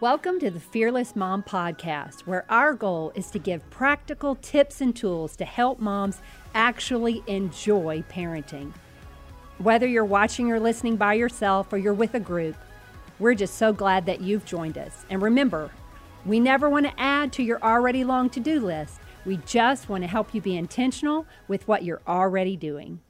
Welcome 0.00 0.38
to 0.38 0.50
the 0.52 0.60
Fearless 0.60 1.16
Mom 1.16 1.42
Podcast, 1.42 2.20
where 2.20 2.44
our 2.48 2.72
goal 2.72 3.10
is 3.16 3.32
to 3.32 3.40
give 3.40 3.68
practical 3.68 4.36
tips 4.36 4.80
and 4.80 4.94
tools 4.94 5.34
to 5.34 5.44
help 5.44 5.80
moms 5.80 6.20
actually 6.54 7.24
enjoy 7.26 8.04
parenting. 8.08 8.72
Whether 9.58 9.88
you're 9.88 10.04
watching 10.04 10.52
or 10.52 10.60
listening 10.60 10.94
by 10.94 11.14
yourself 11.14 11.72
or 11.72 11.78
you're 11.78 11.94
with 11.94 12.14
a 12.14 12.20
group, 12.20 12.54
we're 13.18 13.34
just 13.34 13.56
so 13.56 13.72
glad 13.72 14.06
that 14.06 14.20
you've 14.20 14.44
joined 14.44 14.78
us. 14.78 15.04
And 15.10 15.20
remember, 15.20 15.68
we 16.24 16.38
never 16.38 16.70
want 16.70 16.86
to 16.86 17.00
add 17.00 17.32
to 17.32 17.42
your 17.42 17.60
already 17.60 18.04
long 18.04 18.30
to 18.30 18.38
do 18.38 18.60
list. 18.60 19.00
We 19.26 19.38
just 19.46 19.88
want 19.88 20.04
to 20.04 20.08
help 20.08 20.32
you 20.32 20.40
be 20.40 20.56
intentional 20.56 21.26
with 21.48 21.66
what 21.66 21.82
you're 21.82 22.02
already 22.06 22.56
doing. 22.56 23.00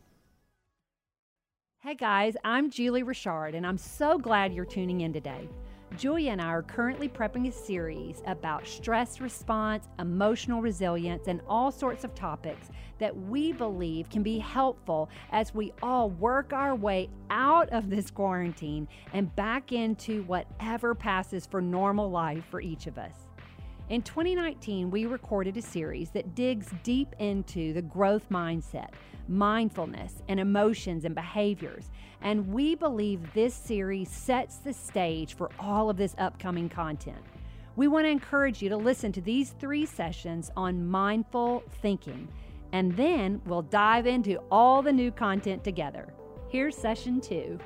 Hey 1.80 1.96
guys, 1.96 2.34
I'm 2.42 2.70
Julie 2.70 3.02
Richard, 3.02 3.54
and 3.54 3.66
I'm 3.66 3.76
so 3.76 4.16
glad 4.16 4.54
you're 4.54 4.64
tuning 4.64 5.02
in 5.02 5.12
today. 5.12 5.50
Julia 5.96 6.32
and 6.32 6.40
I 6.40 6.46
are 6.46 6.62
currently 6.62 7.08
prepping 7.08 7.48
a 7.48 7.52
series 7.52 8.22
about 8.26 8.66
stress 8.66 9.20
response, 9.20 9.88
emotional 9.98 10.60
resilience, 10.60 11.28
and 11.28 11.40
all 11.48 11.72
sorts 11.72 12.04
of 12.04 12.14
topics 12.14 12.68
that 12.98 13.16
we 13.16 13.52
believe 13.52 14.10
can 14.10 14.22
be 14.22 14.38
helpful 14.38 15.08
as 15.30 15.54
we 15.54 15.72
all 15.82 16.10
work 16.10 16.52
our 16.52 16.74
way 16.74 17.08
out 17.30 17.70
of 17.70 17.90
this 17.90 18.10
quarantine 18.10 18.86
and 19.12 19.34
back 19.34 19.72
into 19.72 20.22
whatever 20.24 20.94
passes 20.94 21.46
for 21.46 21.60
normal 21.60 22.10
life 22.10 22.44
for 22.50 22.60
each 22.60 22.86
of 22.86 22.98
us. 22.98 23.27
In 23.88 24.02
2019, 24.02 24.90
we 24.90 25.06
recorded 25.06 25.56
a 25.56 25.62
series 25.62 26.10
that 26.10 26.34
digs 26.34 26.68
deep 26.82 27.14
into 27.20 27.72
the 27.72 27.80
growth 27.80 28.28
mindset, 28.30 28.90
mindfulness, 29.28 30.22
and 30.28 30.38
emotions 30.38 31.06
and 31.06 31.14
behaviors. 31.14 31.90
And 32.20 32.52
we 32.52 32.74
believe 32.74 33.32
this 33.32 33.54
series 33.54 34.10
sets 34.10 34.58
the 34.58 34.74
stage 34.74 35.32
for 35.36 35.50
all 35.58 35.88
of 35.88 35.96
this 35.96 36.14
upcoming 36.18 36.68
content. 36.68 37.24
We 37.76 37.88
want 37.88 38.04
to 38.04 38.10
encourage 38.10 38.60
you 38.60 38.68
to 38.68 38.76
listen 38.76 39.10
to 39.12 39.22
these 39.22 39.54
three 39.58 39.86
sessions 39.86 40.50
on 40.54 40.86
mindful 40.86 41.62
thinking, 41.80 42.28
and 42.72 42.94
then 42.94 43.40
we'll 43.46 43.62
dive 43.62 44.06
into 44.06 44.36
all 44.50 44.82
the 44.82 44.92
new 44.92 45.10
content 45.10 45.64
together. 45.64 46.12
Here's 46.50 46.76
session 46.76 47.22
two. 47.22 47.58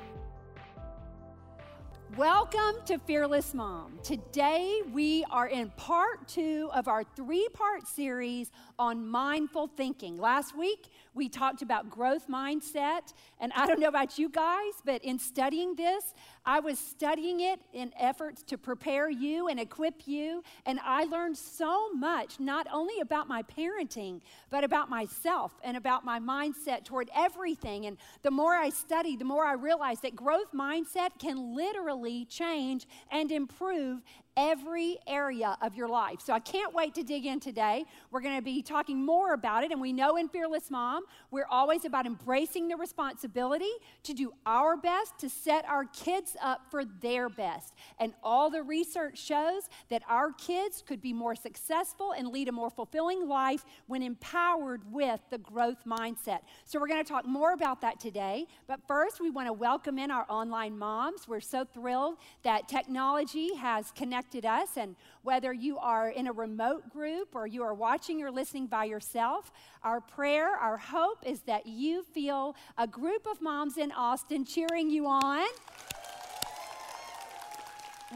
Welcome 2.17 2.75
to 2.85 2.99
Fearless 2.99 3.55
Mom. 3.55 3.97
Today 4.03 4.81
we 4.91 5.25
are 5.31 5.47
in 5.47 5.71
part 5.71 6.27
two 6.27 6.69
of 6.71 6.87
our 6.87 7.03
three 7.03 7.47
part 7.55 7.87
series 7.87 8.51
on 8.77 9.07
mindful 9.07 9.65
thinking. 9.75 10.17
Last 10.17 10.55
week 10.55 10.89
we 11.15 11.27
talked 11.27 11.63
about 11.63 11.89
growth 11.89 12.27
mindset. 12.27 13.13
And 13.39 13.51
I 13.53 13.65
don't 13.65 13.79
know 13.79 13.87
about 13.87 14.19
you 14.19 14.29
guys, 14.29 14.73
but 14.85 15.03
in 15.03 15.17
studying 15.17 15.75
this, 15.75 16.13
I 16.45 16.59
was 16.59 16.77
studying 16.77 17.39
it 17.39 17.61
in 17.71 17.93
efforts 17.97 18.43
to 18.43 18.57
prepare 18.57 19.09
you 19.09 19.47
and 19.47 19.59
equip 19.59 20.07
you. 20.07 20.43
And 20.65 20.79
I 20.83 21.05
learned 21.05 21.37
so 21.37 21.91
much, 21.93 22.39
not 22.39 22.67
only 22.71 22.99
about 22.99 23.27
my 23.27 23.43
parenting, 23.43 24.21
but 24.49 24.63
about 24.63 24.89
myself 24.89 25.51
and 25.63 25.77
about 25.77 26.03
my 26.03 26.19
mindset 26.19 26.83
toward 26.83 27.09
everything. 27.15 27.85
And 27.85 27.97
the 28.23 28.31
more 28.31 28.53
I 28.53 28.69
studied, 28.69 29.19
the 29.19 29.25
more 29.25 29.45
I 29.45 29.53
realized 29.53 30.01
that 30.01 30.15
growth 30.15 30.51
mindset 30.53 31.17
can 31.17 31.55
literally 31.55 32.25
change 32.25 32.87
and 33.09 33.31
improve 33.31 34.01
every 34.35 34.97
area 35.07 35.57
of 35.61 35.75
your 35.75 35.87
life. 35.87 36.19
So 36.21 36.33
I 36.33 36.39
can't 36.39 36.73
wait 36.73 36.95
to 36.95 37.03
dig 37.03 37.25
in 37.25 37.39
today. 37.39 37.85
We're 38.11 38.21
going 38.21 38.35
to 38.35 38.41
be 38.41 38.61
talking 38.61 39.05
more 39.05 39.33
about 39.33 39.63
it. 39.63 39.71
And 39.71 39.79
we 39.79 39.93
know 39.93 40.17
in 40.17 40.27
Fearless 40.29 40.71
Mom, 40.71 41.03
we're 41.29 41.47
always 41.49 41.85
about 41.85 42.05
embracing 42.05 42.67
the 42.67 42.75
responsibility 42.75 43.69
to 44.03 44.13
do 44.13 44.33
our 44.45 44.75
best 44.75 45.19
to 45.19 45.29
set 45.29 45.65
our 45.67 45.85
kids 45.85 46.35
up 46.41 46.61
for 46.71 46.83
their 46.85 47.29
best. 47.29 47.73
And 47.99 48.13
all 48.23 48.49
the 48.49 48.63
research 48.63 49.19
shows 49.23 49.69
that 49.89 50.01
our 50.09 50.31
kids 50.31 50.83
could 50.85 51.01
be 51.01 51.13
more 51.13 51.35
successful 51.35 52.13
and 52.17 52.29
lead 52.29 52.47
a 52.47 52.51
more 52.51 52.69
fulfilling 52.69 53.27
life 53.27 53.63
when 53.87 54.01
empowered 54.01 54.81
with 54.91 55.19
the 55.29 55.37
growth 55.37 55.85
mindset. 55.85 56.39
So 56.65 56.79
we're 56.79 56.87
going 56.87 57.03
to 57.03 57.09
talk 57.09 57.25
more 57.25 57.53
about 57.53 57.81
that 57.81 57.99
today. 57.99 58.47
But 58.67 58.79
first, 58.87 59.21
we 59.21 59.29
want 59.29 59.47
to 59.47 59.53
welcome 59.53 59.99
in 59.99 60.09
our 60.09 60.25
online 60.27 60.77
moms. 60.77 61.27
We're 61.27 61.39
so 61.39 61.65
thrilled 61.65 62.17
that 62.43 62.67
technology 62.67 63.53
has 63.55 63.91
connected 63.91 64.22
us. 64.45 64.77
And 64.77 64.95
whether 65.21 65.53
you 65.53 65.77
are 65.77 66.09
in 66.09 66.27
a 66.27 66.31
remote 66.31 66.89
group 66.89 67.35
or 67.35 67.47
you 67.47 67.63
are 67.63 67.73
watching 67.73 68.21
or 68.23 68.31
listening 68.31 68.67
by 68.67 68.85
yourself, 68.85 69.51
our 69.83 70.01
prayer, 70.01 70.49
our 70.49 70.77
hope 70.77 71.19
is 71.25 71.41
that 71.41 71.65
you 71.65 72.03
feel 72.03 72.55
a 72.77 72.87
group 72.87 73.27
of 73.27 73.41
moms 73.41 73.77
in 73.77 73.91
Austin 73.91 74.45
cheering 74.45 74.89
you 74.89 75.07
on. 75.07 75.47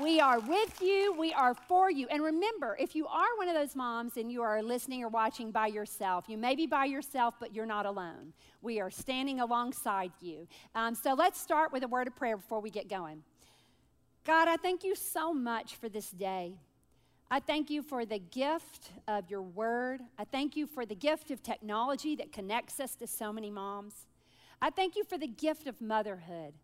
We 0.01 0.19
are 0.19 0.39
with 0.39 0.79
you. 0.79 1.15
We 1.17 1.33
are 1.33 1.55
for 1.55 1.89
you. 1.89 2.07
And 2.11 2.23
remember, 2.23 2.77
if 2.79 2.95
you 2.95 3.07
are 3.07 3.25
one 3.37 3.47
of 3.47 3.55
those 3.55 3.75
moms 3.75 4.17
and 4.17 4.31
you 4.31 4.43
are 4.43 4.61
listening 4.61 5.03
or 5.03 5.09
watching 5.09 5.49
by 5.49 5.67
yourself, 5.67 6.25
you 6.27 6.37
may 6.37 6.55
be 6.55 6.67
by 6.67 6.85
yourself, 6.85 7.33
but 7.39 7.55
you're 7.55 7.65
not 7.65 7.87
alone. 7.87 8.33
We 8.61 8.79
are 8.79 8.91
standing 8.91 9.39
alongside 9.39 10.11
you. 10.21 10.47
Um, 10.75 10.93
so 10.93 11.15
let's 11.15 11.41
start 11.41 11.73
with 11.73 11.81
a 11.81 11.87
word 11.87 12.05
of 12.05 12.15
prayer 12.15 12.37
before 12.37 12.59
we 12.59 12.69
get 12.69 12.87
going. 12.87 13.23
God, 14.27 14.49
I 14.49 14.57
thank 14.57 14.83
you 14.83 14.93
so 14.93 15.33
much 15.33 15.77
for 15.77 15.87
this 15.87 16.11
day. 16.11 16.55
I 17.31 17.39
thank 17.39 17.69
you 17.69 17.81
for 17.81 18.05
the 18.05 18.19
gift 18.19 18.91
of 19.07 19.31
your 19.31 19.41
word. 19.41 20.01
I 20.19 20.25
thank 20.25 20.57
you 20.57 20.67
for 20.67 20.85
the 20.85 20.95
gift 20.95 21.31
of 21.31 21.41
technology 21.41 22.13
that 22.17 22.33
connects 22.33 22.81
us 22.81 22.93
to 22.95 23.07
so 23.07 23.31
many 23.31 23.49
moms. 23.49 24.05
I 24.61 24.69
thank 24.69 24.97
you 24.97 25.05
for 25.05 25.17
the 25.17 25.27
gift 25.27 25.65
of 25.65 25.79
motherhood. 25.79 26.55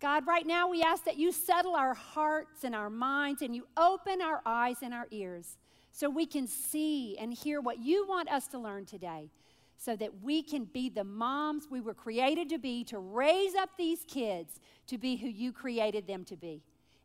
God, 0.00 0.26
right 0.26 0.44
now 0.44 0.68
we 0.68 0.82
ask 0.82 1.04
that 1.04 1.16
you 1.16 1.30
settle 1.30 1.76
our 1.76 1.94
hearts 1.94 2.64
and 2.64 2.74
our 2.74 2.90
minds 2.90 3.42
and 3.42 3.54
you 3.54 3.68
open 3.76 4.20
our 4.20 4.42
eyes 4.44 4.78
and 4.82 4.92
our 4.92 5.06
ears 5.12 5.56
so 5.92 6.10
we 6.10 6.26
can 6.26 6.48
see 6.48 7.16
and 7.16 7.32
hear 7.32 7.60
what 7.60 7.78
you 7.78 8.08
want 8.08 8.28
us 8.28 8.48
to 8.48 8.58
learn 8.58 8.86
today 8.86 9.30
so 9.76 9.94
that 9.94 10.20
we 10.20 10.42
can 10.42 10.64
be 10.64 10.88
the 10.88 11.04
moms 11.04 11.68
we 11.70 11.80
were 11.80 11.94
created 11.94 12.48
to 12.48 12.58
be 12.58 12.82
to 12.82 12.98
raise 12.98 13.54
up 13.54 13.70
these 13.78 14.00
kids 14.08 14.58
to 14.88 14.98
be 14.98 15.14
who 15.14 15.28
you 15.28 15.52
created 15.52 16.08
them 16.08 16.24
to 16.24 16.36
be. 16.36 16.60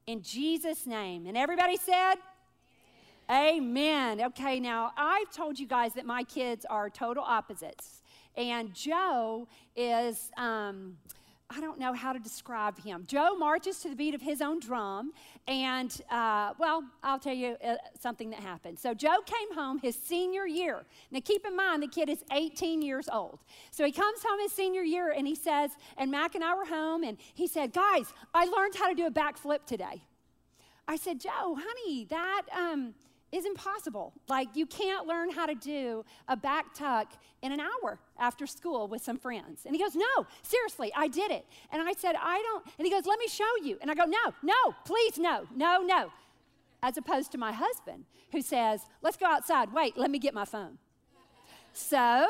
In 0.05 0.21
Jesus' 0.21 0.85
name. 0.85 1.27
And 1.27 1.37
everybody 1.37 1.77
said, 1.77 2.15
Amen. 3.31 4.21
Okay, 4.21 4.59
now 4.59 4.91
I've 4.97 5.31
told 5.31 5.57
you 5.57 5.65
guys 5.65 5.93
that 5.93 6.05
my 6.05 6.23
kids 6.23 6.65
are 6.69 6.89
total 6.89 7.23
opposites. 7.23 8.01
And 8.35 8.73
Joe 8.73 9.47
is, 9.77 10.29
um, 10.37 10.97
I 11.49 11.59
don't 11.59 11.77
know 11.77 11.93
how 11.93 12.13
to 12.13 12.19
describe 12.19 12.79
him. 12.79 13.03
Joe 13.07 13.35
marches 13.37 13.79
to 13.79 13.89
the 13.89 13.95
beat 13.95 14.15
of 14.15 14.21
his 14.21 14.41
own 14.41 14.59
drum, 14.59 15.11
and 15.47 15.91
uh, 16.09 16.53
well, 16.57 16.83
I'll 17.03 17.19
tell 17.19 17.33
you 17.33 17.57
uh, 17.63 17.75
something 17.99 18.29
that 18.31 18.39
happened. 18.39 18.79
So, 18.79 18.93
Joe 18.93 19.21
came 19.25 19.53
home 19.53 19.79
his 19.79 19.95
senior 19.95 20.47
year. 20.47 20.83
Now, 21.11 21.19
keep 21.23 21.45
in 21.45 21.55
mind, 21.55 21.83
the 21.83 21.87
kid 21.87 22.09
is 22.09 22.23
18 22.31 22.81
years 22.81 23.07
old. 23.11 23.39
So, 23.71 23.85
he 23.85 23.91
comes 23.91 24.23
home 24.23 24.39
his 24.39 24.51
senior 24.51 24.81
year 24.81 25.11
and 25.11 25.27
he 25.27 25.35
says, 25.35 25.71
and 25.97 26.09
Mac 26.09 26.35
and 26.35 26.43
I 26.43 26.55
were 26.55 26.65
home, 26.65 27.03
and 27.03 27.17
he 27.33 27.47
said, 27.47 27.73
Guys, 27.73 28.13
I 28.33 28.45
learned 28.45 28.75
how 28.75 28.89
to 28.89 28.95
do 28.95 29.05
a 29.05 29.11
backflip 29.11 29.65
today. 29.65 30.03
I 30.87 30.95
said, 30.97 31.19
Joe, 31.19 31.57
honey, 31.57 32.05
that 32.09 32.43
um, 32.51 32.93
is 33.33 33.45
impossible. 33.45 34.13
Like, 34.29 34.55
you 34.55 34.65
can't 34.65 35.07
learn 35.07 35.31
how 35.31 35.45
to 35.45 35.55
do 35.55 36.05
a 36.27 36.37
back 36.37 36.73
tuck 36.73 37.11
in 37.41 37.51
an 37.51 37.59
hour 37.59 37.99
after 38.19 38.45
school 38.45 38.87
with 38.87 39.03
some 39.03 39.17
friends. 39.17 39.61
And 39.65 39.75
he 39.75 39.81
goes, 39.81 39.95
No, 39.95 40.27
seriously, 40.43 40.91
I 40.95 41.07
did 41.07 41.31
it. 41.31 41.45
And 41.71 41.81
I 41.81 41.93
said, 41.93 42.15
I 42.17 42.41
don't. 42.43 42.65
And 42.77 42.85
he 42.85 42.91
goes, 42.91 43.05
Let 43.05 43.19
me 43.19 43.27
show 43.27 43.49
you. 43.63 43.77
And 43.81 43.89
I 43.89 43.95
go, 43.95 44.05
No, 44.05 44.33
no, 44.43 44.75
please, 44.85 45.17
no, 45.17 45.45
no, 45.55 45.81
no. 45.81 46.11
As 46.83 46.97
opposed 46.97 47.31
to 47.31 47.37
my 47.37 47.51
husband 47.51 48.05
who 48.31 48.41
says, 48.41 48.81
Let's 49.01 49.17
go 49.17 49.25
outside. 49.25 49.73
Wait, 49.73 49.97
let 49.97 50.11
me 50.11 50.19
get 50.19 50.33
my 50.33 50.45
phone. 50.45 50.77
So, 51.73 52.27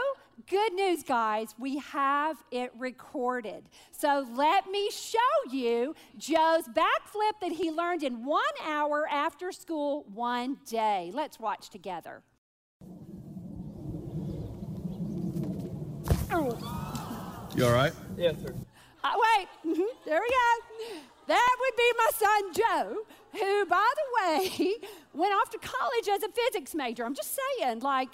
good 0.49 0.73
news, 0.73 1.03
guys, 1.03 1.55
we 1.57 1.79
have 1.79 2.37
it 2.51 2.71
recorded. 2.77 3.69
So, 3.91 4.25
let 4.33 4.69
me 4.69 4.89
show 4.91 5.17
you 5.51 5.95
Joe's 6.17 6.67
backflip 6.67 7.39
that 7.41 7.51
he 7.51 7.71
learned 7.71 8.03
in 8.03 8.25
one 8.25 8.43
hour 8.65 9.07
after 9.09 9.51
school 9.51 10.05
one 10.13 10.57
day. 10.65 11.11
Let's 11.13 11.39
watch 11.39 11.69
together. 11.69 12.23
You 17.55 17.65
all 17.65 17.71
right? 17.71 17.93
Yes, 18.17 18.35
sir. 18.41 18.53
Uh, 19.03 19.11
wait, 19.15 19.47
mm-hmm, 19.65 19.81
there 20.05 20.19
we 20.19 20.29
go. 20.29 20.99
That 21.27 21.55
would 21.59 21.75
be 21.77 21.91
my 21.97 22.09
son 22.15 22.53
Joe, 22.53 22.97
who, 23.31 23.65
by 23.65 23.87
the 23.95 24.21
way, 24.21 24.75
went 25.13 25.33
off 25.33 25.49
to 25.51 25.57
college 25.57 26.07
as 26.11 26.23
a 26.23 26.29
physics 26.29 26.75
major. 26.75 27.05
I'm 27.05 27.15
just 27.15 27.37
saying, 27.59 27.79
like, 27.79 28.09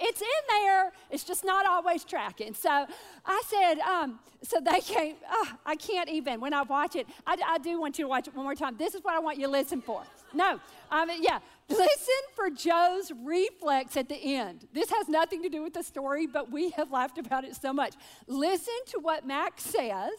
it's 0.00 0.20
in 0.20 0.26
there, 0.48 0.92
it's 1.10 1.24
just 1.24 1.44
not 1.44 1.66
always 1.66 2.04
tracking. 2.04 2.54
So 2.54 2.86
I 3.26 3.42
said, 3.46 3.80
um, 3.80 4.20
so 4.42 4.60
they 4.60 4.80
came, 4.80 5.16
oh, 5.28 5.52
I 5.66 5.74
can't 5.74 6.08
even, 6.08 6.40
when 6.40 6.54
I 6.54 6.62
watch 6.62 6.96
it, 6.96 7.06
I, 7.26 7.36
I, 7.46 7.58
do 7.58 7.80
want 7.80 7.98
you 7.98 8.04
to 8.04 8.08
watch 8.08 8.28
it 8.28 8.36
one 8.36 8.44
more 8.44 8.54
time. 8.54 8.76
This 8.76 8.94
is 8.94 9.02
what 9.02 9.14
I 9.14 9.18
want 9.18 9.38
you 9.38 9.46
to 9.46 9.52
listen 9.52 9.80
for. 9.80 10.02
No, 10.32 10.60
I 10.90 11.06
mean, 11.06 11.22
yeah, 11.22 11.38
listen 11.68 12.14
for 12.34 12.50
Joe's 12.50 13.10
reflex 13.24 13.96
at 13.96 14.08
the 14.08 14.36
end. 14.36 14.66
This 14.72 14.90
has 14.90 15.08
nothing 15.08 15.42
to 15.42 15.48
do 15.48 15.62
with 15.62 15.74
the 15.74 15.82
story, 15.82 16.26
but 16.26 16.52
we 16.52 16.70
have 16.70 16.90
laughed 16.92 17.18
about 17.18 17.44
it 17.44 17.56
so 17.56 17.72
much. 17.72 17.94
Listen 18.26 18.74
to 18.88 18.98
what 19.00 19.26
Max 19.26 19.64
says, 19.64 20.12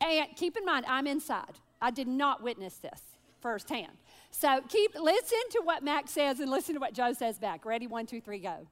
and 0.00 0.28
keep 0.36 0.56
in 0.56 0.64
mind, 0.64 0.84
I'm 0.86 1.06
inside. 1.06 1.54
I 1.80 1.90
did 1.90 2.08
not 2.08 2.42
witness 2.42 2.76
this 2.76 3.00
firsthand. 3.40 3.92
So 4.30 4.60
keep 4.68 4.94
listen 4.94 5.38
to 5.52 5.60
what 5.64 5.82
Max 5.82 6.10
says 6.12 6.40
and 6.40 6.50
listen 6.50 6.74
to 6.74 6.80
what 6.80 6.92
Joe 6.92 7.12
says 7.12 7.38
back. 7.38 7.64
Ready? 7.64 7.86
One, 7.86 8.06
two, 8.06 8.20
three, 8.20 8.38
go. 8.38 8.66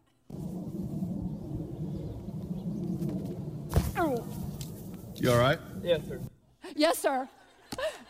Oh. 3.99 4.27
You 5.15 5.33
all 5.33 5.39
right? 5.39 5.59
Yes, 5.83 6.01
sir. 6.07 6.21
Yes, 6.75 6.99
sir. 6.99 7.29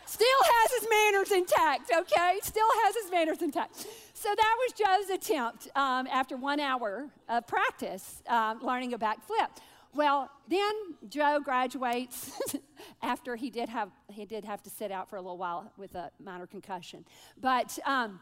Still 0.05 0.27
has 0.43 0.71
his 0.79 0.89
manners 0.89 1.31
intact, 1.31 1.91
okay? 1.95 2.39
Still 2.41 2.67
has 2.83 2.95
his 2.95 3.11
manners 3.11 3.41
intact. 3.41 3.75
So 4.13 4.29
that 4.35 4.55
was 4.59 4.73
Joe's 4.73 5.09
attempt 5.15 5.67
um, 5.75 6.07
after 6.07 6.37
one 6.37 6.59
hour 6.59 7.09
of 7.29 7.45
practice 7.47 8.21
um, 8.27 8.59
learning 8.61 8.93
a 8.93 8.99
backflip. 8.99 9.49
Well, 9.93 10.29
then 10.47 10.73
Joe 11.09 11.39
graduates 11.43 12.31
after 13.01 13.35
he 13.35 13.49
did 13.49 13.69
have 13.69 13.89
he 14.09 14.25
did 14.25 14.45
have 14.45 14.61
to 14.63 14.69
sit 14.69 14.91
out 14.91 15.09
for 15.09 15.17
a 15.17 15.21
little 15.21 15.37
while 15.37 15.71
with 15.77 15.95
a 15.95 16.11
minor 16.23 16.47
concussion. 16.47 17.05
But 17.39 17.77
um, 17.85 18.19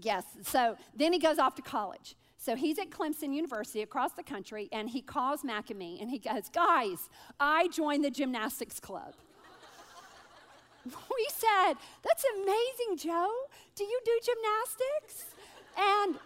yes, 0.00 0.24
so 0.42 0.76
then 0.94 1.12
he 1.12 1.18
goes 1.18 1.38
off 1.38 1.54
to 1.56 1.62
college. 1.62 2.16
So 2.38 2.56
he's 2.56 2.78
at 2.78 2.90
Clemson 2.90 3.32
University 3.32 3.82
across 3.82 4.12
the 4.12 4.24
country, 4.24 4.68
and 4.72 4.90
he 4.90 5.00
calls 5.00 5.44
Mac 5.44 5.70
and 5.70 5.78
me, 5.78 5.98
and 6.00 6.10
he 6.10 6.18
goes, 6.18 6.48
"Guys, 6.52 7.08
I 7.38 7.68
joined 7.68 8.04
the 8.04 8.10
gymnastics 8.10 8.80
club." 8.80 9.14
we 10.84 11.26
said, 11.30 11.74
"That's 12.02 12.24
amazing, 12.34 12.96
Joe. 12.96 13.30
Do 13.76 13.84
you 13.84 14.00
do 14.04 14.18
gymnastics?" 14.24 15.34
And 15.78 16.18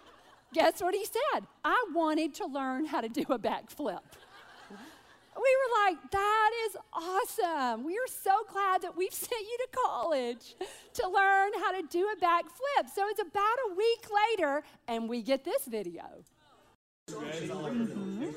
guess 0.55 0.81
what 0.81 0.95
he 0.95 1.05
said? 1.05 1.47
I 1.65 1.85
wanted 1.95 2.35
to 2.37 2.47
learn 2.47 2.87
how 2.87 3.03
to 3.03 3.09
do 3.09 3.23
a 3.29 3.39
backflip 3.39 4.01
we 5.37 5.57
were 5.61 5.71
like, 5.85 6.11
that 6.11 6.51
is 6.67 6.77
awesome. 6.93 7.85
We 7.85 7.95
are 7.95 8.09
so 8.09 8.33
glad 8.53 8.83
that 8.83 8.97
we've 8.97 9.13
sent 9.27 9.41
you 9.41 9.59
to 9.59 9.69
college 9.87 10.55
to 10.95 11.09
learn 11.09 11.53
how 11.61 11.73
to 11.73 11.83
do 11.89 12.09
a 12.09 12.17
backflip. 12.17 12.89
So 12.95 13.09
it's 13.09 13.21
about 13.21 13.59
a 13.71 13.75
week 13.75 14.07
later, 14.39 14.63
and 14.89 15.09
we 15.09 15.23
get 15.23 15.45
this 15.45 15.65
video. 15.67 16.05
Mm-hmm. 17.11 18.23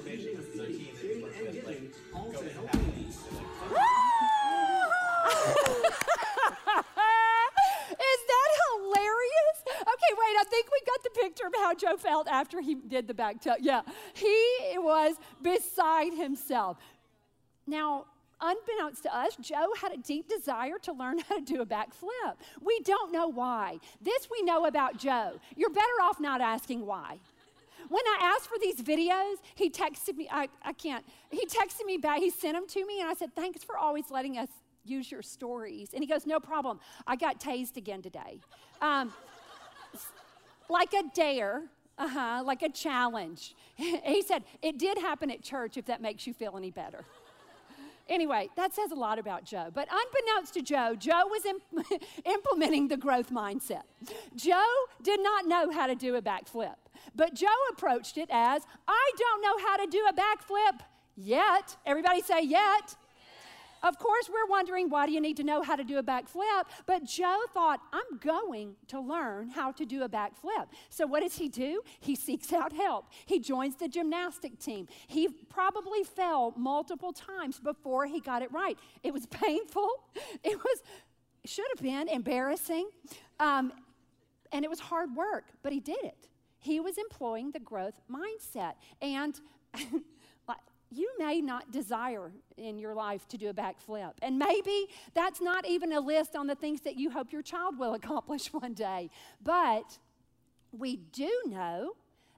Is 7.89 8.21
that 8.29 8.49
hilarious? 8.69 9.57
Okay, 10.09 10.17
wait, 10.17 10.39
I 10.39 10.43
think 10.49 10.67
we 10.71 10.79
got 10.85 11.03
the 11.03 11.21
picture 11.21 11.47
of 11.47 11.53
how 11.55 11.73
Joe 11.75 11.97
felt 11.97 12.27
after 12.27 12.61
he 12.61 12.75
did 12.75 13.07
the 13.07 13.13
back 13.13 13.41
tuck. 13.41 13.57
Yeah, 13.61 13.81
he 14.13 14.77
was 14.77 15.15
beside 15.41 16.13
himself. 16.13 16.77
Now, 17.67 18.05
unbeknownst 18.41 19.03
to 19.03 19.15
us, 19.15 19.35
Joe 19.39 19.73
had 19.79 19.91
a 19.91 19.97
deep 19.97 20.27
desire 20.27 20.79
to 20.83 20.93
learn 20.93 21.19
how 21.29 21.35
to 21.35 21.41
do 21.41 21.61
a 21.61 21.65
backflip. 21.65 22.35
We 22.61 22.79
don't 22.79 23.11
know 23.11 23.27
why. 23.27 23.79
This 24.01 24.27
we 24.31 24.41
know 24.41 24.65
about 24.65 24.97
Joe. 24.97 25.39
You're 25.55 25.69
better 25.69 25.85
off 26.01 26.19
not 26.19 26.41
asking 26.41 26.85
why. 26.85 27.19
When 27.89 28.03
I 28.07 28.33
asked 28.35 28.49
for 28.49 28.57
these 28.59 28.81
videos, 28.81 29.35
he 29.55 29.69
texted 29.69 30.15
me, 30.15 30.27
I, 30.31 30.49
I 30.63 30.73
can't, 30.73 31.05
he 31.29 31.45
texted 31.45 31.85
me 31.85 31.97
back, 31.97 32.19
he 32.19 32.29
sent 32.29 32.55
them 32.55 32.67
to 32.67 32.85
me, 32.85 33.01
and 33.01 33.09
I 33.09 33.13
said, 33.13 33.35
Thanks 33.35 33.63
for 33.63 33.77
always 33.77 34.09
letting 34.09 34.37
us 34.37 34.49
use 34.85 35.11
your 35.11 35.21
stories. 35.21 35.89
And 35.93 36.03
he 36.03 36.07
goes, 36.07 36.25
No 36.25 36.39
problem. 36.39 36.79
I 37.05 37.15
got 37.15 37.39
tased 37.39 37.77
again 37.77 38.01
today. 38.01 38.39
Um, 38.81 39.13
like 40.69 40.93
a 40.93 41.03
dare, 41.13 41.63
uh 41.97 42.07
huh, 42.07 42.43
like 42.45 42.61
a 42.61 42.69
challenge. 42.69 43.55
he 43.75 44.21
said, 44.21 44.43
It 44.61 44.77
did 44.77 44.97
happen 44.97 45.31
at 45.31 45.41
church 45.41 45.77
if 45.77 45.85
that 45.85 46.01
makes 46.01 46.27
you 46.27 46.33
feel 46.33 46.55
any 46.57 46.71
better. 46.71 47.05
Anyway, 48.09 48.49
that 48.55 48.73
says 48.73 48.91
a 48.91 48.95
lot 48.95 49.19
about 49.19 49.45
Joe. 49.45 49.67
But 49.71 49.87
unbeknownst 49.91 50.55
to 50.55 50.63
Joe, 50.63 50.95
Joe 50.97 51.27
was 51.27 51.45
imp- 51.45 52.01
implementing 52.25 52.87
the 52.87 52.97
growth 52.97 53.29
mindset. 53.29 53.83
Joe 54.35 54.65
did 55.03 55.21
not 55.21 55.45
know 55.45 55.69
how 55.69 55.85
to 55.85 55.93
do 55.93 56.15
a 56.15 56.21
backflip, 56.21 56.73
but 57.15 57.35
Joe 57.35 57.47
approached 57.69 58.17
it 58.17 58.27
as 58.31 58.63
I 58.87 59.11
don't 59.15 59.41
know 59.43 59.57
how 59.59 59.77
to 59.77 59.85
do 59.85 60.07
a 60.09 60.13
backflip 60.13 60.79
yet. 61.15 61.77
Everybody 61.85 62.21
say 62.21 62.41
yet. 62.41 62.95
Of 63.83 63.97
course, 63.97 64.29
we're 64.29 64.49
wondering 64.49 64.89
why 64.89 65.05
do 65.05 65.11
you 65.11 65.21
need 65.21 65.37
to 65.37 65.43
know 65.43 65.61
how 65.61 65.75
to 65.75 65.83
do 65.83 65.97
a 65.97 66.03
backflip? 66.03 66.65
But 66.85 67.05
Joe 67.05 67.41
thought, 67.53 67.79
I'm 67.93 68.17
going 68.19 68.75
to 68.87 68.99
learn 68.99 69.49
how 69.49 69.71
to 69.73 69.85
do 69.85 70.03
a 70.03 70.09
backflip. 70.09 70.67
So, 70.89 71.07
what 71.07 71.21
does 71.21 71.35
he 71.35 71.47
do? 71.49 71.81
He 71.99 72.15
seeks 72.15 72.51
out 72.53 72.73
help. 72.73 73.05
He 73.25 73.39
joins 73.39 73.75
the 73.75 73.87
gymnastic 73.87 74.59
team. 74.59 74.87
He 75.07 75.27
probably 75.27 76.03
fell 76.03 76.53
multiple 76.57 77.13
times 77.13 77.59
before 77.59 78.05
he 78.05 78.19
got 78.19 78.41
it 78.41 78.51
right. 78.51 78.77
It 79.03 79.13
was 79.13 79.25
painful, 79.27 79.89
it 80.43 80.57
was, 80.57 80.83
should 81.45 81.65
have 81.75 81.83
been 81.83 82.07
embarrassing, 82.07 82.89
um, 83.39 83.71
and 84.51 84.65
it 84.65 84.69
was 84.69 84.79
hard 84.79 85.15
work, 85.15 85.45
but 85.61 85.71
he 85.71 85.79
did 85.79 86.03
it. 86.03 86.27
He 86.59 86.79
was 86.79 86.97
employing 86.97 87.51
the 87.51 87.59
growth 87.59 88.01
mindset. 88.11 88.73
And 89.01 89.39
you 90.91 91.11
may 91.19 91.41
not 91.41 91.71
desire 91.71 92.31
in 92.57 92.79
your 92.79 92.95
life 92.95 93.27
to 93.29 93.37
do 93.37 93.49
a 93.49 93.53
backflip. 93.53 94.13
And 94.21 94.39
maybe 94.39 94.87
that's 95.13 95.41
not 95.41 95.67
even 95.67 95.93
a 95.93 95.99
list 95.99 96.35
on 96.35 96.47
the 96.47 96.55
things 96.55 96.81
that 96.81 96.95
you 96.97 97.11
hope 97.11 97.31
your 97.31 97.41
child 97.41 97.77
will 97.77 97.93
accomplish 98.01 98.51
one 98.53 98.73
day. 98.73 99.09
But 99.43 99.97
we 100.71 100.97
do 100.97 101.31
know 101.47 101.93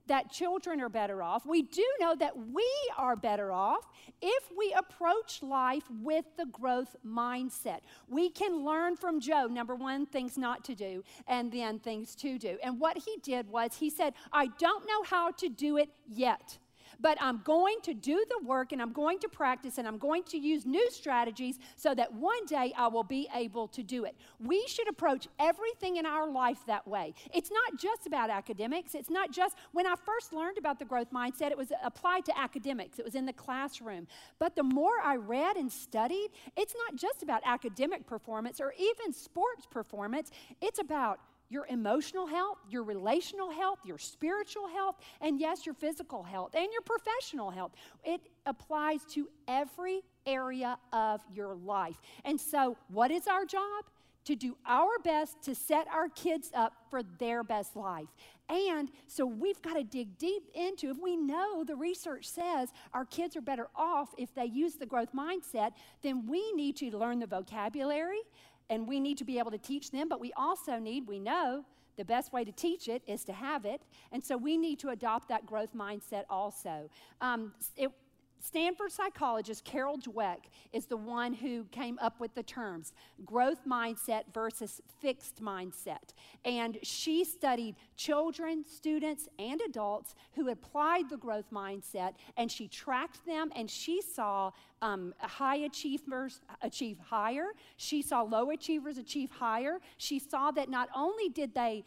that 0.08 0.32
children 0.32 0.82
are 0.82 0.90
better 0.90 1.24
off. 1.24 1.46
We 1.46 1.62
do 1.62 1.86
know 2.00 2.16
that 2.16 2.34
we 2.36 2.68
are 2.98 3.16
better 3.16 3.52
off 3.52 3.88
if 4.22 4.44
we 4.58 4.76
approach 4.78 5.42
life 5.42 5.84
with 6.02 6.26
the 6.38 6.48
growth 6.48 6.96
mindset. 7.06 7.80
We 8.10 8.30
can 8.30 8.66
learn 8.66 8.98
from 8.98 9.22
Joe, 9.22 9.48
number 9.48 9.76
one, 9.76 10.06
things 10.06 10.38
not 10.38 10.66
to 10.66 10.76
do, 10.76 11.04
and 11.28 11.52
then 11.52 11.80
things 11.80 12.16
to 12.16 12.38
do. 12.38 12.58
And 12.62 12.80
what 12.80 12.98
he 12.98 13.18
did 13.24 13.50
was 13.50 13.76
he 13.76 13.90
said, 13.90 14.14
I 14.34 14.48
don't 14.60 14.86
know 14.86 15.04
how 15.04 15.32
to 15.32 15.48
do 15.48 15.78
it 15.78 15.90
yet 16.10 16.58
but 17.00 17.18
I'm 17.22 17.42
going 17.44 17.78
to 17.84 17.94
do 17.94 18.24
the 18.30 18.46
work 18.46 18.72
and 18.72 18.82
I'm 18.82 18.94
going 18.94 19.20
to 19.20 19.30
practice 19.30 19.78
and 19.78 19.88
I'm 19.88 19.98
going 19.98 20.24
to 20.24 20.38
use 20.38 20.66
new 20.66 20.90
strategies 20.92 21.60
so 21.76 21.96
that 21.96 22.14
one 22.14 22.46
day 22.46 22.74
I 22.78 22.88
will 22.88 23.04
be 23.04 23.28
able 23.34 23.68
to 23.70 23.84
do 23.84 24.06
it. 24.06 24.16
We 24.40 24.66
should 24.68 24.88
approach 24.90 25.28
everything 25.40 25.98
in 25.98 26.06
our 26.06 26.30
life 26.30 26.60
that 26.68 26.88
way. 26.88 27.14
It's 27.34 27.52
not 27.52 27.80
just 27.80 28.08
about 28.08 28.30
academics. 28.30 28.96
It's 28.96 29.10
not 29.10 29.32
just, 29.32 29.56
when 29.72 29.88
I 29.88 29.96
first 29.96 30.34
learned 30.34 30.58
about 30.58 30.80
the 30.80 30.86
growth 30.86 31.12
mindset, 31.12 31.52
it 31.52 31.58
was 31.58 31.72
applied 31.84 32.26
to 32.26 32.38
academics, 32.38 33.00
it 33.00 33.06
was 33.06 33.16
in 33.16 33.26
the 33.26 33.34
classroom. 33.34 34.08
But 34.40 34.56
the 34.56 34.64
more 34.64 35.00
I 35.04 35.16
read 35.16 35.58
and 35.58 35.72
studied, 35.72 36.30
it's 36.56 36.76
not 36.86 36.96
just 36.96 37.24
about 37.24 37.42
academic 37.46 38.06
performance 38.06 38.60
or 38.60 38.74
even 38.80 39.14
sports 39.14 39.66
performance, 39.70 40.32
it's 40.62 40.80
about 40.80 41.20
your 41.52 41.68
emotional 41.68 42.26
health, 42.26 42.58
your 42.70 42.84
relational 42.84 43.52
health, 43.52 43.80
your 43.86 43.98
spiritual 43.98 44.68
health, 44.68 44.96
and 45.20 45.40
yes, 45.40 45.66
your 45.66 45.76
physical 45.76 46.24
health 46.24 46.56
and 46.56 46.68
your 46.72 46.82
professional 46.82 47.52
health. 47.52 47.74
It 48.04 48.22
applies 48.46 49.04
to 49.12 49.28
every 49.48 50.02
area 50.26 50.78
of 50.94 51.22
your 51.34 51.56
life. 51.56 51.98
And 52.24 52.40
so, 52.40 52.78
what 52.88 53.12
is 53.12 53.28
our 53.28 53.46
job? 53.46 53.86
To 54.26 54.36
do 54.36 54.56
our 54.68 55.00
best 55.04 55.42
to 55.46 55.56
set 55.56 55.88
our 55.88 56.08
kids 56.08 56.52
up 56.54 56.74
for 56.92 57.02
their 57.18 57.44
best 57.44 57.76
life. 57.76 58.08
And 58.52 58.90
so 59.08 59.26
we've 59.26 59.62
got 59.62 59.76
to 59.76 59.84
dig 59.84 60.18
deep 60.18 60.44
into 60.54 60.90
if 60.90 60.98
we 61.02 61.16
know 61.16 61.64
the 61.64 61.76
research 61.76 62.28
says 62.28 62.70
our 62.94 63.06
kids 63.06 63.38
are 63.38 63.42
better 63.42 63.70
off 63.76 64.10
if 64.18 64.34
they 64.36 64.46
use 64.46 64.76
the 64.76 64.86
growth 64.86 65.14
mindset, 65.16 65.72
then 66.02 66.28
we 66.28 66.52
need 66.52 66.76
to 66.78 66.96
learn 66.96 67.20
the 67.20 67.28
vocabulary, 67.28 68.20
and 68.72 68.88
we 68.88 69.00
need 69.00 69.18
to 69.18 69.26
be 69.26 69.38
able 69.38 69.52
to 69.52 69.58
teach 69.58 69.92
them, 69.92 70.08
but 70.08 70.20
we 70.20 70.32
also 70.36 70.80
need, 70.80 71.06
we 71.06 71.20
know, 71.20 71.66
the 71.98 72.06
best 72.06 72.32
way 72.32 72.46
to 72.46 72.54
teach 72.54 72.88
it 72.88 73.04
is 73.06 73.26
to 73.26 73.34
have 73.34 73.66
it. 73.66 73.82
And 74.14 74.24
so 74.24 74.38
we 74.38 74.58
need 74.58 74.80
to 74.80 74.90
adopt 74.90 75.28
that 75.28 75.46
growth 75.46 75.76
mindset 75.76 76.24
also. 76.30 76.90
Um, 77.20 77.54
it, 77.76 77.92
Stanford 78.42 78.92
psychologist 78.92 79.64
Carol 79.64 79.98
Dweck 79.98 80.46
is 80.74 80.88
the 80.88 80.98
one 80.98 81.34
who 81.34 81.66
came 81.66 82.00
up 82.02 82.20
with 82.20 82.34
the 82.34 82.44
terms 82.44 82.94
growth 83.24 83.66
mindset 83.68 84.24
versus 84.34 84.82
fixed 85.00 85.42
mindset. 85.42 86.14
And 86.44 86.80
she 86.82 87.24
studied 87.24 87.76
children, 87.96 88.66
students, 88.66 89.28
and 89.38 89.62
adults 89.62 90.16
who 90.34 90.50
applied 90.50 91.10
the 91.10 91.18
growth 91.18 91.52
mindset, 91.52 92.14
and 92.36 92.52
she 92.52 92.68
tracked 92.68 93.26
them, 93.26 93.52
and 93.56 93.70
she 93.70 94.02
saw 94.02 94.52
um, 94.82 95.14
high 95.20 95.58
achievers 95.58 96.42
achieve 96.62 96.98
higher. 97.00 97.48
She 97.78 98.02
saw 98.02 98.24
low 98.24 98.50
achievers 98.50 98.98
achieve 98.98 99.30
higher. 99.30 99.80
She 99.98 100.18
saw 100.18 100.52
that 100.52 100.70
not 100.70 100.90
only 100.96 101.30
did 101.30 101.54
they 101.54 101.84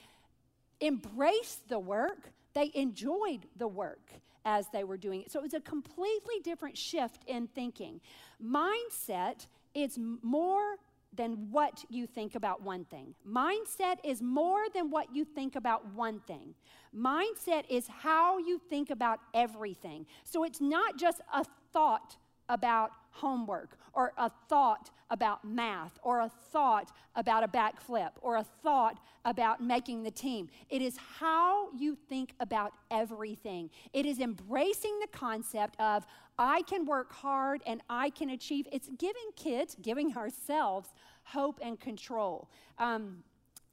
embrace 0.80 1.60
the 1.68 1.78
work, 1.78 2.30
they 2.54 2.70
enjoyed 2.74 3.46
the 3.56 3.66
work 3.66 4.12
as 4.44 4.68
they 4.68 4.84
were 4.84 4.96
doing 4.96 5.22
it. 5.22 5.30
So 5.30 5.38
it 5.40 5.42
was 5.42 5.54
a 5.54 5.60
completely 5.60 6.40
different 6.42 6.76
shift 6.76 7.24
in 7.26 7.48
thinking. 7.48 8.00
Mindset 8.44 9.46
is 9.74 9.98
more 10.22 10.76
than 11.16 11.50
what 11.50 11.84
you 11.88 12.06
think 12.06 12.34
about 12.34 12.62
one 12.62 12.84
thing. 12.84 13.14
Mindset 13.28 13.96
is 14.02 14.20
more 14.20 14.64
than 14.74 14.90
what 14.90 15.14
you 15.14 15.24
think 15.24 15.56
about 15.56 15.86
one 15.94 16.20
thing. 16.20 16.54
Mindset 16.96 17.64
is 17.68 17.86
how 17.86 18.38
you 18.38 18.58
think 18.58 18.90
about 18.90 19.20
everything. 19.32 20.06
So 20.24 20.44
it's 20.44 20.60
not 20.60 20.96
just 20.98 21.20
a 21.32 21.44
thought 21.72 22.16
about 22.48 22.90
homework, 23.10 23.78
or 23.92 24.12
a 24.18 24.30
thought 24.48 24.90
about 25.10 25.44
math, 25.44 25.98
or 26.02 26.20
a 26.20 26.28
thought 26.50 26.90
about 27.14 27.44
a 27.44 27.48
backflip, 27.48 28.10
or 28.20 28.36
a 28.36 28.44
thought 28.62 28.98
about 29.24 29.62
making 29.62 30.02
the 30.02 30.10
team. 30.10 30.48
It 30.68 30.82
is 30.82 30.96
how 31.18 31.68
you 31.72 31.96
think 32.08 32.34
about 32.40 32.72
everything. 32.90 33.70
It 33.92 34.04
is 34.04 34.18
embracing 34.18 34.98
the 35.00 35.06
concept 35.16 35.80
of 35.80 36.04
I 36.38 36.62
can 36.62 36.84
work 36.84 37.12
hard 37.12 37.62
and 37.66 37.80
I 37.88 38.10
can 38.10 38.30
achieve. 38.30 38.66
It's 38.72 38.88
giving 38.98 39.30
kids, 39.36 39.76
giving 39.80 40.16
ourselves 40.16 40.88
hope 41.22 41.60
and 41.62 41.78
control. 41.78 42.50
Um, 42.78 43.22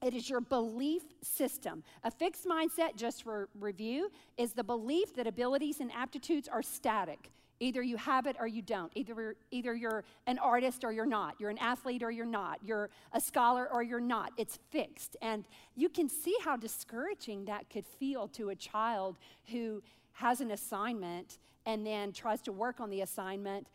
it 0.04 0.13
is 0.13 0.30
your 0.30 0.42
belief 0.42 1.04
system. 1.22 1.84
A 2.04 2.12
fixed 2.12 2.46
mindset, 2.46 2.96
just 2.96 3.24
for 3.24 3.50
review, 3.60 4.12
is 4.38 4.54
the 4.54 4.63
belief 4.63 5.16
that 5.16 5.28
abilities 5.28 5.80
and 5.80 5.92
aptitudes 5.92 6.48
are 6.48 6.63
static. 6.63 7.32
Either 7.62 7.84
you 7.84 7.96
have 7.96 8.25
it 8.25 8.36
or 8.39 8.48
you 8.48 8.63
don't. 8.63 8.91
Either, 8.96 9.36
either 9.51 9.75
you're 9.75 10.03
an 10.25 10.39
artist 10.39 10.84
or 10.84 10.91
you're 10.91 11.06
not. 11.06 11.36
You're 11.39 11.51
an 11.51 11.60
athlete 11.60 12.01
or 12.01 12.10
you're 12.10 12.25
not. 12.25 12.58
You're 12.65 12.89
a 13.13 13.22
scholar 13.22 13.70
or 13.72 13.84
you're 13.84 14.00
not. 14.00 14.32
It's 14.36 14.58
fixed. 14.72 15.15
And 15.22 15.46
you 15.75 15.88
can 15.88 16.10
see 16.10 16.36
how 16.44 16.58
discouraging 16.58 17.46
that 17.46 17.70
could 17.70 17.86
feel 17.86 18.27
to 18.30 18.50
a 18.50 18.56
child 18.56 19.18
who 19.51 19.84
has 20.13 20.41
an 20.41 20.50
assignment 20.50 21.38
and 21.68 21.86
then 21.86 22.12
tries 22.12 22.41
to 22.41 22.51
work 22.51 22.80
on 22.80 22.89
the 22.89 23.01
assignment, 23.01 23.68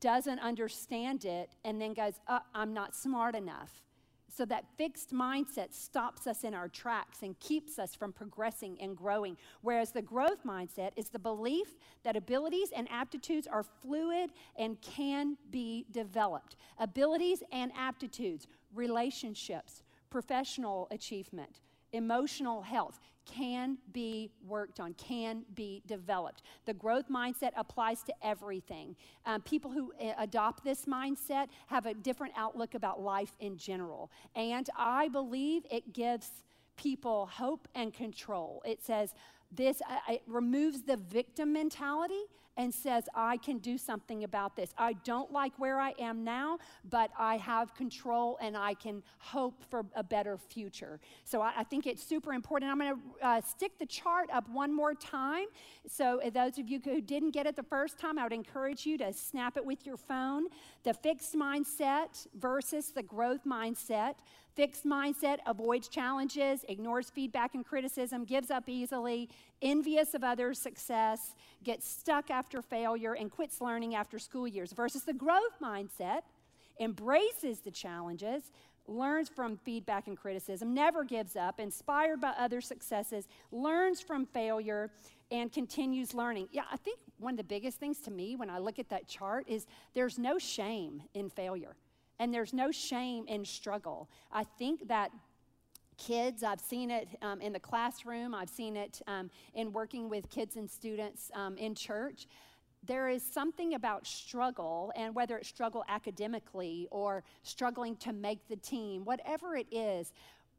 doesn't 0.00 0.40
understand 0.40 1.24
it, 1.24 1.50
and 1.64 1.80
then 1.80 1.94
goes, 1.94 2.14
uh, 2.26 2.40
I'm 2.56 2.74
not 2.74 2.96
smart 2.96 3.36
enough. 3.36 3.70
So 4.38 4.44
that 4.44 4.66
fixed 4.76 5.12
mindset 5.12 5.74
stops 5.74 6.28
us 6.28 6.44
in 6.44 6.54
our 6.54 6.68
tracks 6.68 7.22
and 7.22 7.36
keeps 7.40 7.76
us 7.76 7.96
from 7.96 8.12
progressing 8.12 8.78
and 8.80 8.96
growing. 8.96 9.36
Whereas 9.62 9.90
the 9.90 10.00
growth 10.00 10.44
mindset 10.46 10.92
is 10.94 11.08
the 11.08 11.18
belief 11.18 11.74
that 12.04 12.14
abilities 12.14 12.68
and 12.70 12.86
aptitudes 12.88 13.48
are 13.48 13.64
fluid 13.64 14.30
and 14.56 14.80
can 14.80 15.36
be 15.50 15.86
developed. 15.90 16.54
Abilities 16.78 17.42
and 17.50 17.72
aptitudes, 17.76 18.46
relationships, 18.72 19.82
professional 20.08 20.86
achievement, 20.92 21.58
emotional 21.92 22.62
health 22.62 23.00
can 23.28 23.78
be 23.92 24.30
worked 24.46 24.80
on, 24.80 24.94
can 24.94 25.44
be 25.54 25.82
developed. 25.86 26.42
The 26.64 26.74
growth 26.74 27.08
mindset 27.08 27.50
applies 27.56 28.02
to 28.04 28.14
everything. 28.22 28.96
Um, 29.26 29.42
people 29.42 29.70
who 29.70 29.92
uh, 30.00 30.12
adopt 30.18 30.64
this 30.64 30.86
mindset 30.86 31.48
have 31.66 31.86
a 31.86 31.94
different 31.94 32.34
outlook 32.36 32.74
about 32.74 33.00
life 33.00 33.32
in 33.40 33.56
general. 33.56 34.10
And 34.34 34.68
I 34.76 35.08
believe 35.08 35.66
it 35.70 35.92
gives 35.92 36.30
people 36.76 37.26
hope 37.26 37.68
and 37.74 37.92
control. 37.92 38.62
It 38.64 38.82
says, 38.82 39.12
this 39.50 39.80
it 40.08 40.22
removes 40.26 40.82
the 40.82 40.96
victim 40.96 41.52
mentality 41.52 42.24
and 42.58 42.74
says, 42.74 43.04
I 43.14 43.36
can 43.36 43.58
do 43.58 43.78
something 43.78 44.24
about 44.24 44.56
this. 44.56 44.74
I 44.76 44.94
don't 45.04 45.32
like 45.32 45.52
where 45.58 45.78
I 45.78 45.94
am 46.00 46.24
now, 46.24 46.58
but 46.90 47.10
I 47.16 47.36
have 47.36 47.72
control 47.74 48.36
and 48.42 48.56
I 48.56 48.74
can 48.74 49.04
hope 49.18 49.62
for 49.70 49.86
a 49.94 50.02
better 50.02 50.36
future. 50.36 50.98
So 51.24 51.40
I, 51.40 51.52
I 51.58 51.62
think 51.62 51.86
it's 51.86 52.02
super 52.02 52.32
important. 52.32 52.72
I'm 52.72 52.80
going 52.80 52.96
to 52.96 53.26
uh, 53.26 53.40
stick 53.42 53.78
the 53.78 53.86
chart 53.86 54.28
up 54.32 54.48
one 54.50 54.74
more 54.74 54.92
time. 54.92 55.46
So, 55.86 56.20
uh, 56.20 56.30
those 56.30 56.58
of 56.58 56.68
you 56.68 56.80
who 56.84 57.00
didn't 57.00 57.30
get 57.30 57.46
it 57.46 57.54
the 57.54 57.62
first 57.62 57.96
time, 57.96 58.18
I 58.18 58.24
would 58.24 58.32
encourage 58.32 58.84
you 58.84 58.98
to 58.98 59.12
snap 59.12 59.56
it 59.56 59.64
with 59.64 59.86
your 59.86 59.96
phone. 59.96 60.46
The 60.82 60.94
fixed 60.94 61.36
mindset 61.36 62.26
versus 62.34 62.90
the 62.90 63.04
growth 63.04 63.44
mindset. 63.46 64.14
Fixed 64.58 64.84
mindset 64.84 65.38
avoids 65.46 65.86
challenges, 65.86 66.64
ignores 66.68 67.10
feedback 67.10 67.54
and 67.54 67.64
criticism, 67.64 68.24
gives 68.24 68.50
up 68.50 68.68
easily, 68.68 69.28
envious 69.60 70.14
of 70.14 70.22
others' 70.24 70.58
success, 70.58 71.34
gets 71.64 71.88
stuck 71.88 72.30
after 72.30 72.62
failure, 72.62 73.14
and 73.14 73.30
quits 73.30 73.60
learning 73.60 73.94
after 73.94 74.18
school 74.18 74.46
years. 74.46 74.72
Versus 74.72 75.02
the 75.02 75.12
growth 75.12 75.58
mindset 75.60 76.22
embraces 76.80 77.60
the 77.60 77.70
challenges, 77.70 78.52
learns 78.86 79.28
from 79.28 79.56
feedback 79.56 80.06
and 80.06 80.16
criticism, 80.16 80.74
never 80.74 81.04
gives 81.04 81.36
up, 81.36 81.60
inspired 81.60 82.20
by 82.20 82.30
other 82.38 82.60
successes, 82.60 83.28
learns 83.52 84.00
from 84.00 84.24
failure, 84.26 84.90
and 85.30 85.52
continues 85.52 86.14
learning. 86.14 86.48
Yeah, 86.52 86.62
I 86.72 86.76
think 86.76 86.98
one 87.18 87.34
of 87.34 87.38
the 87.38 87.44
biggest 87.44 87.78
things 87.78 88.00
to 88.00 88.10
me 88.10 88.36
when 88.36 88.48
I 88.48 88.58
look 88.58 88.78
at 88.78 88.88
that 88.88 89.06
chart 89.06 89.44
is 89.48 89.66
there's 89.94 90.18
no 90.18 90.38
shame 90.38 91.02
in 91.14 91.28
failure. 91.28 91.76
And 92.20 92.34
there's 92.34 92.52
no 92.52 92.72
shame 92.72 93.26
in 93.28 93.44
struggle. 93.44 94.08
I 94.32 94.42
think 94.42 94.88
that 94.88 95.12
kids, 95.98 96.42
I've 96.42 96.60
seen 96.60 96.90
it 96.90 97.08
um, 97.20 97.40
in 97.40 97.52
the 97.52 97.60
classroom, 97.60 98.34
I've 98.34 98.48
seen 98.48 98.76
it 98.76 99.02
um, 99.06 99.30
in 99.54 99.72
working 99.72 100.08
with 100.08 100.30
kids 100.30 100.56
and 100.56 100.70
students 100.70 101.30
um, 101.34 101.58
in 101.58 101.74
church. 101.74 102.26
There 102.86 103.08
is 103.08 103.22
something 103.22 103.74
about 103.74 104.06
struggle, 104.06 104.92
and 104.96 105.14
whether 105.14 105.36
it's 105.36 105.48
struggle 105.48 105.84
academically 105.88 106.86
or 106.90 107.24
struggling 107.42 107.96
to 107.96 108.12
make 108.12 108.46
the 108.48 108.56
team, 108.56 109.04
whatever 109.04 109.56
it 109.56 109.66
is, 109.72 110.12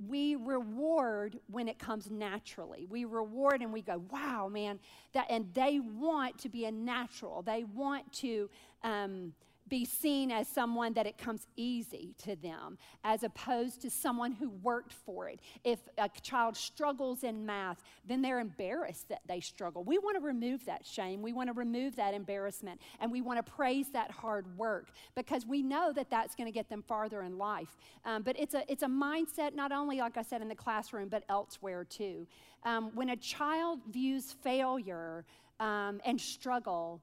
we 0.07 0.35
reward 0.35 1.39
when 1.49 1.67
it 1.67 1.77
comes 1.77 2.09
naturally. 2.09 2.85
We 2.89 3.05
reward 3.05 3.61
and 3.61 3.73
we 3.73 3.81
go, 3.81 4.03
wow, 4.11 4.47
man, 4.47 4.79
that, 5.13 5.27
and 5.29 5.53
they 5.53 5.79
want 5.79 6.37
to 6.39 6.49
be 6.49 6.65
a 6.65 6.71
natural. 6.71 7.41
They 7.41 7.65
want 7.65 8.11
to, 8.13 8.49
um, 8.83 9.33
be 9.69 9.85
seen 9.85 10.31
as 10.31 10.47
someone 10.47 10.93
that 10.93 11.05
it 11.05 11.17
comes 11.17 11.47
easy 11.55 12.15
to 12.23 12.35
them, 12.35 12.77
as 13.03 13.23
opposed 13.23 13.81
to 13.81 13.89
someone 13.89 14.31
who 14.31 14.49
worked 14.49 14.93
for 14.93 15.29
it. 15.29 15.39
If 15.63 15.79
a 15.97 16.09
child 16.21 16.57
struggles 16.57 17.23
in 17.23 17.45
math, 17.45 17.81
then 18.05 18.21
they're 18.21 18.39
embarrassed 18.39 19.09
that 19.09 19.21
they 19.27 19.39
struggle. 19.39 19.83
We 19.83 19.97
want 19.97 20.17
to 20.17 20.25
remove 20.25 20.65
that 20.65 20.85
shame. 20.85 21.21
We 21.21 21.33
want 21.33 21.47
to 21.49 21.53
remove 21.53 21.95
that 21.97 22.13
embarrassment. 22.13 22.81
And 22.99 23.11
we 23.11 23.21
want 23.21 23.43
to 23.45 23.51
praise 23.51 23.89
that 23.91 24.11
hard 24.11 24.57
work 24.57 24.89
because 25.15 25.45
we 25.45 25.61
know 25.61 25.93
that 25.93 26.09
that's 26.09 26.35
going 26.35 26.47
to 26.47 26.51
get 26.51 26.69
them 26.69 26.83
farther 26.87 27.21
in 27.21 27.37
life. 27.37 27.77
Um, 28.05 28.23
but 28.23 28.35
it's 28.39 28.53
a, 28.53 28.63
it's 28.71 28.83
a 28.83 28.87
mindset, 28.87 29.55
not 29.55 29.71
only, 29.71 29.99
like 29.99 30.17
I 30.17 30.23
said, 30.23 30.41
in 30.41 30.47
the 30.47 30.55
classroom, 30.55 31.09
but 31.09 31.23
elsewhere 31.29 31.83
too. 31.83 32.27
Um, 32.63 32.91
when 32.95 33.09
a 33.09 33.15
child 33.15 33.79
views 33.89 34.35
failure 34.41 35.25
um, 35.59 36.01
and 36.05 36.19
struggle, 36.19 37.01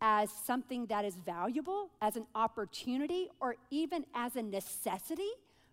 as 0.00 0.30
something 0.30 0.86
that 0.86 1.04
is 1.04 1.16
valuable, 1.16 1.90
as 2.00 2.16
an 2.16 2.26
opportunity, 2.34 3.28
or 3.40 3.56
even 3.70 4.04
as 4.14 4.36
a 4.36 4.42
necessity 4.42 5.30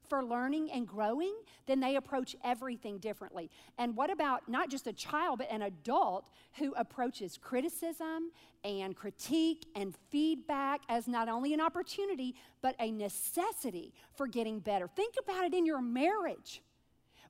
for 0.07 0.23
learning 0.23 0.71
and 0.71 0.87
growing, 0.87 1.33
then 1.65 1.79
they 1.79 1.95
approach 1.95 2.35
everything 2.43 2.97
differently. 2.97 3.49
And 3.77 3.95
what 3.95 4.09
about 4.09 4.47
not 4.47 4.69
just 4.69 4.87
a 4.87 4.93
child, 4.93 5.39
but 5.39 5.51
an 5.51 5.61
adult 5.61 6.29
who 6.57 6.73
approaches 6.75 7.37
criticism 7.37 8.31
and 8.63 8.95
critique 8.95 9.65
and 9.75 9.93
feedback 10.09 10.81
as 10.89 11.07
not 11.07 11.29
only 11.29 11.53
an 11.53 11.61
opportunity, 11.61 12.35
but 12.61 12.75
a 12.79 12.91
necessity 12.91 13.93
for 14.15 14.27
getting 14.27 14.59
better? 14.59 14.87
Think 14.87 15.15
about 15.21 15.45
it 15.45 15.53
in 15.53 15.65
your 15.65 15.81
marriage. 15.81 16.61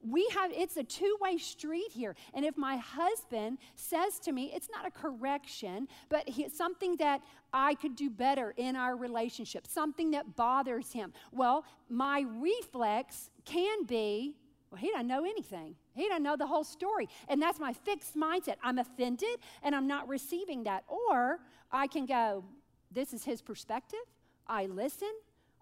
We 0.01 0.27
have, 0.33 0.51
it's 0.53 0.77
a 0.77 0.83
two 0.83 1.17
way 1.21 1.37
street 1.37 1.91
here. 1.91 2.15
And 2.33 2.45
if 2.45 2.57
my 2.57 2.77
husband 2.77 3.57
says 3.75 4.19
to 4.19 4.31
me, 4.31 4.51
it's 4.53 4.69
not 4.71 4.85
a 4.85 4.91
correction, 4.91 5.87
but 6.09 6.27
he, 6.27 6.49
something 6.49 6.95
that 6.97 7.21
I 7.53 7.75
could 7.75 7.95
do 7.95 8.09
better 8.09 8.53
in 8.57 8.75
our 8.75 8.95
relationship, 8.95 9.67
something 9.67 10.11
that 10.11 10.35
bothers 10.35 10.91
him, 10.91 11.13
well, 11.31 11.65
my 11.89 12.25
reflex 12.39 13.29
can 13.45 13.85
be, 13.85 14.35
well, 14.71 14.79
he 14.79 14.91
doesn't 14.91 15.07
know 15.07 15.23
anything. 15.23 15.75
He 15.95 16.07
doesn't 16.07 16.23
know 16.23 16.35
the 16.35 16.47
whole 16.47 16.63
story. 16.63 17.07
And 17.27 17.41
that's 17.41 17.59
my 17.59 17.73
fixed 17.73 18.15
mindset. 18.15 18.55
I'm 18.63 18.79
offended 18.79 19.37
and 19.63 19.75
I'm 19.75 19.87
not 19.87 20.07
receiving 20.07 20.63
that. 20.63 20.83
Or 20.87 21.39
I 21.71 21.87
can 21.87 22.05
go, 22.05 22.43
this 22.91 23.13
is 23.13 23.23
his 23.23 23.41
perspective. 23.41 23.99
I 24.47 24.65
listen, 24.67 25.11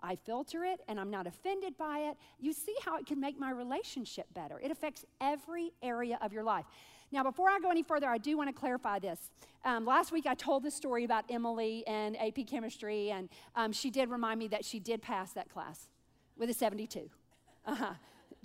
I 0.02 0.16
filter 0.16 0.64
it 0.64 0.82
and 0.88 1.00
I'm 1.00 1.10
not 1.10 1.28
offended 1.28 1.78
by 1.78 2.00
it. 2.00 2.18
You 2.40 2.54
see 2.54 2.76
how 2.84 2.98
it 2.98 3.06
can 3.06 3.20
make 3.20 3.40
my 3.40 3.52
relationship 3.52 4.28
better. 4.34 4.60
It 4.60 4.72
affects 4.72 5.06
every 5.22 5.72
area 5.82 6.18
of 6.22 6.34
your 6.34 6.44
life. 6.44 6.66
Now, 7.12 7.24
before 7.24 7.50
I 7.50 7.60
go 7.62 7.70
any 7.70 7.84
further, 7.84 8.10
I 8.10 8.18
do 8.18 8.36
want 8.38 8.50
to 8.50 8.54
clarify 8.54 9.00
this. 9.00 9.32
Um, 9.64 9.86
last 9.86 10.12
week, 10.12 10.26
I 10.26 10.34
told 10.34 10.64
the 10.64 10.72
story 10.72 11.04
about 11.04 11.26
Emily 11.30 11.86
and 11.88 12.20
AP 12.20 12.48
chemistry, 12.48 13.12
and 13.12 13.30
um, 13.56 13.72
she 13.72 13.90
did 13.90 14.10
remind 14.10 14.40
me 14.40 14.48
that 14.50 14.66
she 14.66 14.80
did 14.80 15.02
pass 15.02 15.32
that 15.34 15.50
class 15.50 15.88
with 16.38 16.50
a 16.50 16.54
72. 16.54 17.10
Uh-huh 17.66 17.94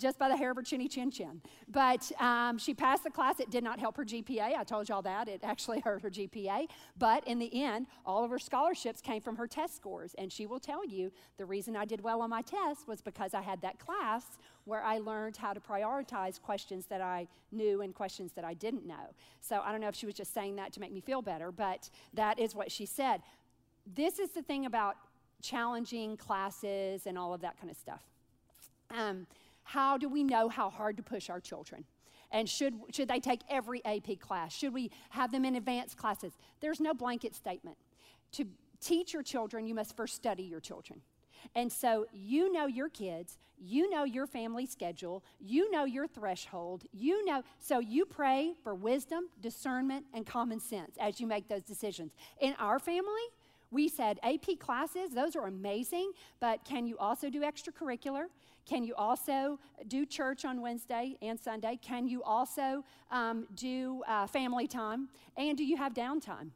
just 0.01 0.17
by 0.17 0.27
the 0.27 0.35
hair 0.35 0.51
of 0.51 0.57
her 0.57 0.63
chinny 0.63 0.87
chin 0.87 1.11
chin. 1.11 1.41
But 1.69 2.11
um, 2.19 2.57
she 2.57 2.73
passed 2.73 3.03
the 3.03 3.09
class. 3.09 3.39
It 3.39 3.49
did 3.49 3.63
not 3.63 3.79
help 3.79 3.95
her 3.97 4.03
GPA. 4.03 4.57
I 4.57 4.63
told 4.63 4.89
y'all 4.89 5.03
that. 5.03 5.29
It 5.29 5.41
actually 5.43 5.79
hurt 5.85 6.01
her 6.01 6.09
GPA. 6.09 6.67
But 6.97 7.25
in 7.27 7.39
the 7.39 7.63
end, 7.63 7.87
all 8.05 8.23
of 8.23 8.31
her 8.31 8.39
scholarships 8.39 8.99
came 8.99 9.21
from 9.21 9.35
her 9.35 9.47
test 9.47 9.75
scores. 9.75 10.15
And 10.17 10.31
she 10.31 10.45
will 10.45 10.59
tell 10.59 10.85
you 10.85 11.11
the 11.37 11.45
reason 11.45 11.75
I 11.75 11.85
did 11.85 12.01
well 12.01 12.21
on 12.21 12.29
my 12.29 12.41
test 12.41 12.87
was 12.87 13.01
because 13.01 13.33
I 13.33 13.41
had 13.41 13.61
that 13.61 13.79
class 13.79 14.23
where 14.65 14.83
I 14.83 14.97
learned 14.97 15.37
how 15.37 15.53
to 15.53 15.59
prioritize 15.59 16.41
questions 16.41 16.87
that 16.87 17.01
I 17.01 17.27
knew 17.51 17.81
and 17.81 17.93
questions 17.93 18.31
that 18.33 18.43
I 18.43 18.53
didn't 18.55 18.85
know. 18.85 19.13
So 19.39 19.61
I 19.63 19.71
don't 19.71 19.81
know 19.81 19.87
if 19.87 19.95
she 19.95 20.05
was 20.05 20.15
just 20.15 20.33
saying 20.33 20.55
that 20.55 20.73
to 20.73 20.79
make 20.79 20.91
me 20.91 21.01
feel 21.01 21.21
better, 21.21 21.51
but 21.51 21.89
that 22.13 22.39
is 22.39 22.55
what 22.55 22.71
she 22.71 22.85
said. 22.85 23.21
This 23.95 24.19
is 24.19 24.29
the 24.31 24.41
thing 24.41 24.65
about 24.65 24.97
challenging 25.41 26.17
classes 26.17 27.07
and 27.07 27.17
all 27.17 27.33
of 27.33 27.41
that 27.41 27.57
kind 27.59 27.71
of 27.71 27.77
stuff. 27.77 28.03
Um, 28.91 29.25
how 29.63 29.97
do 29.97 30.09
we 30.09 30.23
know 30.23 30.49
how 30.49 30.69
hard 30.69 30.97
to 30.97 31.03
push 31.03 31.29
our 31.29 31.39
children? 31.39 31.85
And 32.31 32.49
should, 32.49 32.75
should 32.93 33.09
they 33.09 33.19
take 33.19 33.41
every 33.49 33.83
AP 33.83 34.19
class? 34.19 34.55
Should 34.55 34.73
we 34.73 34.91
have 35.09 35.31
them 35.31 35.43
in 35.43 35.55
advanced 35.55 35.97
classes? 35.97 36.33
There's 36.61 36.79
no 36.79 36.93
blanket 36.93 37.35
statement. 37.35 37.77
To, 38.33 38.47
teach 38.81 39.13
your 39.13 39.23
children, 39.23 39.67
you 39.67 39.75
must 39.75 39.95
first 39.95 40.15
study 40.15 40.43
your 40.43 40.59
children. 40.59 41.01
And 41.55 41.71
so 41.71 42.05
you 42.11 42.51
know 42.51 42.65
your 42.65 42.89
kids, 42.89 43.37
you 43.57 43.89
know 43.89 44.03
your 44.03 44.27
family 44.27 44.65
schedule, 44.65 45.23
you 45.39 45.71
know 45.71 45.85
your 45.85 46.07
threshold, 46.07 46.83
you 46.91 47.23
know. 47.25 47.43
So 47.59 47.79
you 47.79 48.05
pray 48.05 48.53
for 48.63 48.75
wisdom, 48.75 49.29
discernment, 49.39 50.05
and 50.13 50.25
common 50.25 50.59
sense 50.59 50.97
as 50.99 51.19
you 51.19 51.27
make 51.27 51.47
those 51.47 51.63
decisions. 51.63 52.11
In 52.39 52.53
our 52.59 52.79
family, 52.79 53.21
we 53.71 53.87
said 53.87 54.19
AP 54.23 54.59
classes, 54.59 55.11
those 55.11 55.35
are 55.35 55.47
amazing, 55.47 56.11
but 56.39 56.63
can 56.65 56.85
you 56.85 56.97
also 56.97 57.29
do 57.29 57.41
extracurricular? 57.41 58.25
Can 58.65 58.83
you 58.83 58.93
also 58.95 59.57
do 59.87 60.05
church 60.05 60.45
on 60.45 60.61
Wednesday 60.61 61.17
and 61.21 61.39
Sunday? 61.39 61.79
Can 61.81 62.07
you 62.07 62.21
also 62.21 62.83
um, 63.09 63.47
do 63.55 64.03
uh, 64.07 64.27
family 64.27 64.67
time? 64.67 65.09
And 65.37 65.57
do 65.57 65.63
you 65.63 65.77
have 65.77 65.93
downtime? 65.93 66.49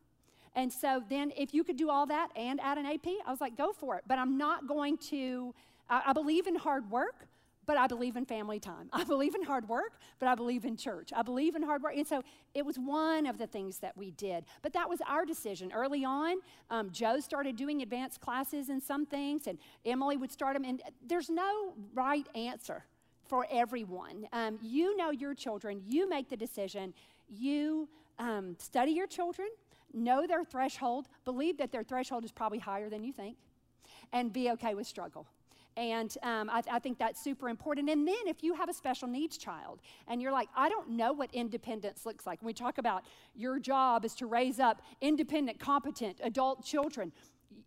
And 0.55 0.71
so 0.71 1.03
then, 1.09 1.33
if 1.35 1.53
you 1.53 1.63
could 1.63 1.75
do 1.75 1.89
all 1.89 2.05
that 2.05 2.29
and 2.35 2.61
add 2.61 2.77
an 2.77 2.85
AP, 2.85 3.07
I 3.25 3.31
was 3.31 3.41
like, 3.41 3.57
go 3.57 3.73
for 3.73 3.97
it. 3.97 4.03
But 4.07 4.19
I'm 4.19 4.37
not 4.37 4.67
going 4.67 4.97
to, 5.09 5.53
I, 5.89 6.03
I 6.07 6.13
believe 6.13 6.47
in 6.47 6.55
hard 6.55 6.89
work, 6.89 7.27
but 7.65 7.77
I 7.77 7.87
believe 7.87 8.15
in 8.15 8.25
family 8.25 8.59
time. 8.59 8.89
I 8.93 9.03
believe 9.03 9.35
in 9.35 9.43
hard 9.43 9.67
work, 9.67 9.99
but 10.19 10.27
I 10.27 10.35
believe 10.35 10.65
in 10.65 10.77
church. 10.77 11.11
I 11.15 11.21
believe 11.21 11.55
in 11.55 11.63
hard 11.63 11.81
work. 11.83 11.95
And 11.95 12.07
so 12.07 12.23
it 12.53 12.65
was 12.65 12.77
one 12.77 13.25
of 13.25 13.37
the 13.37 13.47
things 13.47 13.79
that 13.79 13.95
we 13.97 14.11
did. 14.11 14.45
But 14.61 14.73
that 14.73 14.89
was 14.89 14.99
our 15.07 15.25
decision. 15.25 15.71
Early 15.71 16.05
on, 16.05 16.37
um, 16.69 16.89
Joe 16.91 17.19
started 17.19 17.55
doing 17.55 17.81
advanced 17.81 18.21
classes 18.21 18.69
in 18.69 18.81
some 18.81 19.05
things, 19.05 19.47
and 19.47 19.57
Emily 19.85 20.17
would 20.17 20.31
start 20.31 20.55
them. 20.55 20.63
And 20.63 20.81
there's 21.05 21.29
no 21.29 21.73
right 21.93 22.27
answer 22.35 22.85
for 23.27 23.47
everyone. 23.49 24.27
Um, 24.33 24.59
you 24.61 24.95
know 24.97 25.11
your 25.11 25.33
children, 25.33 25.81
you 25.85 26.07
make 26.07 26.29
the 26.29 26.37
decision, 26.37 26.93
you 27.27 27.89
um, 28.19 28.55
study 28.59 28.91
your 28.91 29.07
children 29.07 29.47
know 29.95 30.27
their 30.27 30.43
threshold, 30.43 31.07
believe 31.23 31.57
that 31.57 31.71
their 31.71 31.83
threshold 31.83 32.25
is 32.25 32.31
probably 32.31 32.59
higher 32.59 32.89
than 32.89 33.03
you 33.03 33.13
think, 33.13 33.37
and 34.11 34.31
be 34.31 34.51
okay 34.51 34.75
with 34.75 34.85
struggle. 34.85 35.27
And 35.77 36.15
um, 36.23 36.49
I, 36.49 36.61
I, 36.71 36.79
think 36.79 36.97
that's 36.97 37.21
super 37.21 37.49
important. 37.49 37.89
And 37.89 38.07
then 38.07 38.15
if 38.27 38.43
you 38.43 38.53
have 38.53 38.69
a 38.69 38.73
special 38.73 39.09
needs 39.09 39.37
child 39.37 39.81
and 40.07 40.21
you're 40.21 40.31
like, 40.31 40.47
I 40.55 40.69
don't 40.69 40.91
know 40.91 41.11
what 41.11 41.33
independence 41.33 42.05
looks 42.05 42.25
like, 42.25 42.41
when 42.41 42.47
we 42.47 42.53
talk 42.53 42.77
about 42.77 43.03
your 43.35 43.59
job 43.59 44.05
is 44.05 44.15
to 44.15 44.25
raise 44.25 44.59
up 44.59 44.81
independent, 45.01 45.59
competent 45.59 46.21
adult 46.23 46.63
children 46.63 47.11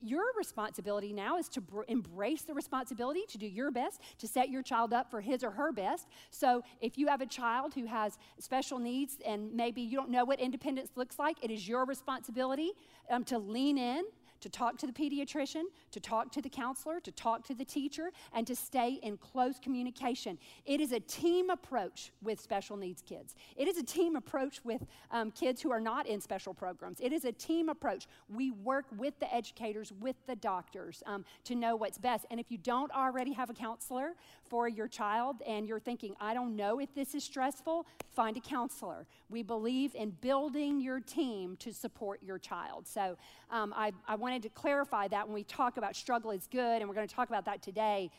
your 0.00 0.22
responsibility 0.36 1.12
now 1.12 1.38
is 1.38 1.48
to 1.48 1.60
br- 1.60 1.82
embrace 1.88 2.42
the 2.42 2.54
responsibility 2.54 3.22
to 3.28 3.38
do 3.38 3.46
your 3.46 3.70
best 3.70 4.00
to 4.18 4.28
set 4.28 4.48
your 4.48 4.62
child 4.62 4.92
up 4.92 5.10
for 5.10 5.20
his 5.20 5.42
or 5.42 5.50
her 5.50 5.72
best. 5.72 6.06
So, 6.30 6.62
if 6.80 6.98
you 6.98 7.08
have 7.08 7.20
a 7.20 7.26
child 7.26 7.74
who 7.74 7.86
has 7.86 8.18
special 8.38 8.78
needs 8.78 9.18
and 9.26 9.52
maybe 9.52 9.82
you 9.82 9.96
don't 9.96 10.10
know 10.10 10.24
what 10.24 10.40
independence 10.40 10.90
looks 10.96 11.18
like, 11.18 11.36
it 11.42 11.50
is 11.50 11.68
your 11.68 11.84
responsibility 11.84 12.72
um, 13.10 13.24
to 13.24 13.38
lean 13.38 13.78
in 13.78 14.04
to 14.40 14.48
talk 14.48 14.78
to 14.78 14.86
the 14.86 14.92
pediatrician, 14.92 15.64
to 15.90 16.00
talk 16.00 16.32
to 16.32 16.42
the 16.42 16.48
counselor, 16.48 17.00
to 17.00 17.12
talk 17.12 17.44
to 17.46 17.54
the 17.54 17.64
teacher, 17.64 18.10
and 18.32 18.46
to 18.46 18.54
stay 18.54 18.98
in 19.02 19.16
close 19.16 19.58
communication. 19.58 20.38
It 20.66 20.80
is 20.80 20.92
a 20.92 21.00
team 21.00 21.50
approach 21.50 22.12
with 22.22 22.40
special 22.40 22.76
needs 22.76 23.02
kids. 23.02 23.34
It 23.56 23.68
is 23.68 23.78
a 23.78 23.82
team 23.82 24.16
approach 24.16 24.64
with 24.64 24.86
um, 25.10 25.30
kids 25.30 25.60
who 25.62 25.70
are 25.70 25.80
not 25.80 26.06
in 26.06 26.20
special 26.20 26.54
programs. 26.54 27.00
It 27.00 27.12
is 27.12 27.24
a 27.24 27.32
team 27.32 27.68
approach. 27.68 28.06
We 28.28 28.50
work 28.50 28.86
with 28.96 29.18
the 29.18 29.32
educators, 29.34 29.92
with 30.00 30.16
the 30.26 30.36
doctors 30.36 31.02
um, 31.06 31.24
to 31.44 31.54
know 31.54 31.76
what's 31.76 31.98
best. 31.98 32.26
And 32.30 32.38
if 32.38 32.50
you 32.50 32.58
don't 32.58 32.92
already 32.92 33.32
have 33.32 33.50
a 33.50 33.54
counselor 33.54 34.14
for 34.48 34.68
your 34.68 34.88
child 34.88 35.36
and 35.46 35.66
you're 35.66 35.80
thinking, 35.80 36.14
I 36.20 36.34
don't 36.34 36.56
know 36.56 36.78
if 36.80 36.94
this 36.94 37.14
is 37.14 37.24
stressful, 37.24 37.86
find 38.12 38.36
a 38.36 38.40
counselor. 38.40 39.06
We 39.28 39.42
believe 39.42 39.94
in 39.94 40.10
building 40.20 40.80
your 40.80 41.00
team 41.00 41.56
to 41.58 41.72
support 41.72 42.22
your 42.22 42.38
child. 42.38 42.86
So 42.86 43.16
um, 43.50 43.72
I, 43.76 43.92
I 44.06 44.16
wanted 44.16 44.42
to 44.44 44.48
clarify 44.48 45.08
that 45.08 45.26
when 45.26 45.34
we 45.34 45.44
talk 45.44 45.76
about 45.76 45.96
struggle 45.96 46.30
is 46.30 46.48
good, 46.50 46.80
and 46.80 46.88
we're 46.88 46.94
going 46.94 47.08
to 47.08 47.14
talk 47.14 47.28
about 47.28 47.44
that 47.46 47.62
today. 47.62 48.10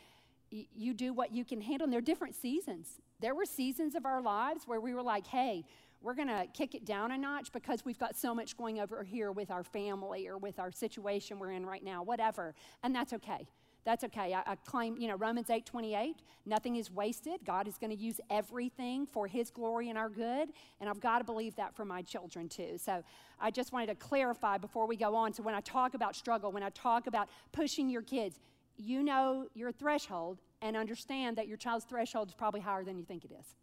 You 0.52 0.94
do 0.94 1.14
what 1.14 1.32
you 1.32 1.46
can 1.46 1.62
handle, 1.62 1.86
and 1.86 1.94
there 1.94 2.00
are 2.00 2.02
different 2.02 2.36
seasons. 2.36 3.00
There 3.20 3.36
were 3.36 3.46
seasons 3.46 3.96
of 3.96 4.06
our 4.06 4.22
lives 4.22 4.64
where 4.66 4.80
we 4.80 4.94
were 4.94 5.04
like, 5.04 5.28
hey, 5.28 5.64
we're 6.02 6.16
going 6.16 6.30
to 6.30 6.48
kick 6.54 6.76
it 6.76 6.86
down 6.86 7.12
a 7.12 7.18
notch 7.18 7.52
because 7.52 7.84
we've 7.84 8.00
got 8.00 8.16
so 8.16 8.34
much 8.34 8.58
going 8.58 8.80
over 8.80 9.04
here 9.04 9.32
with 9.32 9.52
our 9.52 9.64
family 9.64 10.28
or 10.28 10.38
with 10.38 10.58
our 10.58 10.72
situation 10.72 11.40
we're 11.40 11.52
in 11.52 11.66
right 11.66 11.84
now, 11.84 12.04
whatever. 12.04 12.56
And 12.84 12.96
that's 12.96 13.14
okay. 13.14 13.48
That's 13.86 14.04
okay. 14.04 14.34
I, 14.34 14.44
I 14.46 14.56
claim, 14.56 14.98
you 14.98 15.08
know, 15.08 15.16
Romans 15.16 15.50
8 15.50 15.66
28, 15.66 16.18
nothing 16.46 16.76
is 16.76 16.92
wasted. 16.92 17.40
God 17.46 17.68
is 17.68 17.78
going 17.78 17.92
to 17.92 17.98
use 17.98 18.20
everything 18.30 19.06
for 19.06 19.28
His 19.28 19.50
glory 19.50 19.90
and 19.90 19.98
our 19.98 20.10
good. 20.10 20.50
And 20.80 20.90
I've 20.90 21.00
got 21.00 21.20
to 21.20 21.24
believe 21.24 21.56
that 21.56 21.76
for 21.76 21.86
my 21.86 22.02
children 22.02 22.50
too. 22.50 22.78
So 22.78 23.04
I 23.40 23.52
just 23.52 23.72
wanted 23.72 23.88
to 23.88 23.96
clarify 23.96 24.58
before 24.58 24.88
we 24.88 24.96
go 24.96 25.16
on. 25.16 25.34
So 25.34 25.44
when 25.44 25.56
I 25.56 25.62
talk 25.62 25.94
about 25.94 26.16
struggle, 26.16 26.52
when 26.52 26.64
I 26.64 26.70
talk 26.70 27.08
about 27.08 27.30
pushing 27.52 27.90
your 27.90 28.02
kids, 28.02 28.40
you 28.78 29.04
know 29.04 29.48
your 29.54 29.72
threshold 29.72 30.40
and 30.62 30.76
understand 30.76 31.38
that 31.38 31.48
your 31.48 31.58
child's 31.58 31.86
threshold 31.86 32.30
is 32.30 32.34
probably 32.34 32.62
higher 32.62 32.84
than 32.84 32.98
you 32.98 33.06
think 33.06 33.26
it 33.26 33.32
is. 33.38 33.56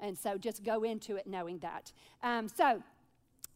And 0.00 0.16
so 0.16 0.38
just 0.38 0.62
go 0.62 0.84
into 0.84 1.16
it 1.16 1.26
knowing 1.26 1.58
that. 1.58 1.92
Um, 2.22 2.48
so, 2.48 2.82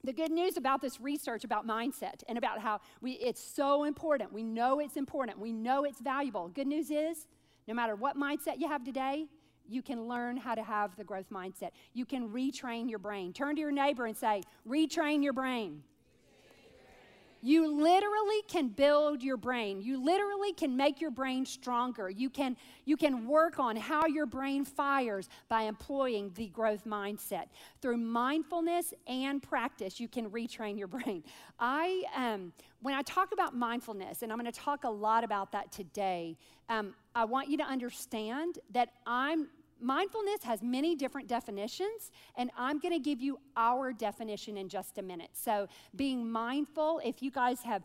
the 0.05 0.13
good 0.13 0.33
news 0.33 0.57
about 0.57 0.81
this 0.81 1.01
research 1.01 1.45
about 1.45 1.67
mindset 1.67 2.23
and 2.29 2.37
about 2.37 2.61
how 2.61 2.81
we, 3.01 3.13
it's 3.13 3.43
so 3.43 3.85
important. 3.85 4.33
We 4.33 4.43
know 4.43 4.81
it's 4.81 4.97
important. 4.97 5.39
We 5.39 5.53
know 5.53 5.85
it's 5.85 6.01
valuable. 6.01 6.49
Good 6.49 6.67
news 6.67 6.91
is, 6.91 7.29
no 7.69 7.75
matter 7.75 7.95
what 7.95 8.17
mindset 8.17 8.59
you 8.59 8.69
have 8.69 8.85
today, 8.85 9.27
you 9.69 9.81
can 9.81 10.09
learn 10.09 10.37
how 10.37 10.57
to 10.57 10.63
have 10.63 10.97
the 10.97 11.05
growth 11.05 11.31
mindset. 11.31 11.71
You 11.95 12.05
can 12.05 12.29
retrain 12.31 12.91
your 12.91 12.99
brain. 12.99 13.33
Turn 13.33 13.55
to 13.55 13.61
your 13.61 13.71
neighbor 13.71 14.07
and 14.07 14.17
say, 14.17 14.43
retrain 14.69 15.23
your 15.23 15.33
brain. 15.33 15.83
You 17.45 17.67
literally 17.67 18.43
can 18.47 18.69
build 18.69 19.21
your 19.21 19.37
brain. 19.37 19.83
You 19.83 20.03
literally 20.03 20.53
can 20.53 20.77
make 20.77 21.01
your 21.01 21.11
brain 21.11 21.45
stronger. 21.45 22.09
You 22.09 22.31
can, 22.31 22.57
you 22.85 22.97
can 22.97 23.27
work 23.27 23.59
on 23.59 23.75
how 23.77 24.07
your 24.07 24.27
brain 24.27 24.65
fires 24.65 25.29
by 25.49 25.63
employing 25.63 26.31
the 26.37 26.47
growth 26.47 26.85
mindset. 26.85 27.47
Through 27.81 27.97
mindfulness 27.97 28.95
and 29.09 29.43
practice, 29.43 29.99
you 29.99 30.07
can 30.07 30.31
retrain 30.31 30.79
your 30.79 30.87
brain. 30.87 31.25
I, 31.59 32.05
um, 32.15 32.53
when 32.81 32.95
I 32.95 33.03
talk 33.03 33.33
about 33.33 33.57
mindfulness, 33.57 34.23
and 34.23 34.31
I'm 34.31 34.39
going 34.39 34.51
to 34.51 34.59
talk 34.59 34.85
a 34.85 34.91
lot 34.91 35.25
about 35.25 35.51
that 35.51 35.73
today, 35.73 36.37
um, 36.69 36.95
I 37.15 37.25
want 37.25 37.49
you 37.49 37.57
to 37.59 37.65
understand 37.65 38.61
that 38.71 38.91
I'm 39.05 39.49
mindfulness 39.83 40.43
has 40.45 40.63
many 40.63 40.95
different 40.95 41.29
definitions, 41.29 42.11
and 42.37 42.51
I'm 42.57 42.79
going 42.79 42.95
to 42.95 43.01
give 43.01 43.21
you 43.21 43.39
our 43.57 43.93
definition 43.93 44.57
in 44.57 44.69
just 44.69 44.99
a 44.99 45.03
minute. 45.03 45.31
So, 45.33 45.69
being 45.97 46.31
mindful, 46.31 47.01
if 47.05 47.23
you 47.23 47.31
guys 47.31 47.61
have 47.63 47.83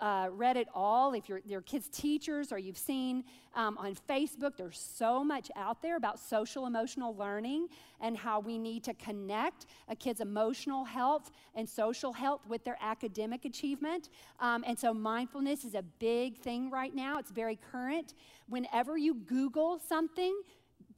uh, 0.00 0.28
read 0.32 0.56
it 0.56 0.68
all, 0.74 1.12
if 1.12 1.28
you're 1.28 1.40
your 1.44 1.60
kids' 1.62 1.88
teachers 1.88 2.52
or 2.52 2.58
you've 2.58 2.78
seen 2.78 3.24
um, 3.54 3.78
on 3.78 3.96
Facebook, 4.08 4.56
there's 4.56 4.78
so 4.78 5.22
much 5.22 5.50
out 5.56 5.82
there 5.82 5.96
about 5.96 6.18
social 6.18 6.66
emotional 6.66 7.14
learning 7.16 7.68
and 8.00 8.16
how 8.16 8.40
we 8.40 8.58
need 8.58 8.84
to 8.84 8.94
connect 8.94 9.66
a 9.88 9.96
kid's 9.96 10.20
emotional 10.20 10.84
health 10.84 11.30
and 11.54 11.68
social 11.68 12.12
health 12.12 12.40
with 12.48 12.64
their 12.64 12.78
academic 12.80 13.44
achievement. 13.44 14.08
Um, 14.40 14.64
and 14.66 14.78
so, 14.78 14.92
mindfulness 14.92 15.64
is 15.64 15.74
a 15.74 15.82
big 15.82 16.38
thing 16.38 16.70
right 16.70 16.94
now, 16.94 17.18
it's 17.18 17.30
very 17.30 17.58
current. 17.70 18.14
Whenever 18.48 18.96
you 18.96 19.14
Google 19.14 19.78
something, 19.78 20.40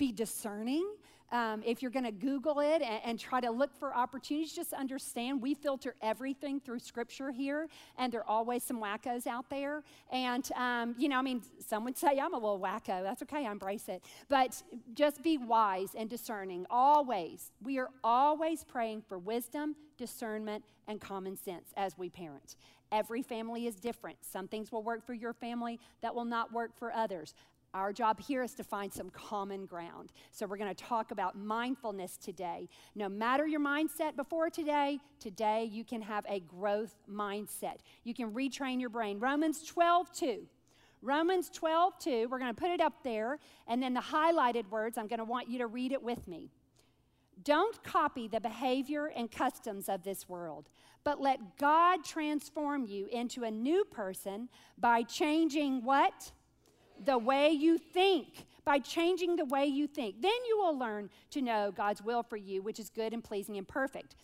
be 0.00 0.10
discerning. 0.10 0.84
Um, 1.30 1.62
if 1.64 1.80
you're 1.80 1.92
going 1.92 2.06
to 2.06 2.10
Google 2.10 2.58
it 2.58 2.82
and, 2.82 3.00
and, 3.04 3.18
try 3.18 3.40
to 3.40 3.52
look 3.52 3.72
for 3.78 3.94
opportunities, 3.94 4.52
just 4.52 4.72
understand 4.72 5.40
we 5.40 5.54
filter 5.54 5.94
everything 6.02 6.58
through 6.58 6.80
Scripture 6.80 7.30
here, 7.30 7.68
and 7.98 8.12
there 8.12 8.22
are 8.22 8.28
always 8.28 8.64
some 8.64 8.80
wackos 8.80 9.28
out 9.28 9.48
there. 9.48 9.84
And, 10.10 10.50
um, 10.56 10.96
you 10.98 11.08
know, 11.08 11.18
I 11.18 11.22
mean, 11.22 11.42
some 11.64 11.84
would 11.84 11.96
say 11.96 12.18
I'm 12.18 12.34
a 12.34 12.36
little 12.36 12.58
wacko. 12.58 13.04
That's 13.04 13.22
okay, 13.22 13.46
I 13.46 13.52
embrace 13.52 13.88
it. 13.88 14.02
But 14.28 14.60
just 14.94 15.22
be 15.22 15.38
wise 15.38 15.90
and 15.96 16.10
discerning. 16.10 16.66
Always. 16.68 17.52
We 17.62 17.78
are 17.78 17.90
always 18.02 18.64
praying 18.64 19.02
for 19.06 19.16
wisdom, 19.18 19.76
discernment, 19.98 20.64
and 20.88 21.00
common 21.00 21.36
sense 21.36 21.68
as 21.76 21.96
we 21.96 22.08
parent. 22.08 22.56
Every 22.90 23.22
family 23.22 23.68
is 23.68 23.76
different. 23.76 24.16
Some 24.22 24.48
things 24.48 24.72
will 24.72 24.82
work 24.82 25.06
for 25.06 25.14
your 25.14 25.32
family 25.32 25.78
that 26.00 26.12
will 26.12 26.24
not 26.24 26.52
work 26.52 26.76
for 26.76 26.90
others. 26.92 27.34
Our 27.72 27.92
job 27.92 28.20
here 28.20 28.42
is 28.42 28.54
to 28.54 28.64
find 28.64 28.92
some 28.92 29.10
common 29.10 29.64
ground. 29.64 30.12
So, 30.32 30.44
we're 30.46 30.56
going 30.56 30.74
to 30.74 30.84
talk 30.84 31.12
about 31.12 31.38
mindfulness 31.38 32.16
today. 32.16 32.68
No 32.96 33.08
matter 33.08 33.46
your 33.46 33.60
mindset 33.60 34.16
before 34.16 34.50
today, 34.50 34.98
today 35.20 35.68
you 35.70 35.84
can 35.84 36.02
have 36.02 36.26
a 36.28 36.40
growth 36.40 36.96
mindset. 37.08 37.76
You 38.02 38.12
can 38.12 38.32
retrain 38.32 38.80
your 38.80 38.90
brain. 38.90 39.20
Romans 39.20 39.62
12, 39.62 40.12
2. 40.12 40.46
Romans 41.02 41.48
12, 41.50 41.98
2. 41.98 42.28
We're 42.28 42.40
going 42.40 42.54
to 42.54 42.60
put 42.60 42.70
it 42.70 42.80
up 42.80 43.04
there. 43.04 43.38
And 43.68 43.80
then 43.80 43.94
the 43.94 44.00
highlighted 44.00 44.68
words, 44.68 44.98
I'm 44.98 45.06
going 45.06 45.18
to 45.18 45.24
want 45.24 45.48
you 45.48 45.58
to 45.58 45.68
read 45.68 45.92
it 45.92 46.02
with 46.02 46.26
me. 46.26 46.50
Don't 47.42 47.82
copy 47.84 48.28
the 48.28 48.40
behavior 48.40 49.06
and 49.06 49.30
customs 49.30 49.88
of 49.88 50.02
this 50.02 50.28
world, 50.28 50.68
but 51.04 51.20
let 51.20 51.56
God 51.56 52.04
transform 52.04 52.84
you 52.84 53.06
into 53.06 53.44
a 53.44 53.50
new 53.50 53.84
person 53.84 54.48
by 54.76 55.02
changing 55.04 55.82
what? 55.84 56.32
The 57.04 57.18
way 57.18 57.50
you 57.50 57.78
think. 57.78 58.46
By 58.62 58.78
changing 58.78 59.36
the 59.36 59.46
way 59.46 59.64
you 59.66 59.86
think, 59.86 60.20
then 60.20 60.30
you 60.46 60.58
will 60.58 60.78
learn 60.78 61.08
to 61.30 61.40
know 61.40 61.72
God's 61.74 62.02
will 62.02 62.22
for 62.22 62.36
you, 62.36 62.62
which 62.62 62.78
is 62.78 62.90
good 62.90 63.12
and 63.12 63.24
pleasing 63.24 63.56
and 63.56 63.66
perfect. 63.66 64.14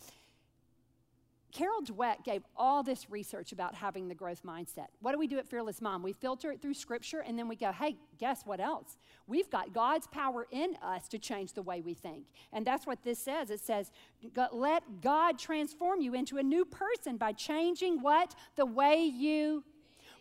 Carol 1.51 1.81
Dweck 1.81 2.23
gave 2.23 2.43
all 2.55 2.83
this 2.83 3.09
research 3.09 3.51
about 3.51 3.73
having 3.73 4.07
the 4.07 4.13
growth 4.13 4.43
mindset. 4.43 4.87
What 5.01 5.13
do 5.13 5.17
we 5.17 5.25
do 5.25 5.39
at 5.39 5.47
Fearless 5.47 5.81
Mom? 5.81 6.03
We 6.03 6.13
filter 6.13 6.51
it 6.51 6.61
through 6.61 6.75
scripture 6.75 7.21
and 7.21 7.37
then 7.37 7.47
we 7.47 7.55
go, 7.55 7.71
hey, 7.71 7.95
guess 8.19 8.43
what 8.45 8.59
else? 8.59 8.97
We've 9.25 9.49
got 9.49 9.73
God's 9.73 10.05
power 10.07 10.45
in 10.51 10.75
us 10.83 11.07
to 11.07 11.17
change 11.17 11.53
the 11.53 11.63
way 11.63 11.81
we 11.81 11.95
think. 11.95 12.25
And 12.53 12.65
that's 12.65 12.85
what 12.85 13.03
this 13.03 13.17
says. 13.17 13.49
It 13.49 13.59
says, 13.59 13.91
let 14.51 14.83
God 15.01 15.39
transform 15.39 15.99
you 15.99 16.13
into 16.13 16.37
a 16.37 16.43
new 16.43 16.63
person 16.63 17.17
by 17.17 17.31
changing 17.31 18.01
what? 18.01 18.35
The 18.55 18.65
way 18.65 19.03
you 19.03 19.63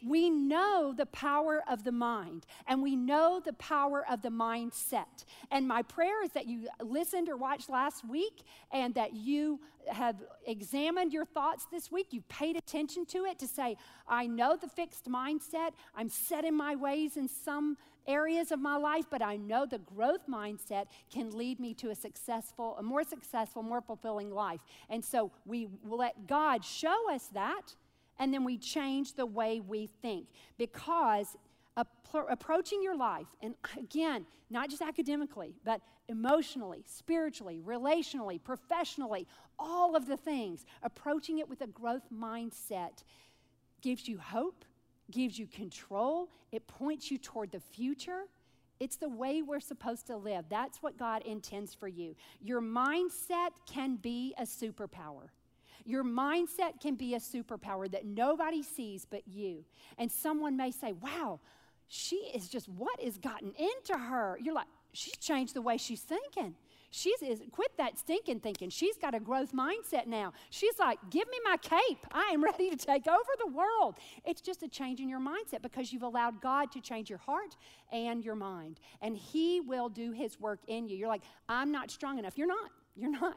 we 0.06 0.30
know 0.30 0.94
the 0.96 1.06
power 1.06 1.62
of 1.68 1.84
the 1.84 1.92
mind 1.92 2.46
and 2.66 2.82
we 2.82 2.96
know 2.96 3.40
the 3.44 3.52
power 3.54 4.04
of 4.08 4.22
the 4.22 4.28
mindset. 4.28 5.24
And 5.50 5.66
my 5.66 5.82
prayer 5.82 6.22
is 6.22 6.30
that 6.32 6.46
you 6.46 6.68
listened 6.80 7.28
or 7.28 7.36
watched 7.36 7.68
last 7.68 8.08
week 8.08 8.42
and 8.72 8.94
that 8.94 9.14
you 9.14 9.60
have 9.90 10.16
examined 10.46 11.12
your 11.12 11.24
thoughts 11.24 11.66
this 11.70 11.90
week. 11.90 12.08
You've 12.10 12.28
paid 12.28 12.56
attention 12.56 13.06
to 13.06 13.24
it 13.24 13.38
to 13.38 13.46
say, 13.46 13.76
I 14.08 14.26
know 14.26 14.56
the 14.60 14.68
fixed 14.68 15.06
mindset. 15.06 15.70
I'm 15.94 16.08
set 16.08 16.44
in 16.44 16.54
my 16.54 16.76
ways 16.76 17.16
in 17.16 17.28
some 17.28 17.76
areas 18.06 18.52
of 18.52 18.60
my 18.60 18.76
life, 18.76 19.06
but 19.10 19.22
I 19.22 19.36
know 19.36 19.66
the 19.66 19.78
growth 19.78 20.26
mindset 20.28 20.86
can 21.12 21.36
lead 21.36 21.58
me 21.58 21.74
to 21.74 21.90
a 21.90 21.94
successful, 21.94 22.76
a 22.78 22.82
more 22.82 23.02
successful, 23.02 23.62
more 23.62 23.80
fulfilling 23.80 24.30
life. 24.30 24.60
And 24.88 25.04
so 25.04 25.32
we 25.44 25.68
let 25.84 26.26
God 26.26 26.64
show 26.64 27.12
us 27.12 27.28
that 27.34 27.74
and 28.18 28.32
then 28.32 28.44
we 28.44 28.58
change 28.58 29.14
the 29.14 29.26
way 29.26 29.60
we 29.60 29.86
think 29.86 30.28
because 30.58 31.36
approaching 32.28 32.82
your 32.82 32.96
life, 32.96 33.26
and 33.42 33.54
again, 33.78 34.24
not 34.48 34.70
just 34.70 34.80
academically, 34.80 35.54
but 35.64 35.80
emotionally, 36.08 36.82
spiritually, 36.86 37.60
relationally, 37.64 38.42
professionally, 38.42 39.26
all 39.58 39.94
of 39.96 40.06
the 40.06 40.16
things, 40.16 40.64
approaching 40.82 41.38
it 41.38 41.48
with 41.48 41.60
a 41.60 41.66
growth 41.66 42.04
mindset 42.12 43.02
gives 43.82 44.08
you 44.08 44.18
hope, 44.18 44.64
gives 45.10 45.38
you 45.38 45.46
control, 45.46 46.30
it 46.52 46.66
points 46.66 47.10
you 47.10 47.18
toward 47.18 47.52
the 47.52 47.60
future. 47.60 48.22
It's 48.78 48.96
the 48.96 49.08
way 49.08 49.42
we're 49.42 49.60
supposed 49.60 50.06
to 50.08 50.16
live. 50.16 50.44
That's 50.48 50.82
what 50.82 50.98
God 50.98 51.22
intends 51.22 51.74
for 51.74 51.88
you. 51.88 52.14
Your 52.40 52.60
mindset 52.60 53.50
can 53.66 53.96
be 53.96 54.34
a 54.38 54.42
superpower. 54.42 55.28
Your 55.86 56.04
mindset 56.04 56.80
can 56.80 56.96
be 56.96 57.14
a 57.14 57.20
superpower 57.20 57.90
that 57.90 58.04
nobody 58.04 58.62
sees 58.62 59.06
but 59.08 59.22
you. 59.26 59.64
And 59.98 60.10
someone 60.10 60.56
may 60.56 60.70
say, 60.70 60.92
wow, 60.92 61.40
she 61.88 62.16
is 62.34 62.48
just, 62.48 62.68
what 62.68 63.00
has 63.00 63.18
gotten 63.18 63.52
into 63.56 63.96
her? 63.96 64.38
You're 64.42 64.54
like, 64.54 64.66
she's 64.92 65.16
changed 65.16 65.54
the 65.54 65.62
way 65.62 65.76
she's 65.76 66.00
thinking. 66.00 66.54
She's 66.90 67.20
is, 67.22 67.42
quit 67.52 67.76
that 67.76 67.98
stinking 67.98 68.40
thinking. 68.40 68.70
She's 68.70 68.96
got 68.96 69.14
a 69.14 69.20
growth 69.20 69.52
mindset 69.52 70.06
now. 70.06 70.32
She's 70.50 70.78
like, 70.78 70.98
give 71.10 71.28
me 71.28 71.38
my 71.44 71.56
cape. 71.58 72.06
I 72.10 72.30
am 72.32 72.42
ready 72.44 72.70
to 72.70 72.76
take 72.76 73.06
over 73.06 73.30
the 73.38 73.48
world. 73.48 73.96
It's 74.24 74.40
just 74.40 74.62
a 74.62 74.68
change 74.68 75.00
in 75.00 75.08
your 75.08 75.20
mindset 75.20 75.62
because 75.62 75.92
you've 75.92 76.02
allowed 76.02 76.40
God 76.40 76.72
to 76.72 76.80
change 76.80 77.10
your 77.10 77.18
heart 77.18 77.56
and 77.92 78.24
your 78.24 78.34
mind. 78.34 78.80
And 79.02 79.16
He 79.16 79.60
will 79.60 79.88
do 79.88 80.12
His 80.12 80.40
work 80.40 80.60
in 80.66 80.88
you. 80.88 80.96
You're 80.96 81.08
like, 81.08 81.22
I'm 81.48 81.70
not 81.70 81.90
strong 81.90 82.18
enough. 82.18 82.38
You're 82.38 82.46
not. 82.46 82.70
You're 82.96 83.10
not. 83.10 83.36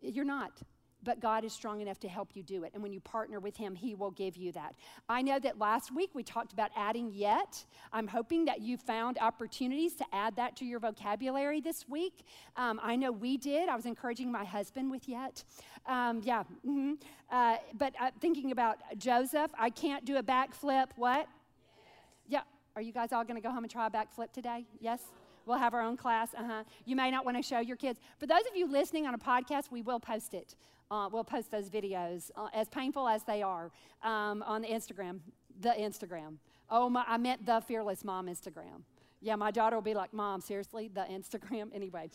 You're 0.00 0.24
not 0.24 0.62
but 1.04 1.20
God 1.20 1.44
is 1.44 1.52
strong 1.52 1.80
enough 1.80 1.98
to 2.00 2.08
help 2.08 2.30
you 2.34 2.42
do 2.42 2.64
it. 2.64 2.72
And 2.74 2.82
when 2.82 2.92
you 2.92 3.00
partner 3.00 3.40
with 3.40 3.56
Him, 3.56 3.74
He 3.74 3.94
will 3.94 4.10
give 4.10 4.36
you 4.36 4.52
that. 4.52 4.74
I 5.08 5.22
know 5.22 5.38
that 5.38 5.58
last 5.58 5.94
week 5.94 6.10
we 6.14 6.22
talked 6.22 6.52
about 6.52 6.70
adding 6.76 7.10
yet. 7.12 7.64
I'm 7.92 8.06
hoping 8.06 8.44
that 8.46 8.60
you 8.60 8.76
found 8.76 9.18
opportunities 9.18 9.94
to 9.94 10.04
add 10.12 10.36
that 10.36 10.56
to 10.56 10.64
your 10.64 10.80
vocabulary 10.80 11.60
this 11.60 11.88
week. 11.88 12.24
Um, 12.56 12.80
I 12.82 12.96
know 12.96 13.12
we 13.12 13.36
did. 13.36 13.68
I 13.68 13.76
was 13.76 13.86
encouraging 13.86 14.30
my 14.30 14.44
husband 14.44 14.90
with 14.90 15.08
yet. 15.08 15.44
Um, 15.86 16.20
yeah. 16.24 16.42
Mm-hmm. 16.66 16.94
Uh, 17.30 17.56
but 17.74 17.94
uh, 18.00 18.10
thinking 18.20 18.52
about 18.52 18.78
Joseph, 18.98 19.50
I 19.58 19.70
can't 19.70 20.04
do 20.04 20.16
a 20.16 20.22
backflip. 20.22 20.88
What? 20.96 21.26
Yes. 21.26 21.88
Yeah. 22.28 22.42
Are 22.76 22.82
you 22.82 22.92
guys 22.92 23.12
all 23.12 23.24
going 23.24 23.36
to 23.36 23.42
go 23.46 23.50
home 23.50 23.64
and 23.64 23.70
try 23.70 23.86
a 23.86 23.90
backflip 23.90 24.32
today? 24.32 24.64
Yes? 24.80 25.00
We'll 25.46 25.58
have 25.58 25.74
our 25.74 25.82
own 25.82 25.96
class. 25.96 26.34
Uh-huh. 26.34 26.64
You 26.84 26.96
may 26.96 27.10
not 27.10 27.24
want 27.24 27.36
to 27.36 27.42
show 27.42 27.58
your 27.58 27.76
kids. 27.76 27.98
For 28.18 28.26
those 28.26 28.42
of 28.50 28.56
you 28.56 28.70
listening 28.70 29.06
on 29.06 29.14
a 29.14 29.18
podcast, 29.18 29.70
we 29.70 29.82
will 29.82 29.98
post 29.98 30.34
it 30.34 30.54
uh, 30.90 31.08
we'll 31.12 31.24
post 31.24 31.50
those 31.50 31.70
videos, 31.70 32.30
uh, 32.36 32.48
as 32.52 32.68
painful 32.68 33.06
as 33.06 33.22
they 33.22 33.42
are, 33.42 33.70
um, 34.02 34.42
on 34.42 34.62
the 34.62 34.68
Instagram. 34.68 35.20
The 35.60 35.70
Instagram. 35.70 36.36
Oh, 36.68 36.88
my, 36.88 37.04
I 37.06 37.16
meant 37.16 37.46
the 37.46 37.60
Fearless 37.60 38.04
Mom 38.04 38.26
Instagram. 38.26 38.82
Yeah, 39.20 39.36
my 39.36 39.50
daughter 39.50 39.76
will 39.76 39.82
be 39.82 39.94
like, 39.94 40.12
Mom, 40.12 40.40
seriously, 40.40 40.90
the 40.92 41.02
Instagram? 41.02 41.68
Anyway, 41.74 42.10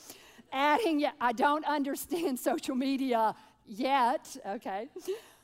adding, 0.52 1.00
yeah, 1.00 1.12
I 1.22 1.32
don't 1.32 1.66
understand 1.66 2.40
social 2.52 2.76
media 2.76 3.36
yet. 3.66 4.36
Okay. 4.46 4.90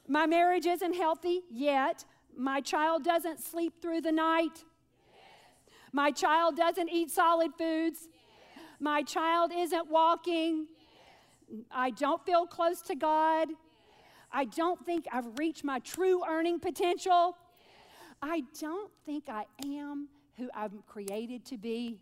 My 0.07 0.25
marriage 0.25 0.65
isn't 0.65 0.93
healthy 0.93 1.41
yet. 1.49 2.05
My 2.35 2.61
child 2.61 3.03
doesn't 3.03 3.39
sleep 3.39 3.81
through 3.81 4.01
the 4.01 4.11
night. 4.11 4.55
Yes. 4.55 5.63
My 5.91 6.11
child 6.11 6.57
doesn't 6.57 6.89
eat 6.89 7.11
solid 7.11 7.51
foods. 7.57 8.07
Yes. 8.55 8.63
My 8.79 9.03
child 9.03 9.51
isn't 9.55 9.89
walking. 9.89 10.67
I 11.71 11.91
don't 11.91 12.23
feel 12.25 12.45
close 12.45 12.81
to 12.83 12.95
God. 12.95 13.49
I 14.31 14.45
don't 14.45 14.83
think 14.85 15.05
I've 15.11 15.37
reached 15.37 15.63
my 15.63 15.79
true 15.79 16.23
earning 16.27 16.59
potential. 16.59 17.37
I 18.21 18.43
don't 18.59 18.91
think 19.05 19.25
I 19.27 19.45
am 19.65 20.07
who 20.37 20.49
I'm 20.53 20.83
created 20.87 21.45
to 21.45 21.57
be. 21.57 21.99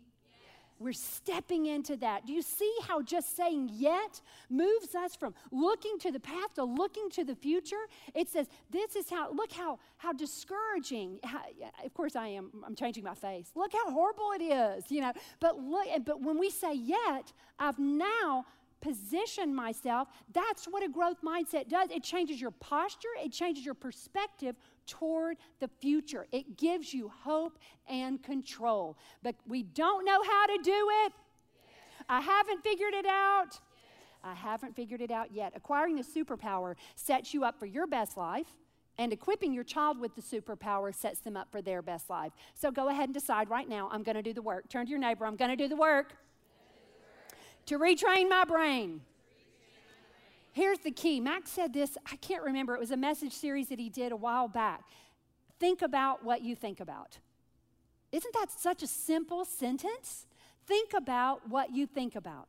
We're 0.78 0.94
stepping 0.94 1.66
into 1.66 1.94
that. 1.98 2.26
Do 2.26 2.32
you 2.32 2.40
see 2.40 2.72
how 2.88 3.02
just 3.02 3.36
saying 3.36 3.70
yet 3.74 4.22
moves 4.48 4.94
us 4.94 5.14
from 5.14 5.34
looking 5.52 5.98
to 5.98 6.10
the 6.10 6.20
path 6.20 6.54
to 6.54 6.64
looking 6.64 7.10
to 7.10 7.24
the 7.24 7.34
future? 7.34 7.84
It 8.14 8.30
says, 8.30 8.46
this 8.70 8.96
is 8.96 9.10
how, 9.10 9.30
look 9.30 9.52
how, 9.52 9.78
how 9.98 10.14
discouraging. 10.14 11.20
How, 11.22 11.42
of 11.84 11.92
course, 11.92 12.16
I 12.16 12.28
am, 12.28 12.50
I'm 12.66 12.74
changing 12.74 13.04
my 13.04 13.14
face. 13.14 13.50
Look 13.54 13.74
how 13.74 13.90
horrible 13.90 14.30
it 14.32 14.42
is, 14.42 14.90
you 14.90 15.02
know. 15.02 15.12
But 15.38 15.58
look, 15.58 15.86
but 16.06 16.22
when 16.22 16.38
we 16.38 16.48
say 16.48 16.72
yet, 16.72 17.30
I've 17.58 17.78
now 17.78 18.46
position 18.80 19.54
myself. 19.54 20.08
That's 20.32 20.66
what 20.66 20.82
a 20.82 20.88
growth 20.88 21.18
mindset 21.24 21.68
does. 21.68 21.90
It 21.90 22.02
changes 22.02 22.40
your 22.40 22.50
posture, 22.50 23.08
it 23.22 23.32
changes 23.32 23.64
your 23.64 23.74
perspective 23.74 24.56
toward 24.86 25.36
the 25.60 25.68
future. 25.68 26.26
It 26.32 26.56
gives 26.56 26.92
you 26.92 27.08
hope 27.08 27.58
and 27.88 28.22
control. 28.22 28.96
But 29.22 29.36
we 29.46 29.62
don't 29.62 30.04
know 30.04 30.22
how 30.22 30.46
to 30.46 30.58
do 30.62 30.88
it. 31.04 31.12
I 32.08 32.20
haven't 32.20 32.62
figured 32.62 32.94
it 32.94 33.06
out. 33.06 33.60
I 34.22 34.34
haven't 34.34 34.76
figured 34.76 35.00
it 35.00 35.10
out 35.10 35.32
yet. 35.32 35.52
Acquiring 35.54 35.96
the 35.96 36.02
superpower 36.02 36.74
sets 36.94 37.32
you 37.32 37.44
up 37.44 37.58
for 37.58 37.66
your 37.66 37.86
best 37.86 38.16
life. 38.16 38.48
And 38.98 39.14
equipping 39.14 39.54
your 39.54 39.64
child 39.64 39.98
with 39.98 40.14
the 40.14 40.20
superpower 40.20 40.94
sets 40.94 41.20
them 41.20 41.34
up 41.34 41.50
for 41.50 41.62
their 41.62 41.80
best 41.80 42.10
life. 42.10 42.32
So 42.54 42.70
go 42.70 42.88
ahead 42.88 43.04
and 43.04 43.14
decide 43.14 43.48
right 43.48 43.66
now 43.66 43.88
I'm 43.90 44.02
going 44.02 44.16
to 44.16 44.22
do 44.22 44.34
the 44.34 44.42
work. 44.42 44.68
Turn 44.68 44.84
to 44.84 44.90
your 44.90 44.98
neighbor, 44.98 45.24
I'm 45.24 45.36
going 45.36 45.50
to 45.50 45.56
do 45.56 45.68
the 45.68 45.76
work 45.76 46.16
to 47.70 47.78
retrain 47.78 48.28
my 48.28 48.44
brain. 48.44 49.00
Here's 50.50 50.80
the 50.80 50.90
key. 50.90 51.20
Max 51.20 51.52
said 51.52 51.72
this, 51.72 51.96
I 52.10 52.16
can't 52.16 52.42
remember, 52.42 52.74
it 52.74 52.80
was 52.80 52.90
a 52.90 52.96
message 52.96 53.32
series 53.32 53.68
that 53.68 53.78
he 53.78 53.88
did 53.88 54.10
a 54.10 54.16
while 54.16 54.48
back. 54.48 54.82
Think 55.60 55.80
about 55.80 56.24
what 56.24 56.42
you 56.42 56.56
think 56.56 56.80
about. 56.80 57.18
Isn't 58.10 58.34
that 58.34 58.50
such 58.50 58.82
a 58.82 58.88
simple 58.88 59.44
sentence? 59.44 60.26
Think 60.66 60.94
about 60.94 61.48
what 61.48 61.72
you 61.72 61.86
think 61.86 62.16
about. 62.16 62.48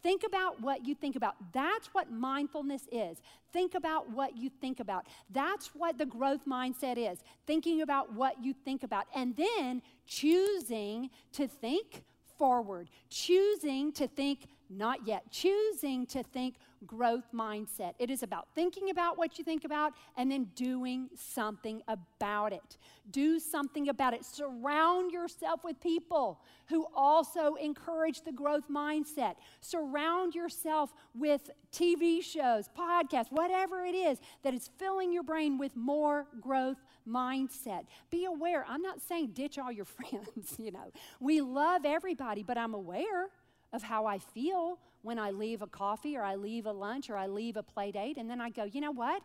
Think 0.00 0.22
about 0.24 0.60
what 0.60 0.86
you 0.86 0.94
think 0.94 1.16
about. 1.16 1.34
That's 1.52 1.88
what 1.88 2.12
mindfulness 2.12 2.82
is. 2.92 3.20
Think 3.52 3.74
about 3.74 4.10
what 4.10 4.36
you 4.36 4.48
think 4.48 4.78
about. 4.78 5.08
That's 5.28 5.74
what 5.74 5.98
the 5.98 6.06
growth 6.06 6.46
mindset 6.46 6.98
is. 6.98 7.18
Thinking 7.48 7.82
about 7.82 8.12
what 8.12 8.44
you 8.44 8.54
think 8.64 8.84
about. 8.84 9.06
And 9.12 9.34
then 9.36 9.82
choosing 10.06 11.10
to 11.32 11.48
think 11.48 12.04
forward, 12.42 12.90
choosing 13.08 13.92
to 13.92 14.08
think 14.08 14.48
not 14.68 15.06
yet, 15.06 15.30
choosing 15.30 16.04
to 16.06 16.24
think 16.24 16.56
growth 16.84 17.26
mindset. 17.32 17.94
It 18.00 18.10
is 18.10 18.24
about 18.24 18.48
thinking 18.56 18.90
about 18.90 19.16
what 19.16 19.38
you 19.38 19.44
think 19.44 19.64
about 19.64 19.92
and 20.16 20.28
then 20.28 20.48
doing 20.56 21.08
something 21.14 21.82
about 21.86 22.52
it. 22.52 22.78
Do 23.12 23.38
something 23.38 23.88
about 23.88 24.12
it. 24.12 24.24
Surround 24.24 25.12
yourself 25.12 25.62
with 25.62 25.80
people 25.80 26.40
who 26.66 26.84
also 26.96 27.54
encourage 27.54 28.22
the 28.22 28.32
growth 28.32 28.68
mindset. 28.68 29.36
Surround 29.60 30.34
yourself 30.34 30.92
with 31.14 31.48
TV 31.72 32.24
shows, 32.24 32.68
podcasts, 32.76 33.30
whatever 33.30 33.84
it 33.84 33.94
is 33.94 34.18
that 34.42 34.52
is 34.52 34.68
filling 34.78 35.12
your 35.12 35.22
brain 35.22 35.58
with 35.58 35.76
more 35.76 36.26
growth 36.40 36.78
mindset. 37.08 37.84
Be 38.10 38.24
aware. 38.24 38.64
I'm 38.68 38.82
not 38.82 39.00
saying 39.00 39.28
ditch 39.34 39.58
all 39.58 39.72
your 39.72 39.84
friends, 39.98 40.54
you 40.58 40.70
know. 40.70 40.92
We 41.20 41.40
love 41.40 41.84
everybody, 41.84 42.42
but 42.42 42.58
I'm 42.58 42.74
aware 42.74 43.28
of 43.72 43.82
how 43.82 44.06
I 44.06 44.18
feel 44.18 44.78
when 45.02 45.18
I 45.18 45.30
leave 45.30 45.62
a 45.62 45.66
coffee 45.66 46.16
or 46.16 46.22
I 46.22 46.36
leave 46.36 46.66
a 46.66 46.72
lunch 46.72 47.10
or 47.10 47.16
I 47.16 47.26
leave 47.26 47.56
a 47.56 47.62
play 47.62 47.90
date. 47.90 48.16
And 48.16 48.28
then 48.30 48.40
I 48.40 48.50
go, 48.50 48.64
you 48.64 48.80
know 48.80 48.92
what? 48.92 49.22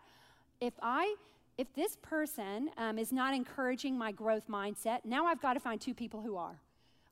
If 0.60 0.74
I 0.82 1.16
if 1.58 1.74
this 1.74 1.98
person 2.04 2.70
um, 2.78 3.00
is 3.00 3.12
not 3.12 3.34
encouraging 3.34 3.98
my 3.98 4.12
growth 4.12 4.48
mindset, 4.48 5.00
now 5.04 5.26
I've 5.26 5.42
got 5.42 5.54
to 5.54 5.60
find 5.60 5.82
two 5.82 5.96
people 5.96 6.22
who 6.22 6.38
are. 6.38 6.60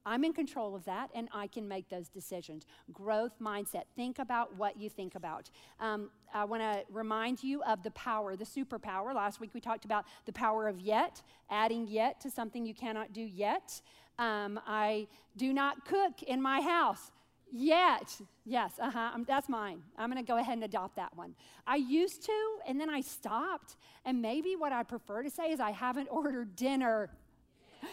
I'm 0.05 0.23
in 0.23 0.33
control 0.33 0.75
of 0.75 0.85
that 0.85 1.09
and 1.15 1.27
I 1.33 1.47
can 1.47 1.67
make 1.67 1.89
those 1.89 2.09
decisions. 2.09 2.65
Growth 2.93 3.39
mindset. 3.41 3.83
Think 3.95 4.19
about 4.19 4.55
what 4.55 4.79
you 4.79 4.89
think 4.89 5.15
about. 5.15 5.49
Um, 5.79 6.09
I 6.33 6.45
want 6.45 6.61
to 6.61 6.83
remind 6.91 7.43
you 7.43 7.63
of 7.63 7.83
the 7.83 7.91
power, 7.91 8.35
the 8.35 8.45
superpower. 8.45 9.13
Last 9.15 9.39
week 9.39 9.51
we 9.53 9.61
talked 9.61 9.85
about 9.85 10.05
the 10.25 10.33
power 10.33 10.67
of 10.67 10.79
yet, 10.79 11.21
adding 11.49 11.87
yet 11.87 12.19
to 12.21 12.29
something 12.29 12.65
you 12.65 12.73
cannot 12.73 13.13
do 13.13 13.21
yet. 13.21 13.81
Um, 14.19 14.59
I 14.65 15.07
do 15.35 15.53
not 15.53 15.85
cook 15.85 16.23
in 16.23 16.41
my 16.41 16.61
house 16.61 17.11
yet. 17.51 18.19
Yes, 18.45 18.73
uh 18.79 18.91
huh. 18.91 19.11
That's 19.27 19.49
mine. 19.49 19.81
I'm 19.97 20.09
going 20.11 20.23
to 20.23 20.27
go 20.27 20.37
ahead 20.37 20.53
and 20.53 20.63
adopt 20.63 20.95
that 20.97 21.15
one. 21.15 21.35
I 21.65 21.77
used 21.77 22.23
to, 22.25 22.57
and 22.67 22.79
then 22.79 22.89
I 22.89 23.01
stopped. 23.01 23.77
And 24.05 24.21
maybe 24.21 24.55
what 24.55 24.71
I 24.71 24.83
prefer 24.83 25.23
to 25.23 25.29
say 25.29 25.51
is 25.51 25.59
I 25.59 25.71
haven't 25.71 26.07
ordered 26.11 26.55
dinner 26.55 27.09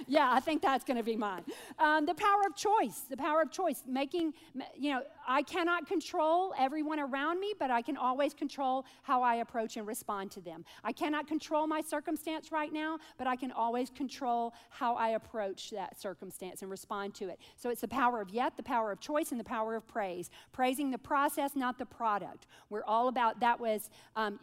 yeah, 0.06 0.30
I 0.32 0.40
think 0.40 0.62
that's 0.62 0.84
going 0.84 0.96
to 0.96 1.02
be 1.02 1.16
mine. 1.16 1.44
Um, 1.78 2.06
the 2.06 2.14
power 2.14 2.42
of 2.46 2.56
choice, 2.56 3.02
the 3.08 3.16
power 3.16 3.42
of 3.42 3.50
choice, 3.50 3.82
making, 3.86 4.34
you 4.78 4.92
know, 4.92 5.02
I 5.26 5.42
cannot 5.42 5.86
control 5.86 6.52
everyone 6.58 7.00
around 7.00 7.40
me, 7.40 7.54
but 7.58 7.70
I 7.70 7.82
can 7.82 7.96
always 7.96 8.34
control 8.34 8.84
how 9.02 9.22
I 9.22 9.36
approach 9.36 9.76
and 9.76 9.86
respond 9.86 10.30
to 10.32 10.40
them. 10.40 10.64
I 10.84 10.92
cannot 10.92 11.26
control 11.26 11.66
my 11.66 11.80
circumstance 11.80 12.52
right 12.52 12.72
now, 12.72 12.98
but 13.18 13.26
I 13.26 13.36
can 13.36 13.52
always 13.52 13.90
control 13.90 14.54
how 14.70 14.94
I 14.94 15.10
approach 15.10 15.70
that 15.70 16.00
circumstance 16.00 16.62
and 16.62 16.70
respond 16.70 17.14
to 17.14 17.28
it. 17.28 17.38
So 17.56 17.70
it's 17.70 17.82
the 17.82 17.88
power 17.88 18.20
of 18.20 18.30
yet, 18.30 18.56
the 18.56 18.62
power 18.62 18.90
of 18.90 19.00
choice, 19.00 19.30
and 19.30 19.40
the 19.40 19.44
power 19.44 19.74
of 19.74 19.86
praise. 19.86 20.30
Praising 20.52 20.90
the 20.90 20.98
process, 20.98 21.54
not 21.54 21.78
the 21.78 21.86
product. 21.86 22.46
We're 22.70 22.84
all 22.84 23.08
about 23.08 23.40
that 23.40 23.60
was 23.60 23.90
um, 24.16 24.38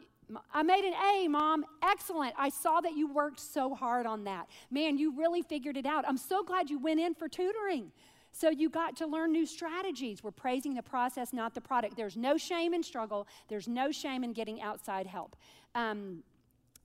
I 0.53 0.63
made 0.63 0.85
an 0.85 0.93
A, 0.93 1.27
mom. 1.27 1.65
Excellent. 1.83 2.33
I 2.37 2.49
saw 2.49 2.81
that 2.81 2.95
you 2.95 3.11
worked 3.11 3.39
so 3.39 3.73
hard 3.73 4.05
on 4.05 4.23
that. 4.25 4.47
Man, 4.69 4.97
you 4.97 5.15
really 5.17 5.41
figured 5.41 5.77
it 5.77 5.85
out. 5.85 6.05
I'm 6.07 6.17
so 6.17 6.43
glad 6.43 6.69
you 6.69 6.79
went 6.79 6.99
in 6.99 7.15
for 7.15 7.27
tutoring. 7.27 7.91
So 8.31 8.49
you 8.49 8.69
got 8.69 8.95
to 8.97 9.07
learn 9.07 9.31
new 9.31 9.45
strategies. 9.45 10.23
We're 10.23 10.31
praising 10.31 10.75
the 10.75 10.83
process, 10.83 11.33
not 11.33 11.55
the 11.55 11.61
product. 11.61 11.97
There's 11.97 12.15
no 12.15 12.37
shame 12.37 12.73
in 12.73 12.83
struggle, 12.83 13.27
there's 13.47 13.67
no 13.67 13.91
shame 13.91 14.23
in 14.23 14.33
getting 14.33 14.61
outside 14.61 15.07
help. 15.07 15.35
Um, 15.75 16.23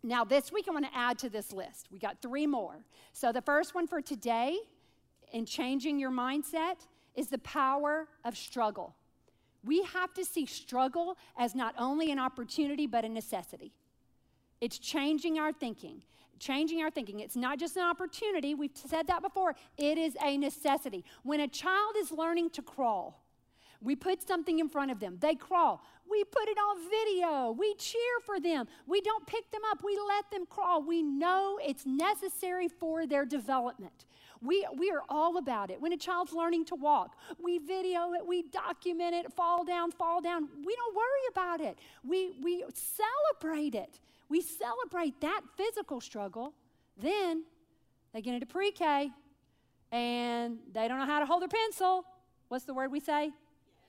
now, 0.02 0.22
this 0.24 0.52
week 0.52 0.66
I 0.68 0.72
want 0.72 0.85
to 0.85 0.94
add 0.94 1.18
to 1.20 1.30
this 1.30 1.52
list. 1.52 1.88
We 1.90 1.98
got 1.98 2.20
three 2.20 2.46
more. 2.46 2.85
So 3.12 3.33
the 3.33 3.40
first 3.40 3.74
one 3.74 3.87
for 3.87 4.02
today 4.02 4.59
in 5.33 5.46
changing 5.46 5.98
your 5.98 6.11
mindset 6.11 6.76
is 7.14 7.28
the 7.28 7.38
power 7.38 8.09
of 8.24 8.37
struggle. 8.37 8.94
We 9.64 9.83
have 9.83 10.12
to 10.14 10.24
see 10.24 10.46
struggle 10.46 11.16
as 11.38 11.55
not 11.55 11.74
only 11.79 12.11
an 12.11 12.18
opportunity, 12.18 12.87
but 12.87 13.05
a 13.05 13.09
necessity. 13.09 13.72
It's 14.61 14.79
changing 14.79 15.38
our 15.38 15.53
thinking. 15.53 16.03
Changing 16.38 16.83
our 16.83 16.90
thinking. 16.90 17.20
It's 17.20 17.37
not 17.37 17.59
just 17.59 17.77
an 17.77 17.85
opportunity. 17.85 18.55
We've 18.55 18.70
said 18.74 19.07
that 19.07 19.22
before. 19.22 19.55
It 19.79 19.98
is 19.98 20.16
a 20.22 20.37
necessity. 20.37 21.05
When 21.22 21.40
a 21.40 21.48
child 21.48 21.94
is 21.98 22.11
learning 22.11 22.50
to 22.50 22.62
crawl, 22.62 23.22
we 23.81 23.94
put 23.94 24.27
something 24.27 24.59
in 24.59 24.68
front 24.68 24.90
of 24.90 24.98
them. 24.98 25.18
They 25.20 25.35
crawl. 25.35 25.83
We 26.11 26.24
put 26.24 26.48
it 26.48 26.59
on 26.59 26.90
video. 26.90 27.53
We 27.53 27.74
cheer 27.74 28.00
for 28.24 28.40
them. 28.40 28.66
We 28.87 29.00
don't 29.00 29.27
pick 29.27 29.50
them 29.50 29.61
up. 29.70 29.83
We 29.85 29.98
let 30.09 30.31
them 30.31 30.46
crawl. 30.48 30.83
We 30.83 31.03
know 31.03 31.59
it's 31.62 31.87
necessary 31.87 32.68
for 32.68 33.07
their 33.07 33.24
development. 33.24 34.07
We, 34.44 34.66
we 34.76 34.90
are 34.90 35.02
all 35.09 35.38
about 35.38 35.70
it. 35.70 35.80
When 35.80 35.92
a 35.92 35.96
child's 35.96 36.33
learning 36.33 36.66
to 36.66 36.74
walk, 36.74 37.16
we 37.42 37.59
video 37.59 38.12
it, 38.12 38.26
we 38.26 38.42
document 38.42 39.14
it, 39.14 39.33
fall 39.33 39.64
down, 39.64 39.90
fall 39.90 40.20
down. 40.20 40.48
We 40.64 40.74
don't 40.76 40.94
worry 40.94 41.26
about 41.30 41.61
it. 41.61 41.78
We, 42.07 42.33
we 42.42 42.64
celebrate 42.74 43.74
it. 43.74 44.00
We 44.28 44.40
celebrate 44.40 45.20
that 45.20 45.40
physical 45.57 46.00
struggle. 46.00 46.54
Then 46.96 47.44
they 48.12 48.20
get 48.20 48.35
into 48.35 48.46
pre 48.46 48.70
K 48.70 49.11
and 49.92 50.59
they 50.72 50.88
don't 50.88 50.98
know 50.98 51.07
how 51.07 51.20
to 51.20 51.26
hold 51.26 51.42
their 51.42 51.48
pencil. 51.48 52.04
What's 52.48 52.64
the 52.64 52.74
word 52.74 52.90
we 52.90 53.00
say? 53.00 53.33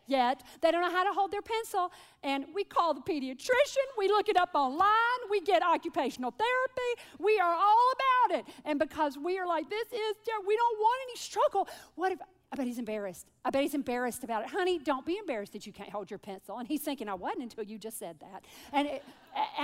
Yet. 0.08 0.44
They 0.62 0.72
don't 0.72 0.82
know 0.82 0.92
how 0.92 1.04
to 1.04 1.14
hold 1.14 1.32
their 1.32 1.42
pencil. 1.42 1.92
And 2.24 2.46
we 2.54 2.64
call 2.64 2.94
the 2.94 3.02
pediatrician, 3.02 3.88
we 3.98 4.08
look 4.08 4.30
it 4.30 4.38
up 4.38 4.52
online, 4.56 5.20
we 5.30 5.42
get 5.42 5.62
occupational 5.64 6.32
therapy, 6.32 7.02
we 7.20 7.40
are 7.40 7.54
all 7.54 7.94
about 7.96 8.40
it. 8.40 8.46
And 8.66 8.80
because 8.80 9.18
we 9.18 9.38
are 9.38 9.48
like, 9.48 9.70
this 9.70 9.88
is, 9.88 10.16
we 10.48 10.56
don't 10.56 10.80
want 10.80 11.00
any 11.10 11.18
struggle. 11.18 11.68
What 11.96 12.12
if, 12.12 12.20
I 12.52 12.56
bet 12.56 12.68
he's 12.68 12.80
embarrassed. 12.80 13.28
I 13.44 13.50
bet 13.50 13.64
he's 13.64 13.74
embarrassed 13.74 14.24
about 14.24 14.44
it. 14.44 14.50
Honey, 14.50 14.80
don't 14.80 15.06
be 15.06 15.18
embarrassed 15.18 15.54
that 15.54 15.66
you 15.68 15.74
can't 15.74 15.90
hold 15.90 16.10
your 16.10 16.20
pencil. 16.20 16.58
And 16.58 16.68
he's 16.68 16.82
thinking, 16.82 17.10
I 17.10 17.14
wasn't 17.14 17.44
until 17.44 17.64
you 17.64 17.78
just 17.78 18.00
said 18.00 18.18
that. 18.22 18.46
And, 18.72 18.88
it, 18.88 19.04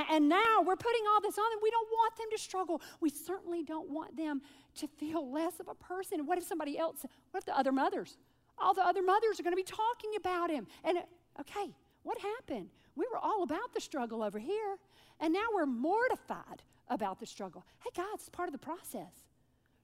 and 0.10 0.28
now 0.28 0.62
we're 0.66 0.76
putting 0.76 1.02
all 1.14 1.22
this 1.22 1.38
on 1.38 1.50
them. 1.52 1.60
We 1.64 1.72
don't 1.72 1.88
want 1.88 2.18
them 2.18 2.28
to 2.32 2.38
struggle. 2.38 2.82
We 3.00 3.10
certainly 3.10 3.64
don't 3.64 3.90
want 3.90 4.18
them 4.18 4.42
to 4.76 4.88
feel 4.88 5.32
less 5.32 5.60
of 5.60 5.68
a 5.68 5.76
person. 5.76 6.26
What 6.26 6.38
if 6.38 6.44
somebody 6.44 6.78
else, 6.78 7.06
what 7.32 7.40
if 7.40 7.46
the 7.46 7.58
other 7.58 7.72
mothers? 7.72 8.18
All 8.62 8.74
the 8.74 8.86
other 8.86 9.02
mothers 9.02 9.40
are 9.40 9.44
going 9.44 9.54
to 9.54 9.58
be 9.58 9.64
talking 9.64 10.12
about 10.18 10.50
him. 10.50 10.68
And 10.84 11.00
okay, 11.40 11.74
what 12.04 12.18
happened? 12.20 12.70
We 12.96 13.06
were 13.12 13.20
all 13.20 13.44
about 13.44 13.74
the 13.74 13.82
struggle 13.82 14.22
over 14.22 14.40
here, 14.40 14.78
and 15.20 15.34
now 15.34 15.46
we're 15.54 15.66
mortified 15.66 16.62
about 16.90 17.20
the 17.20 17.26
struggle. 17.26 17.66
Hey, 17.84 17.90
God, 17.96 18.08
it's 18.16 18.30
part 18.30 18.50
of 18.50 18.54
the 18.54 18.60
process. 18.60 19.26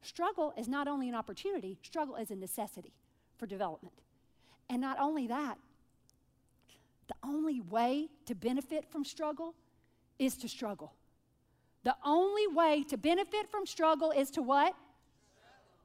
Struggle 0.02 0.54
is 0.58 0.68
not 0.68 0.88
only 0.88 1.10
an 1.10 1.16
opportunity, 1.16 1.78
struggle 1.82 2.16
is 2.16 2.32
a 2.32 2.36
necessity 2.36 2.94
for 3.38 3.46
development. 3.46 3.96
And 4.70 4.82
not 4.82 5.00
only 5.00 5.28
that, 5.28 5.58
the 7.08 7.16
only 7.24 7.62
way 7.62 8.10
to 8.26 8.36
benefit 8.36 8.86
from 8.92 9.06
struggle 9.06 9.56
is 10.20 10.36
to 10.38 10.50
struggle. 10.50 10.94
The 11.84 11.96
only 12.06 12.48
way 12.48 12.84
to 12.90 12.98
benefit 12.98 13.50
from 13.50 13.66
struggle 13.66 14.12
is 14.12 14.30
to 14.32 14.42
what? 14.42 14.76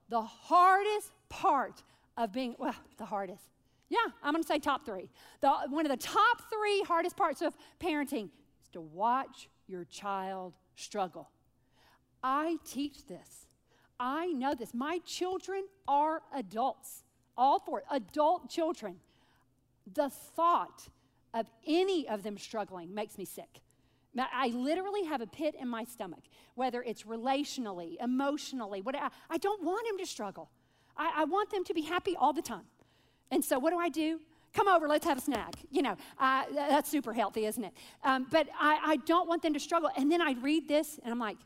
The 0.08 0.22
hardest 0.22 1.12
part 1.28 1.82
of 2.16 2.32
being, 2.32 2.54
well, 2.58 2.74
the 2.98 3.04
hardest. 3.04 3.44
Yeah, 3.88 3.98
I'm 4.22 4.32
going 4.32 4.42
to 4.42 4.48
say 4.48 4.58
top 4.58 4.86
three. 4.86 5.10
The, 5.40 5.50
one 5.68 5.84
of 5.84 5.90
the 5.90 6.02
top 6.02 6.42
three 6.50 6.82
hardest 6.86 7.16
parts 7.16 7.42
of 7.42 7.54
parenting 7.80 8.30
is 8.62 8.68
to 8.72 8.80
watch 8.80 9.48
your 9.66 9.84
child 9.84 10.54
struggle. 10.76 11.30
I 12.22 12.56
teach 12.64 13.06
this. 13.06 13.46
I 14.00 14.26
know 14.26 14.54
this. 14.54 14.72
My 14.74 14.98
children 15.04 15.64
are 15.86 16.22
adults, 16.34 17.04
all 17.36 17.58
four 17.58 17.82
adult 17.90 18.48
children. 18.48 18.96
The 19.94 20.10
thought 20.10 20.88
of 21.34 21.46
any 21.66 22.08
of 22.08 22.22
them 22.22 22.38
struggling 22.38 22.94
makes 22.94 23.18
me 23.18 23.24
sick. 23.24 23.60
I 24.18 24.48
literally 24.48 25.04
have 25.04 25.20
a 25.20 25.26
pit 25.26 25.54
in 25.58 25.68
my 25.68 25.84
stomach, 25.84 26.24
whether 26.54 26.82
it's 26.82 27.04
relationally, 27.04 27.96
emotionally, 28.02 28.82
what 28.82 28.94
I, 28.94 29.08
I 29.30 29.38
don't 29.38 29.62
want 29.64 29.86
him 29.86 29.98
to 29.98 30.06
struggle. 30.06 30.50
I, 30.96 31.12
I 31.16 31.24
want 31.24 31.50
them 31.50 31.64
to 31.64 31.74
be 31.74 31.82
happy 31.82 32.16
all 32.16 32.32
the 32.32 32.42
time. 32.42 32.64
And 33.30 33.44
so, 33.44 33.58
what 33.58 33.70
do 33.70 33.78
I 33.78 33.88
do? 33.88 34.20
Come 34.52 34.68
over, 34.68 34.86
let's 34.86 35.06
have 35.06 35.16
a 35.16 35.20
snack. 35.20 35.54
You 35.70 35.82
know, 35.82 35.96
uh, 36.18 36.44
that's 36.54 36.90
super 36.90 37.14
healthy, 37.14 37.46
isn't 37.46 37.64
it? 37.64 37.72
Um, 38.04 38.26
but 38.30 38.48
I, 38.60 38.80
I 38.84 38.96
don't 38.96 39.26
want 39.26 39.42
them 39.42 39.54
to 39.54 39.60
struggle. 39.60 39.90
And 39.96 40.12
then 40.12 40.20
I 40.20 40.32
read 40.32 40.68
this, 40.68 41.00
and 41.02 41.10
I'm 41.10 41.18
like, 41.18 41.38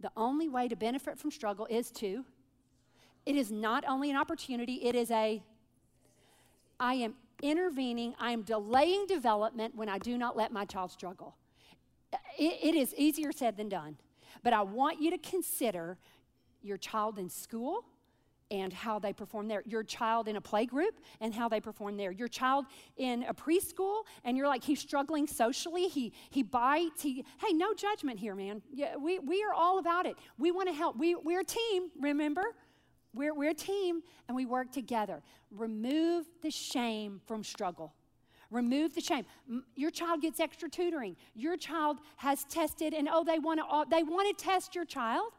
the 0.00 0.10
only 0.16 0.48
way 0.48 0.66
to 0.66 0.76
benefit 0.76 1.18
from 1.18 1.30
struggle 1.30 1.66
is 1.70 1.90
to. 1.92 2.24
It 3.26 3.36
is 3.36 3.52
not 3.52 3.84
only 3.86 4.10
an 4.10 4.16
opportunity, 4.16 4.74
it 4.82 4.94
is 4.94 5.10
a. 5.10 5.42
I 6.80 6.94
am 6.94 7.14
intervening, 7.42 8.14
I 8.18 8.32
am 8.32 8.42
delaying 8.42 9.06
development 9.06 9.74
when 9.74 9.88
I 9.88 9.98
do 9.98 10.18
not 10.18 10.36
let 10.36 10.52
my 10.52 10.64
child 10.64 10.90
struggle. 10.90 11.36
it, 12.38 12.58
it 12.62 12.74
is 12.74 12.94
easier 12.96 13.32
said 13.32 13.56
than 13.56 13.68
done. 13.68 13.96
But 14.42 14.52
I 14.52 14.62
want 14.62 15.00
you 15.00 15.10
to 15.10 15.18
consider 15.18 15.98
your 16.62 16.76
child 16.76 17.18
in 17.18 17.28
school, 17.28 17.84
and 18.50 18.72
how 18.72 18.98
they 18.98 19.12
perform 19.12 19.48
there. 19.48 19.62
Your 19.66 19.82
child 19.82 20.28
in 20.28 20.36
a 20.36 20.40
play 20.40 20.66
group 20.66 21.00
and 21.20 21.32
how 21.32 21.48
they 21.48 21.60
perform 21.60 21.96
there. 21.96 22.10
Your 22.10 22.28
child 22.28 22.66
in 22.96 23.24
a 23.24 23.34
preschool 23.34 24.02
and 24.24 24.36
you're 24.36 24.48
like, 24.48 24.64
he's 24.64 24.80
struggling 24.80 25.26
socially, 25.26 25.88
he, 25.88 26.12
he 26.30 26.42
bites, 26.42 27.02
he, 27.02 27.24
hey, 27.40 27.52
no 27.52 27.72
judgment 27.74 28.18
here, 28.18 28.34
man. 28.34 28.62
Yeah, 28.72 28.96
we, 28.96 29.18
we 29.18 29.42
are 29.42 29.54
all 29.54 29.78
about 29.78 30.06
it. 30.06 30.16
We 30.38 30.50
want 30.50 30.68
to 30.68 30.74
help. 30.74 30.96
We, 30.96 31.14
we're 31.14 31.40
a 31.40 31.44
team, 31.44 31.90
remember? 32.00 32.44
We're, 33.14 33.34
we're 33.34 33.50
a 33.50 33.54
team 33.54 34.02
and 34.28 34.36
we 34.36 34.46
work 34.46 34.72
together. 34.72 35.22
Remove 35.50 36.26
the 36.42 36.50
shame 36.50 37.20
from 37.26 37.44
struggle. 37.44 37.94
Remove 38.50 38.94
the 38.94 39.00
shame. 39.00 39.24
Your 39.76 39.92
child 39.92 40.22
gets 40.22 40.40
extra 40.40 40.68
tutoring. 40.68 41.16
Your 41.36 41.56
child 41.56 41.98
has 42.16 42.44
tested, 42.46 42.94
and 42.94 43.08
oh, 43.08 43.22
they 43.22 43.38
want 43.38 43.60
to 43.60 43.64
uh, 43.64 43.84
they 43.88 44.02
want 44.02 44.36
to 44.36 44.44
test 44.44 44.74
your 44.74 44.84
child 44.84 45.30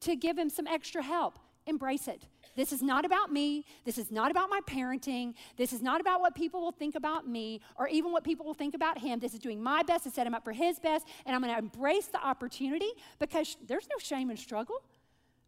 to 0.00 0.16
give 0.16 0.36
him 0.36 0.50
some 0.50 0.66
extra 0.66 1.00
help. 1.00 1.38
Embrace 1.66 2.08
it 2.08 2.24
this 2.58 2.72
is 2.72 2.82
not 2.82 3.04
about 3.04 3.32
me. 3.32 3.64
This 3.84 3.98
is 3.98 4.10
not 4.10 4.32
about 4.32 4.50
my 4.50 4.58
parenting. 4.66 5.34
This 5.56 5.72
is 5.72 5.80
not 5.80 6.00
about 6.00 6.20
what 6.20 6.34
people 6.34 6.60
will 6.60 6.72
think 6.72 6.96
about 6.96 7.28
me 7.28 7.60
or 7.76 7.86
even 7.86 8.10
what 8.10 8.24
people 8.24 8.44
will 8.44 8.52
think 8.52 8.74
about 8.74 8.98
him. 8.98 9.20
This 9.20 9.32
is 9.32 9.38
doing 9.38 9.62
my 9.62 9.84
best 9.84 10.02
to 10.04 10.10
set 10.10 10.26
him 10.26 10.34
up 10.34 10.42
for 10.42 10.50
his 10.50 10.80
best, 10.80 11.06
and 11.24 11.36
I'm 11.36 11.40
going 11.40 11.54
to 11.54 11.58
embrace 11.58 12.06
the 12.06 12.20
opportunity 12.20 12.90
because 13.20 13.56
there's 13.68 13.86
no 13.88 13.96
shame 13.98 14.28
in 14.28 14.36
struggle. 14.36 14.82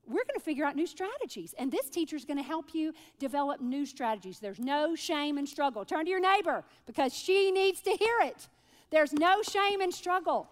We're 0.06 0.24
going 0.24 0.38
to 0.38 0.44
figure 0.44 0.64
out 0.64 0.76
new 0.76 0.86
strategies, 0.86 1.52
and 1.58 1.72
this 1.72 1.90
teacher 1.90 2.14
is 2.14 2.24
going 2.24 2.36
to 2.36 2.44
help 2.44 2.74
you 2.74 2.92
develop 3.18 3.60
new 3.60 3.86
strategies. 3.86 4.38
There's 4.38 4.60
no 4.60 4.94
shame 4.94 5.36
in 5.36 5.48
struggle. 5.48 5.84
Turn 5.84 6.04
to 6.04 6.10
your 6.12 6.20
neighbor 6.20 6.62
because 6.86 7.12
she 7.12 7.50
needs 7.50 7.80
to 7.80 7.90
hear 7.90 8.20
it. 8.22 8.46
There's 8.90 9.12
no 9.12 9.42
shame 9.42 9.80
in 9.80 9.90
struggle. 9.90 10.48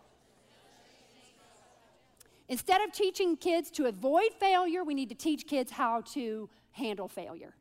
Instead 2.49 2.81
of 2.81 2.93
teaching 2.93 3.37
kids 3.37 3.71
to 3.73 3.87
avoid 3.87 4.33
failure, 4.41 4.83
we 4.83 4.95
need 4.95 5.11
to 5.11 5.15
teach 5.15 5.47
kids 5.47 5.71
how 5.71 6.01
to 6.01 6.49
handle 6.73 7.09
failure. 7.09 7.55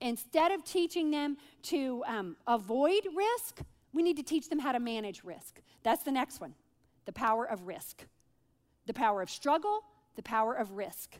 Instead 0.00 0.52
of 0.52 0.64
teaching 0.64 1.10
them 1.10 1.36
to 1.62 2.02
um, 2.06 2.36
avoid 2.46 3.02
risk, 3.14 3.60
we 3.92 4.02
need 4.02 4.16
to 4.16 4.22
teach 4.22 4.48
them 4.48 4.58
how 4.58 4.72
to 4.72 4.80
manage 4.80 5.24
risk. 5.24 5.60
That's 5.82 6.02
the 6.02 6.12
next 6.12 6.40
one 6.40 6.54
the 7.04 7.12
power 7.12 7.44
of 7.44 7.66
risk, 7.66 8.04
the 8.86 8.94
power 8.94 9.22
of 9.22 9.30
struggle, 9.30 9.80
the 10.14 10.22
power 10.22 10.54
of 10.54 10.72
risk. 10.72 11.18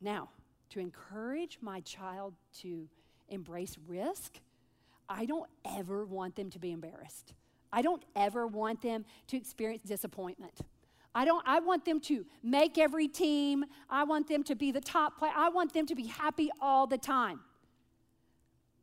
Now, 0.00 0.28
to 0.70 0.80
encourage 0.80 1.58
my 1.62 1.80
child 1.80 2.34
to 2.60 2.88
embrace 3.28 3.76
risk, 3.86 4.40
I 5.08 5.24
don't 5.24 5.48
ever 5.64 6.04
want 6.04 6.36
them 6.36 6.50
to 6.50 6.58
be 6.58 6.70
embarrassed. 6.70 7.34
I 7.72 7.80
don't 7.80 8.02
ever 8.14 8.46
want 8.46 8.82
them 8.82 9.04
to 9.28 9.36
experience 9.36 9.82
disappointment. 9.82 10.60
I 11.14 11.24
don't 11.24 11.46
I 11.46 11.60
want 11.60 11.84
them 11.84 12.00
to 12.00 12.24
make 12.42 12.78
every 12.78 13.08
team. 13.08 13.64
I 13.90 14.04
want 14.04 14.28
them 14.28 14.42
to 14.44 14.54
be 14.54 14.72
the 14.72 14.80
top 14.80 15.18
player. 15.18 15.32
I 15.34 15.48
want 15.48 15.72
them 15.72 15.86
to 15.86 15.94
be 15.94 16.06
happy 16.06 16.50
all 16.60 16.86
the 16.86 16.98
time. 16.98 17.40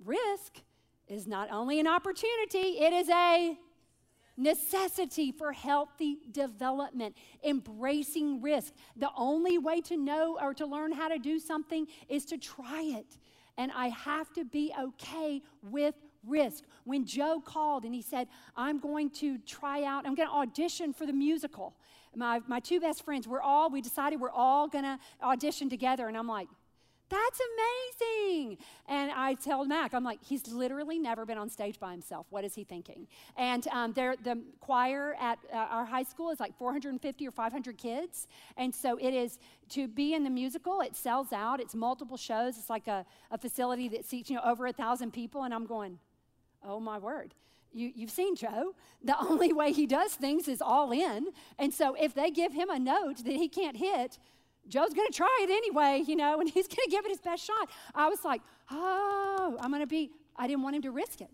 Risk 0.03 0.61
is 1.07 1.27
not 1.27 1.51
only 1.51 1.79
an 1.79 1.87
opportunity, 1.87 2.79
it 2.79 2.93
is 2.93 3.09
a 3.09 3.57
necessity 4.37 5.31
for 5.31 5.51
healthy 5.51 6.19
development, 6.31 7.15
embracing 7.43 8.41
risk. 8.41 8.73
The 8.95 9.09
only 9.17 9.57
way 9.57 9.81
to 9.81 9.97
know 9.97 10.37
or 10.41 10.53
to 10.53 10.65
learn 10.65 10.93
how 10.93 11.09
to 11.09 11.19
do 11.19 11.39
something 11.39 11.87
is 12.07 12.25
to 12.25 12.37
try 12.37 12.83
it. 12.83 13.17
And 13.57 13.71
I 13.73 13.89
have 13.89 14.31
to 14.33 14.45
be 14.45 14.73
okay 14.79 15.41
with 15.61 15.95
risk. 16.25 16.63
When 16.84 17.05
Joe 17.05 17.41
called 17.43 17.84
and 17.86 17.93
he 17.93 18.01
said, 18.01 18.27
I'm 18.55 18.79
going 18.79 19.10
to 19.12 19.38
try 19.39 19.84
out, 19.84 20.05
I'm 20.05 20.15
going 20.15 20.27
to 20.27 20.34
audition 20.34 20.93
for 20.93 21.05
the 21.05 21.13
musical. 21.13 21.75
My, 22.15 22.41
my 22.47 22.60
two 22.60 22.79
best 22.79 23.03
friends, 23.03 23.27
we're 23.27 23.41
all, 23.41 23.69
we 23.69 23.82
decided 23.82 24.19
we're 24.19 24.32
all 24.32 24.67
going 24.67 24.84
to 24.84 24.99
audition 25.21 25.69
together. 25.69 26.08
And 26.08 26.17
I'm 26.17 26.27
like, 26.27 26.47
that's 27.10 27.41
amazing. 27.99 28.58
And 28.88 29.12
I 29.12 29.34
tell 29.34 29.65
Mac, 29.65 29.93
I'm 29.93 30.03
like, 30.03 30.19
he's 30.23 30.47
literally 30.47 30.99
never 30.99 31.25
been 31.25 31.38
on 31.38 31.49
stage 31.49 31.79
by 31.79 31.91
himself. 31.91 32.27
What 32.29 32.43
is 32.43 32.53
he 32.53 32.63
thinking? 32.63 33.08
And 33.36 33.67
um, 33.69 33.93
the 33.93 34.41
choir 34.60 35.15
at 35.19 35.39
uh, 35.51 35.58
our 35.58 35.86
high 35.86 36.03
school 36.03 36.29
is 36.29 36.39
like 36.39 36.55
450 36.58 37.27
or 37.27 37.32
500 37.32 37.77
kids. 37.77 38.27
And 38.58 38.73
so 38.73 38.97
it 38.97 39.13
is 39.13 39.39
to 39.69 39.88
be 39.88 40.13
in 40.13 40.23
the 40.23 40.29
musical, 40.29 40.82
it 40.82 40.95
sells 40.95 41.34
out. 41.34 41.60
It's 41.60 41.75
multiple 41.75 42.17
shows. 42.17 42.58
It's 42.58 42.69
like 42.69 42.88
a, 42.88 43.05
a 43.32 43.38
facility 43.38 43.88
that 43.89 44.05
seats, 44.05 44.29
you 44.29 44.36
know, 44.36 44.43
over 44.45 44.67
a 44.67 44.73
thousand 44.73 45.12
people. 45.12 45.43
And 45.43 45.53
I'm 45.53 45.65
going, 45.65 45.97
oh 46.63 46.79
my 46.79 46.97
word. 46.97 47.33
You, 47.71 47.91
you've 47.93 48.11
seen 48.11 48.35
Joe. 48.35 48.73
The 49.03 49.15
only 49.29 49.53
way 49.53 49.71
he 49.71 49.85
does 49.85 50.13
things 50.13 50.47
is 50.47 50.61
all 50.61 50.91
in. 50.91 51.27
And 51.57 51.73
so 51.73 51.95
if 51.95 52.13
they 52.13 52.31
give 52.31 52.53
him 52.53 52.69
a 52.69 52.79
note 52.79 53.17
that 53.23 53.33
he 53.33 53.47
can't 53.47 53.77
hit, 53.77 54.17
Joe's 54.67 54.93
going 54.93 55.07
to 55.07 55.13
try 55.13 55.39
it 55.41 55.49
anyway, 55.49 56.03
you 56.05 56.15
know, 56.15 56.39
and 56.39 56.49
he's 56.53 56.67
going 56.67 56.85
to 56.85 56.91
give 56.91 57.05
it 57.05 57.09
his 57.09 57.21
best 57.21 57.45
shot. 57.45 57.69
I 57.93 58.07
was 58.09 58.23
like, 58.23 58.41
oh, 58.71 59.57
I'm 59.59 59.71
going 59.71 59.81
to 59.81 59.87
be, 59.87 60.11
I 60.35 60.47
didn't 60.47 60.63
want 60.63 60.75
him 60.75 60.81
to 60.83 60.91
risk 60.91 61.21
it. 61.21 61.29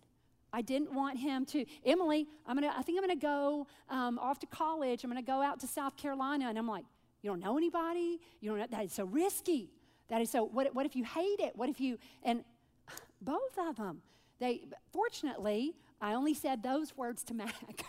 I 0.56 0.62
didn't 0.62 0.94
want 0.94 1.20
him 1.20 1.46
to. 1.48 1.66
Emily, 1.86 2.28
I'm 2.48 2.56
gonna. 2.56 2.74
I 2.74 2.82
think 2.82 2.98
I'm 2.98 3.04
gonna 3.04 3.20
go 3.20 3.68
um, 3.90 4.18
off 4.20 4.40
to 4.40 4.46
college. 4.46 5.04
I'm 5.04 5.10
gonna 5.10 5.22
go 5.22 5.42
out 5.42 5.60
to 5.60 5.68
South 5.68 5.98
Carolina, 5.98 6.48
and 6.48 6.58
I'm 6.58 6.68
like, 6.68 6.86
you 7.22 7.30
don't 7.30 7.42
know 7.42 7.58
anybody. 7.58 8.22
You 8.40 8.52
don't. 8.52 8.60
Know, 8.60 8.68
that 8.72 8.86
is 8.86 8.94
so 8.94 9.04
risky. 9.04 9.70
That 10.08 10.22
is 10.22 10.30
so. 10.30 10.46
What? 10.46 10.74
What 10.74 10.86
if 10.86 10.96
you 10.96 11.04
hate 11.04 11.42
it? 11.42 11.58
What 11.58 11.68
if 11.68 11.82
you? 11.82 11.98
And 12.24 12.46
both 13.22 13.58
of 13.58 13.76
them. 13.76 14.02
They. 14.40 14.68
Fortunately, 14.92 15.76
I 16.02 16.14
only 16.14 16.34
said 16.34 16.62
those 16.62 16.96
words 16.96 17.24
to 17.26 17.34
Mac 17.34 17.86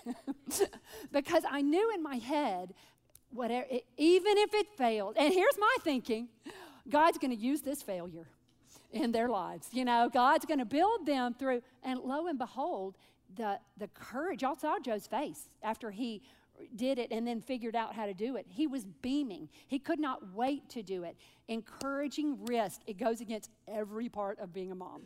because 1.13 1.43
I 1.49 1.63
knew 1.63 1.93
in 1.95 2.03
my 2.03 2.17
head 2.17 2.75
whatever, 3.31 3.67
even 3.97 4.39
if 4.39 4.55
it 4.55 4.69
failed. 4.77 5.17
And 5.19 5.33
here's 5.33 5.59
my 5.59 5.77
thinking 5.83 6.29
God's 6.89 7.19
going 7.19 7.33
to 7.33 7.37
use 7.37 7.63
this 7.63 7.83
failure 7.83 8.29
in 8.93 9.13
their 9.13 9.29
lives. 9.29 9.69
You 9.73 9.85
know, 9.85 10.09
God's 10.13 10.45
going 10.47 10.61
to 10.61 10.65
build 10.65 11.07
them 11.07 11.35
through. 11.35 11.63
And 11.83 12.01
lo 12.01 12.27
and 12.27 12.39
behold, 12.39 12.97
the, 13.35 13.59
the 13.77 13.89
courage, 13.89 14.43
y'all 14.43 14.57
saw 14.57 14.79
Joe's 14.79 15.07
face 15.07 15.49
after 15.63 15.91
he 15.91 16.23
did 16.75 16.99
it 16.99 17.11
and 17.11 17.27
then 17.27 17.41
figured 17.41 17.77
out 17.77 17.95
how 17.95 18.07
to 18.07 18.15
do 18.15 18.37
it. 18.37 18.47
He 18.49 18.67
was 18.67 18.85
beaming. 19.03 19.49
He 19.67 19.79
could 19.79 20.01
not 20.01 20.35
wait 20.35 20.69
to 20.71 20.83
do 20.83 21.03
it. 21.03 21.17
Encouraging 21.49 22.45
risk, 22.47 22.81
it 22.87 22.99
goes 22.99 23.21
against 23.21 23.51
every 23.69 24.09
part 24.09 24.39
of 24.39 24.53
being 24.53 24.73
a 24.73 24.75
mom. 24.75 25.03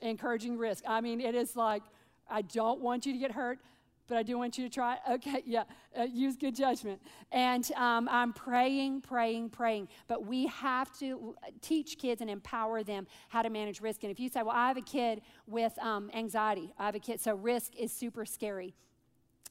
Encouraging 0.00 0.58
risk. 0.58 0.84
I 0.86 1.00
mean, 1.00 1.20
it 1.20 1.34
is 1.34 1.56
like, 1.56 1.82
I 2.28 2.42
don't 2.42 2.80
want 2.80 3.06
you 3.06 3.12
to 3.12 3.18
get 3.18 3.32
hurt 3.32 3.58
but 4.06 4.18
I 4.18 4.22
do 4.22 4.38
want 4.38 4.58
you 4.58 4.64
to 4.64 4.70
try. 4.72 4.98
Okay, 5.14 5.42
yeah, 5.46 5.64
uh, 5.98 6.02
use 6.02 6.36
good 6.36 6.56
judgment. 6.56 7.00
And 7.30 7.70
um, 7.76 8.08
I'm 8.10 8.32
praying, 8.32 9.02
praying, 9.02 9.50
praying. 9.50 9.88
But 10.08 10.26
we 10.26 10.46
have 10.48 10.96
to 10.98 11.36
teach 11.60 11.98
kids 11.98 12.20
and 12.20 12.28
empower 12.28 12.82
them 12.82 13.06
how 13.28 13.42
to 13.42 13.50
manage 13.50 13.80
risk. 13.80 14.02
And 14.02 14.10
if 14.10 14.18
you 14.18 14.28
say, 14.28 14.42
well, 14.42 14.56
I 14.56 14.68
have 14.68 14.76
a 14.76 14.82
kid 14.82 15.20
with 15.46 15.78
um, 15.78 16.10
anxiety, 16.12 16.72
I 16.78 16.86
have 16.86 16.94
a 16.94 17.00
kid, 17.00 17.20
so 17.20 17.34
risk 17.34 17.76
is 17.76 17.92
super 17.92 18.24
scary. 18.24 18.74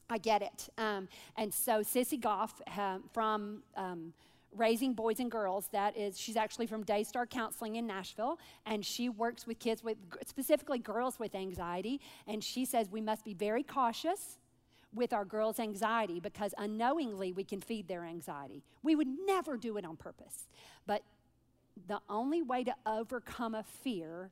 I 0.10 0.18
get 0.18 0.42
it. 0.42 0.70
Um, 0.78 1.08
and 1.38 1.54
so 1.54 1.80
Sissy 1.80 2.20
Goff 2.20 2.62
uh, 2.78 2.98
from 3.14 3.64
um, 3.78 4.14
raising 4.56 4.94
boys 4.94 5.20
and 5.20 5.32
girls 5.32 5.68
that 5.72 5.98
is 5.98 6.20
she's 6.20 6.38
actually 6.38 6.68
from 6.68 6.84
daystar 6.84 7.26
counseling 7.26 7.76
in 7.76 7.88
nashville 7.88 8.38
and 8.66 8.86
she 8.86 9.10
works 9.10 9.48
with 9.48 9.58
kids 9.60 9.84
with 9.84 9.98
specifically 10.26 10.78
girls 10.78 11.18
with 11.20 11.34
anxiety 11.34 12.00
and 12.28 12.44
she 12.44 12.66
says 12.66 12.88
we 12.92 13.02
must 13.02 13.26
be 13.26 13.34
very 13.34 13.64
cautious 13.64 14.38
with 14.94 15.14
our 15.14 15.26
girls' 15.26 15.60
anxiety 15.60 16.20
because 16.20 16.54
unknowingly 16.58 17.32
we 17.32 17.44
can 17.44 17.62
feed 17.62 17.88
their 17.88 18.06
anxiety. 18.06 18.64
We 18.82 18.96
would 18.96 19.08
never 19.26 19.58
do 19.58 19.78
it 19.78 19.86
on 19.86 19.98
purpose. 19.98 20.48
But 20.86 21.02
the 21.88 22.00
only 22.10 22.42
way 22.42 22.64
to 22.64 22.76
overcome 22.86 23.56
a 23.56 23.64
fear 23.64 24.30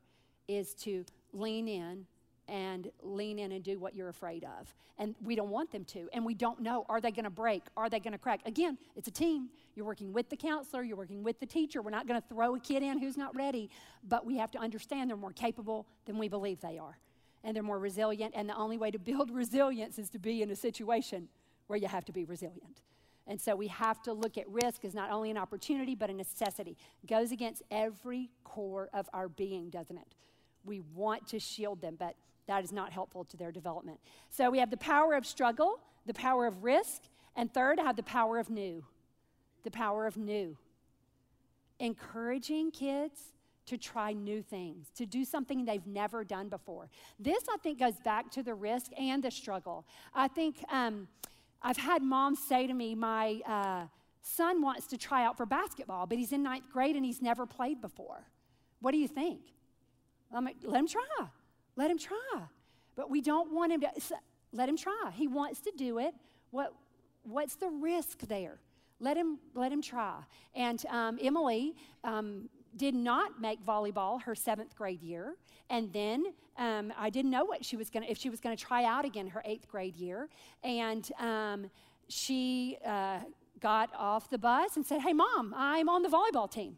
is 0.47 0.73
to 0.75 1.05
lean 1.33 1.67
in 1.67 2.05
and 2.51 2.91
lean 3.01 3.39
in 3.39 3.53
and 3.53 3.63
do 3.63 3.79
what 3.79 3.95
you're 3.95 4.09
afraid 4.09 4.43
of. 4.43 4.75
And 4.99 5.15
we 5.23 5.35
don't 5.35 5.49
want 5.49 5.71
them 5.71 5.85
to. 5.85 6.09
And 6.13 6.23
we 6.23 6.35
don't 6.35 6.59
know 6.59 6.85
are 6.89 7.01
they 7.01 7.09
going 7.09 7.23
to 7.23 7.31
break? 7.31 7.63
Are 7.75 7.89
they 7.89 7.99
going 7.99 8.11
to 8.11 8.19
crack? 8.19 8.41
Again, 8.45 8.77
it's 8.95 9.07
a 9.07 9.11
team. 9.11 9.49
You're 9.73 9.85
working 9.85 10.11
with 10.11 10.29
the 10.29 10.35
counselor, 10.35 10.83
you're 10.83 10.97
working 10.97 11.23
with 11.23 11.39
the 11.39 11.45
teacher. 11.45 11.81
We're 11.81 11.91
not 11.91 12.07
going 12.07 12.21
to 12.21 12.27
throw 12.27 12.55
a 12.55 12.59
kid 12.59 12.83
in 12.83 12.99
who's 12.99 13.17
not 13.17 13.33
ready, 13.35 13.69
but 14.03 14.25
we 14.25 14.37
have 14.37 14.51
to 14.51 14.59
understand 14.59 15.09
they're 15.09 15.17
more 15.17 15.31
capable 15.31 15.87
than 16.05 16.17
we 16.17 16.27
believe 16.27 16.59
they 16.59 16.77
are 16.77 16.99
and 17.43 17.55
they're 17.55 17.63
more 17.63 17.79
resilient. 17.79 18.33
And 18.35 18.49
the 18.49 18.55
only 18.55 18.77
way 18.77 18.91
to 18.91 18.99
build 18.99 19.31
resilience 19.33 19.97
is 19.97 20.09
to 20.09 20.19
be 20.19 20.41
in 20.41 20.51
a 20.51 20.55
situation 20.55 21.29
where 21.67 21.79
you 21.79 21.87
have 21.87 22.05
to 22.05 22.11
be 22.11 22.25
resilient. 22.25 22.81
And 23.27 23.39
so 23.39 23.55
we 23.55 23.67
have 23.67 24.01
to 24.03 24.13
look 24.13 24.37
at 24.37 24.47
risk 24.49 24.83
as 24.83 24.93
not 24.93 25.09
only 25.09 25.31
an 25.31 25.37
opportunity, 25.37 25.95
but 25.95 26.09
a 26.09 26.13
necessity. 26.13 26.75
Goes 27.07 27.31
against 27.31 27.63
every 27.71 28.29
core 28.43 28.89
of 28.93 29.09
our 29.13 29.29
being, 29.29 29.69
doesn't 29.69 29.97
it? 29.97 30.15
We 30.65 30.81
want 30.93 31.27
to 31.29 31.39
shield 31.39 31.81
them, 31.81 31.95
but 31.97 32.15
that 32.47 32.63
is 32.63 32.71
not 32.71 32.91
helpful 32.91 33.23
to 33.25 33.37
their 33.37 33.51
development. 33.51 33.99
So 34.29 34.49
we 34.49 34.59
have 34.59 34.69
the 34.69 34.77
power 34.77 35.13
of 35.13 35.25
struggle, 35.25 35.79
the 36.05 36.13
power 36.13 36.47
of 36.47 36.63
risk, 36.63 37.03
and 37.35 37.53
third, 37.53 37.79
I 37.79 37.83
have 37.83 37.95
the 37.95 38.03
power 38.03 38.39
of 38.39 38.49
new. 38.49 38.83
The 39.63 39.71
power 39.71 40.05
of 40.05 40.17
new. 40.17 40.57
Encouraging 41.79 42.71
kids 42.71 43.19
to 43.67 43.77
try 43.77 44.11
new 44.11 44.41
things, 44.41 44.87
to 44.95 45.05
do 45.05 45.23
something 45.23 45.65
they've 45.65 45.85
never 45.85 46.23
done 46.23 46.49
before. 46.49 46.89
This, 47.19 47.43
I 47.51 47.57
think, 47.57 47.79
goes 47.79 47.99
back 48.03 48.31
to 48.31 48.43
the 48.43 48.53
risk 48.53 48.91
and 48.97 49.23
the 49.23 49.31
struggle. 49.31 49.85
I 50.13 50.27
think 50.27 50.57
um, 50.69 51.07
I've 51.61 51.77
had 51.77 52.01
moms 52.01 52.39
say 52.39 52.67
to 52.67 52.73
me, 52.73 52.95
My 52.95 53.39
uh, 53.47 53.85
son 54.21 54.61
wants 54.61 54.87
to 54.87 54.97
try 54.97 55.23
out 55.23 55.37
for 55.37 55.45
basketball, 55.45 56.05
but 56.07 56.17
he's 56.17 56.31
in 56.31 56.43
ninth 56.43 56.69
grade 56.71 56.95
and 56.95 57.05
he's 57.05 57.21
never 57.21 57.45
played 57.45 57.81
before. 57.81 58.27
What 58.81 58.91
do 58.91 58.97
you 58.97 59.07
think? 59.07 59.41
I'm 60.33 60.43
like, 60.43 60.57
Let 60.63 60.79
him 60.79 60.87
try. 60.87 61.27
Let 61.81 61.89
him 61.89 61.97
try. 61.97 62.43
But 62.95 63.09
we 63.09 63.21
don't 63.21 63.51
want 63.51 63.71
him 63.71 63.81
to, 63.81 63.89
let 64.53 64.69
him 64.69 64.77
try. 64.77 65.11
He 65.15 65.25
wants 65.25 65.61
to 65.61 65.71
do 65.75 65.97
it. 65.97 66.13
What, 66.51 66.75
what's 67.23 67.55
the 67.55 67.69
risk 67.69 68.19
there? 68.27 68.59
Let 68.99 69.17
him, 69.17 69.39
let 69.55 69.71
him 69.71 69.81
try. 69.81 70.19
And 70.53 70.85
um, 70.91 71.17
Emily, 71.19 71.73
um, 72.03 72.49
did 72.77 72.93
not 72.93 73.41
make 73.41 73.65
volleyball 73.65 74.21
her 74.21 74.35
seventh 74.35 74.75
grade 74.75 75.01
year. 75.01 75.33
And 75.71 75.91
then 75.91 76.23
um, 76.55 76.93
I 76.95 77.09
didn't 77.09 77.31
know 77.31 77.45
what 77.45 77.65
she 77.65 77.77
was 77.77 77.89
going 77.89 78.05
to, 78.05 78.11
if 78.11 78.19
she 78.19 78.29
was 78.29 78.39
going 78.39 78.55
to 78.55 78.63
try 78.63 78.83
out 78.83 79.03
again 79.03 79.25
her 79.25 79.41
eighth 79.43 79.67
grade 79.67 79.95
year. 79.95 80.29
And 80.63 81.11
um, 81.19 81.71
she 82.09 82.77
uh, 82.85 83.21
got 83.59 83.89
off 83.97 84.29
the 84.29 84.37
bus 84.37 84.75
and 84.75 84.85
said, 84.85 85.01
Hey, 85.01 85.13
mom, 85.13 85.55
I'm 85.57 85.89
on 85.89 86.03
the 86.03 86.09
volleyball 86.09 86.49
team. 86.51 86.77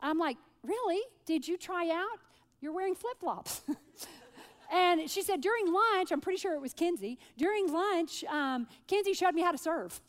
I'm 0.00 0.16
like, 0.16 0.36
Really? 0.62 1.02
Did 1.26 1.48
you 1.48 1.56
try 1.58 1.90
out? 1.90 2.20
You're 2.60 2.72
wearing 2.72 2.94
flip 2.94 3.18
flops. 3.18 3.62
and 4.72 5.08
she 5.10 5.22
said, 5.22 5.40
During 5.40 5.72
lunch, 5.72 6.12
I'm 6.12 6.20
pretty 6.20 6.38
sure 6.38 6.54
it 6.54 6.60
was 6.60 6.72
Kinsey, 6.72 7.18
during 7.36 7.72
lunch, 7.72 8.24
um, 8.24 8.66
Kinsey 8.86 9.14
showed 9.14 9.34
me 9.34 9.42
how 9.42 9.52
to 9.52 9.58
serve. 9.58 10.00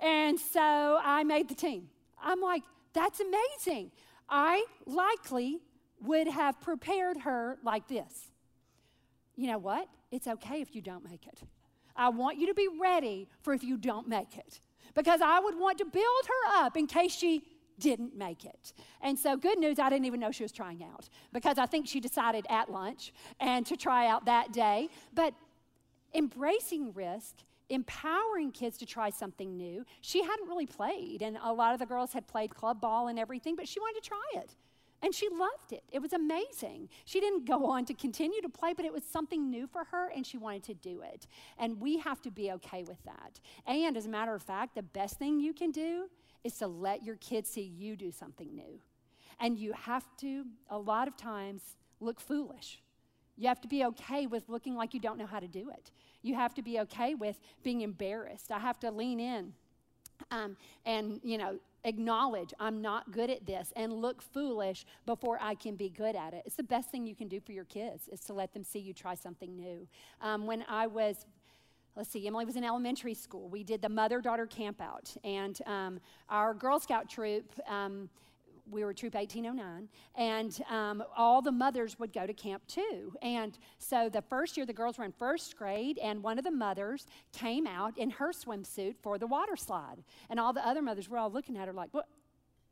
And 0.00 0.38
so 0.38 0.98
I 1.02 1.24
made 1.24 1.48
the 1.48 1.54
team. 1.54 1.88
I'm 2.22 2.40
like, 2.40 2.62
That's 2.92 3.20
amazing. 3.20 3.92
I 4.28 4.64
likely 4.86 5.58
would 6.02 6.28
have 6.28 6.60
prepared 6.60 7.18
her 7.18 7.58
like 7.62 7.88
this. 7.88 8.30
You 9.36 9.48
know 9.48 9.58
what? 9.58 9.88
It's 10.10 10.26
okay 10.26 10.60
if 10.60 10.74
you 10.74 10.82
don't 10.82 11.08
make 11.08 11.26
it. 11.26 11.40
I 11.96 12.08
want 12.08 12.38
you 12.38 12.46
to 12.46 12.54
be 12.54 12.68
ready 12.80 13.28
for 13.42 13.52
if 13.52 13.62
you 13.62 13.76
don't 13.76 14.08
make 14.08 14.36
it. 14.36 14.60
Because 14.94 15.20
I 15.22 15.38
would 15.40 15.58
want 15.58 15.78
to 15.78 15.84
build 15.84 16.26
her 16.26 16.64
up 16.64 16.76
in 16.76 16.86
case 16.86 17.14
she 17.14 17.42
didn't 17.80 18.16
make 18.16 18.44
it. 18.44 18.72
And 19.00 19.18
so, 19.18 19.36
good 19.36 19.58
news, 19.58 19.78
I 19.78 19.90
didn't 19.90 20.04
even 20.04 20.20
know 20.20 20.30
she 20.30 20.44
was 20.44 20.52
trying 20.52 20.84
out 20.84 21.08
because 21.32 21.58
I 21.58 21.66
think 21.66 21.88
she 21.88 22.00
decided 22.00 22.46
at 22.48 22.70
lunch 22.70 23.12
and 23.40 23.66
to 23.66 23.76
try 23.76 24.06
out 24.06 24.26
that 24.26 24.52
day. 24.52 24.88
But 25.12 25.34
embracing 26.14 26.92
risk, 26.92 27.36
empowering 27.68 28.50
kids 28.50 28.76
to 28.78 28.86
try 28.86 29.10
something 29.10 29.56
new. 29.56 29.84
She 30.00 30.22
hadn't 30.22 30.48
really 30.48 30.66
played, 30.66 31.22
and 31.22 31.38
a 31.42 31.52
lot 31.52 31.72
of 31.72 31.78
the 31.78 31.86
girls 31.86 32.12
had 32.12 32.26
played 32.26 32.54
club 32.54 32.80
ball 32.80 33.08
and 33.08 33.18
everything, 33.18 33.56
but 33.56 33.68
she 33.68 33.80
wanted 33.80 34.02
to 34.02 34.08
try 34.08 34.42
it. 34.42 34.54
And 35.02 35.14
she 35.14 35.28
loved 35.30 35.72
it. 35.72 35.82
It 35.90 36.00
was 36.00 36.12
amazing. 36.12 36.90
She 37.06 37.20
didn't 37.20 37.46
go 37.46 37.64
on 37.66 37.86
to 37.86 37.94
continue 37.94 38.42
to 38.42 38.50
play, 38.50 38.74
but 38.74 38.84
it 38.84 38.92
was 38.92 39.02
something 39.02 39.48
new 39.48 39.66
for 39.66 39.84
her, 39.84 40.10
and 40.14 40.26
she 40.26 40.36
wanted 40.36 40.64
to 40.64 40.74
do 40.74 41.00
it. 41.00 41.26
And 41.58 41.80
we 41.80 41.98
have 41.98 42.20
to 42.22 42.30
be 42.30 42.52
okay 42.52 42.82
with 42.82 43.02
that. 43.04 43.40
And 43.66 43.96
as 43.96 44.04
a 44.04 44.10
matter 44.10 44.34
of 44.34 44.42
fact, 44.42 44.74
the 44.74 44.82
best 44.82 45.18
thing 45.18 45.40
you 45.40 45.54
can 45.54 45.70
do 45.70 46.10
is 46.44 46.54
to 46.54 46.66
let 46.66 47.02
your 47.04 47.16
kids 47.16 47.50
see 47.50 47.62
you 47.62 47.96
do 47.96 48.10
something 48.10 48.54
new. 48.54 48.80
And 49.38 49.58
you 49.58 49.72
have 49.72 50.04
to, 50.18 50.44
a 50.68 50.78
lot 50.78 51.08
of 51.08 51.16
times, 51.16 51.62
look 52.00 52.20
foolish. 52.20 52.82
You 53.36 53.48
have 53.48 53.60
to 53.62 53.68
be 53.68 53.84
okay 53.86 54.26
with 54.26 54.48
looking 54.48 54.74
like 54.74 54.92
you 54.92 55.00
don't 55.00 55.18
know 55.18 55.26
how 55.26 55.40
to 55.40 55.48
do 55.48 55.70
it. 55.70 55.90
You 56.22 56.34
have 56.34 56.54
to 56.54 56.62
be 56.62 56.78
okay 56.80 57.14
with 57.14 57.40
being 57.62 57.80
embarrassed. 57.80 58.50
I 58.50 58.58
have 58.58 58.78
to 58.80 58.90
lean 58.90 59.18
in 59.18 59.54
um, 60.30 60.56
and, 60.84 61.20
you 61.22 61.38
know, 61.38 61.58
acknowledge 61.84 62.52
I'm 62.60 62.82
not 62.82 63.10
good 63.10 63.30
at 63.30 63.46
this 63.46 63.72
and 63.74 63.92
look 63.92 64.20
foolish 64.20 64.84
before 65.06 65.38
I 65.40 65.54
can 65.54 65.76
be 65.76 65.88
good 65.88 66.14
at 66.14 66.34
it. 66.34 66.42
It's 66.44 66.56
the 66.56 66.62
best 66.62 66.90
thing 66.90 67.06
you 67.06 67.14
can 67.14 67.28
do 67.28 67.40
for 67.40 67.52
your 67.52 67.64
kids 67.64 68.08
is 68.08 68.20
to 68.22 68.34
let 68.34 68.52
them 68.52 68.64
see 68.64 68.78
you 68.78 68.92
try 68.92 69.14
something 69.14 69.56
new. 69.56 69.88
Um, 70.20 70.46
when 70.46 70.64
I 70.68 70.86
was 70.86 71.24
let's 71.96 72.10
see, 72.10 72.26
Emily 72.26 72.44
was 72.44 72.56
in 72.56 72.64
elementary 72.64 73.14
school. 73.14 73.48
We 73.48 73.64
did 73.64 73.82
the 73.82 73.88
mother 73.88 74.20
daughter 74.20 74.46
camp 74.46 74.80
out, 74.80 75.14
and 75.24 75.60
um, 75.66 76.00
our 76.28 76.54
Girl 76.54 76.78
Scout 76.78 77.08
troop. 77.08 77.52
Um, 77.68 78.08
we 78.70 78.84
were 78.84 78.94
Troop 78.94 79.14
1809, 79.14 79.88
and 80.14 80.62
um, 80.70 81.02
all 81.16 81.42
the 81.42 81.50
mothers 81.50 81.98
would 81.98 82.12
go 82.12 82.26
to 82.26 82.32
camp 82.32 82.62
too. 82.68 83.12
And 83.20 83.58
so 83.78 84.08
the 84.08 84.22
first 84.22 84.56
year, 84.56 84.64
the 84.64 84.72
girls 84.72 84.98
were 84.98 85.04
in 85.04 85.12
first 85.12 85.56
grade, 85.56 85.98
and 85.98 86.22
one 86.22 86.38
of 86.38 86.44
the 86.44 86.50
mothers 86.50 87.06
came 87.32 87.66
out 87.66 87.98
in 87.98 88.10
her 88.10 88.32
swimsuit 88.32 88.94
for 89.02 89.18
the 89.18 89.26
water 89.26 89.56
slide. 89.56 90.04
And 90.28 90.38
all 90.38 90.52
the 90.52 90.66
other 90.66 90.82
mothers 90.82 91.08
were 91.08 91.18
all 91.18 91.30
looking 91.30 91.56
at 91.56 91.66
her 91.66 91.74
like, 91.74 91.88
What? 91.92 92.06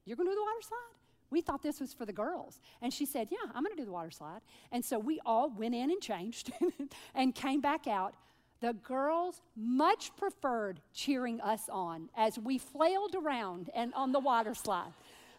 You're 0.04 0.16
going 0.16 0.28
to 0.28 0.32
do 0.32 0.36
the 0.36 0.42
water 0.42 0.62
slide? 0.62 0.98
We 1.30 1.42
thought 1.42 1.62
this 1.62 1.80
was 1.80 1.92
for 1.92 2.06
the 2.06 2.12
girls. 2.12 2.60
And 2.80 2.92
she 2.92 3.04
said, 3.04 3.28
Yeah, 3.30 3.50
I'm 3.54 3.62
going 3.62 3.76
to 3.76 3.82
do 3.82 3.84
the 3.84 3.92
water 3.92 4.10
slide. 4.10 4.40
And 4.72 4.84
so 4.84 4.98
we 4.98 5.20
all 5.26 5.50
went 5.50 5.74
in 5.74 5.90
and 5.90 6.00
changed 6.00 6.52
and 7.14 7.34
came 7.34 7.60
back 7.60 7.86
out. 7.86 8.14
The 8.60 8.72
girls 8.72 9.40
much 9.56 10.16
preferred 10.16 10.80
cheering 10.92 11.40
us 11.40 11.68
on 11.70 12.10
as 12.16 12.38
we 12.38 12.58
flailed 12.58 13.14
around 13.14 13.70
and 13.74 13.94
on 13.94 14.12
the 14.12 14.18
water 14.18 14.54
slide 14.54 14.92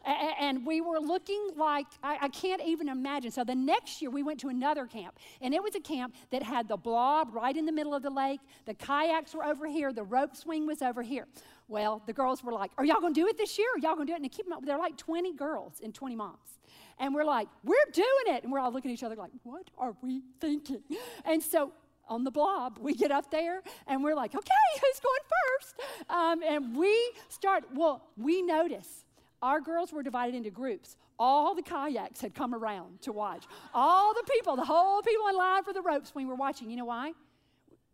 and 0.06 0.66
we 0.66 0.82
were 0.82 1.00
looking 1.00 1.52
like 1.58 1.86
I, 2.04 2.30
can't 2.30 2.62
even 2.62 2.90
imagine. 2.90 3.32
So 3.32 3.44
the 3.44 3.56
next 3.56 4.02
year 4.02 4.10
we 4.10 4.24
went 4.24 4.40
to 4.42 4.50
another 4.50 4.86
camp, 4.86 5.20
and 5.42 5.54
it 5.54 5.62
was 5.62 5.76
a 5.76 5.80
camp 5.80 6.16
that 6.32 6.44
had 6.44 6.68
the 6.68 6.78
blob 6.78 7.34
right 7.34 7.56
in 7.56 7.66
the 7.66 7.72
middle 7.72 7.94
of 7.94 8.04
the 8.04 8.10
lake. 8.10 8.40
The 8.66 8.74
kayaks 8.74 9.34
were 9.34 9.46
over 9.46 9.68
here, 9.68 9.92
the 9.92 10.04
rope 10.04 10.36
swing 10.36 10.66
was 10.66 10.82
over 10.82 11.02
here. 11.02 11.28
Well, 11.68 12.02
the 12.06 12.14
girls 12.14 12.44
were 12.44 12.54
like, 12.54 12.72
Are 12.78 12.86
y'all 12.86 13.02
gonna 13.02 13.14
do 13.14 13.28
it 13.28 13.38
this 13.38 13.58
year? 13.58 13.68
Are 13.76 13.80
y'all 13.80 13.96
gonna 13.96 14.06
do 14.06 14.14
it? 14.14 14.22
And 14.22 14.32
keep 14.32 14.46
them 14.46 14.54
up. 14.54 14.66
They're 14.66 14.78
like 14.78 14.98
20 14.98 15.34
girls 15.34 15.82
and 15.84 15.94
20 15.94 16.16
moms. 16.16 16.60
And 16.98 17.14
we're 17.14 17.26
like, 17.26 17.48
We're 17.64 17.76
doing 17.94 18.08
it. 18.28 18.44
And 18.44 18.52
we're 18.52 18.60
all 18.60 18.72
looking 18.72 18.92
at 18.92 18.94
each 18.94 19.04
other 19.04 19.16
like, 19.16 19.32
What 19.44 19.70
are 19.78 19.96
we 20.02 20.22
thinking? 20.40 20.82
And 21.26 21.44
so 21.44 21.72
on 22.10 22.24
the 22.24 22.32
blob. 22.32 22.78
We 22.80 22.94
get 22.94 23.12
up 23.12 23.32
there 23.32 23.62
and 23.88 24.04
we're 24.04 24.16
like, 24.16 24.36
okay, 24.36 24.50
who's 24.82 25.00
going 25.00 25.22
first? 25.60 26.10
Um, 26.10 26.44
and 26.44 26.76
we 26.76 26.96
start, 27.30 27.64
well, 27.74 28.04
we 28.18 28.42
notice 28.42 29.06
our 29.42 29.62
girls 29.62 29.94
were 29.94 30.04
divided 30.04 30.36
into 30.36 30.50
groups. 30.50 30.98
All 31.18 31.54
the 31.54 31.62
kayaks 31.62 32.22
had 32.22 32.34
come 32.34 32.54
around 32.54 33.02
to 33.02 33.12
watch. 33.12 33.46
All 33.74 34.14
the 34.14 34.24
people, 34.34 34.56
the 34.56 34.66
whole 34.66 35.02
people 35.02 35.28
in 35.28 35.36
line 35.36 35.64
for 35.64 35.74
the 35.74 35.82
ropes 35.82 36.14
we 36.16 36.26
were 36.26 36.36
watching. 36.36 36.70
You 36.70 36.78
know 36.78 36.86
why? 36.86 37.14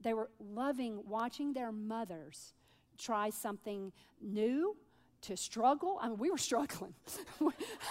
They 0.01 0.13
were 0.13 0.30
loving 0.39 1.01
watching 1.07 1.53
their 1.53 1.72
mothers 1.72 2.53
try 2.97 3.30
something 3.30 3.91
new, 4.22 4.76
to 5.28 5.38
struggle. 5.38 5.97
I 6.01 6.09
mean, 6.09 6.17
we 6.17 6.30
were 6.30 6.38
struggling. 6.49 6.93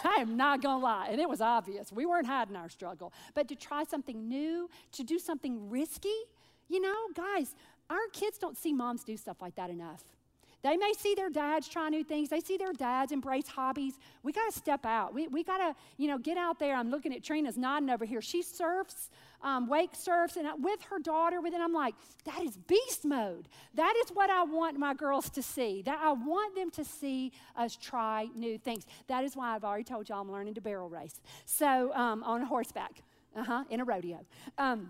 I 0.05 0.16
am 0.20 0.37
not 0.37 0.62
going 0.62 0.80
to 0.80 0.85
lie. 0.85 1.09
And 1.11 1.20
it 1.20 1.28
was 1.28 1.41
obvious. 1.41 1.93
We 1.93 2.07
weren't 2.07 2.26
hiding 2.26 2.57
our 2.57 2.68
struggle. 2.68 3.12
But 3.35 3.49
to 3.49 3.55
try 3.55 3.85
something 3.85 4.28
new, 4.28 4.68
to 4.93 5.03
do 5.03 5.18
something 5.18 5.68
risky, 5.70 6.14
you 6.68 6.80
know, 6.80 6.97
guys, 7.14 7.55
our 7.91 8.07
kids 8.12 8.39
don't 8.39 8.57
see 8.57 8.72
moms 8.72 9.05
do 9.05 9.16
stuff 9.16 9.43
like 9.43 9.55
that 9.57 9.70
enough. 9.70 10.05
They 10.65 10.79
may 10.79 10.95
see 10.99 11.15
their 11.15 11.29
dads 11.29 11.69
try 11.69 11.91
new 11.91 12.03
things. 12.03 12.31
They 12.31 12.41
see 12.41 12.57
their 12.57 12.73
dads 12.73 13.12
embrace 13.12 13.47
hobbies. 13.47 13.99
We 14.23 14.33
got 14.33 14.51
to 14.51 14.59
step 14.59 14.87
out. 14.87 15.12
We, 15.12 15.29
we 15.29 15.45
got 15.45 15.59
to, 15.59 15.77
you 15.99 16.09
know, 16.09 16.17
get 16.17 16.39
out 16.39 16.59
there. 16.59 16.75
I'm 16.75 16.91
looking 16.91 17.15
at 17.15 17.23
Trina's 17.23 17.59
nodding 17.59 17.91
over 17.91 18.07
here. 18.07 18.23
She 18.23 18.43
surfs, 18.43 19.11
um, 19.43 19.69
wake 19.69 19.91
surfs, 19.95 20.37
and 20.39 20.49
with 20.65 20.81
her 20.85 20.99
daughter 20.99 21.43
with 21.43 21.53
it. 21.53 21.61
I'm 21.61 21.75
like, 21.75 21.95
that 22.25 22.43
is 22.43 22.57
beast 22.57 23.05
mode. 23.05 23.47
That 23.75 23.95
is 24.05 24.11
what 24.11 24.31
I 24.31 24.43
want 24.43 24.79
my 24.79 24.95
girls 24.95 25.29
to 25.31 25.43
see. 25.43 25.83
That 25.83 26.01
I 26.03 26.12
want 26.12 26.55
them 26.55 26.71
to 26.71 26.85
see 26.85 27.33
us 27.57 27.77
try 27.77 28.29
new 28.35 28.57
things. 28.57 28.87
That 29.07 29.23
is 29.23 29.37
why 29.37 29.55
I've 29.55 29.65
already 29.65 29.85
told 29.85 30.09
y'all 30.09 30.23
I'm 30.23 30.33
learning 30.33 30.55
to 30.55 30.62
barrel 30.62 30.89
race. 30.89 31.21
So 31.45 31.93
um, 31.93 32.23
on 32.23 32.41
horseback, 32.41 33.03
uh 33.37 33.45
huh, 33.45 33.65
in 33.69 33.81
a 33.81 33.85
rodeo. 33.85 34.21
Um, 34.57 34.89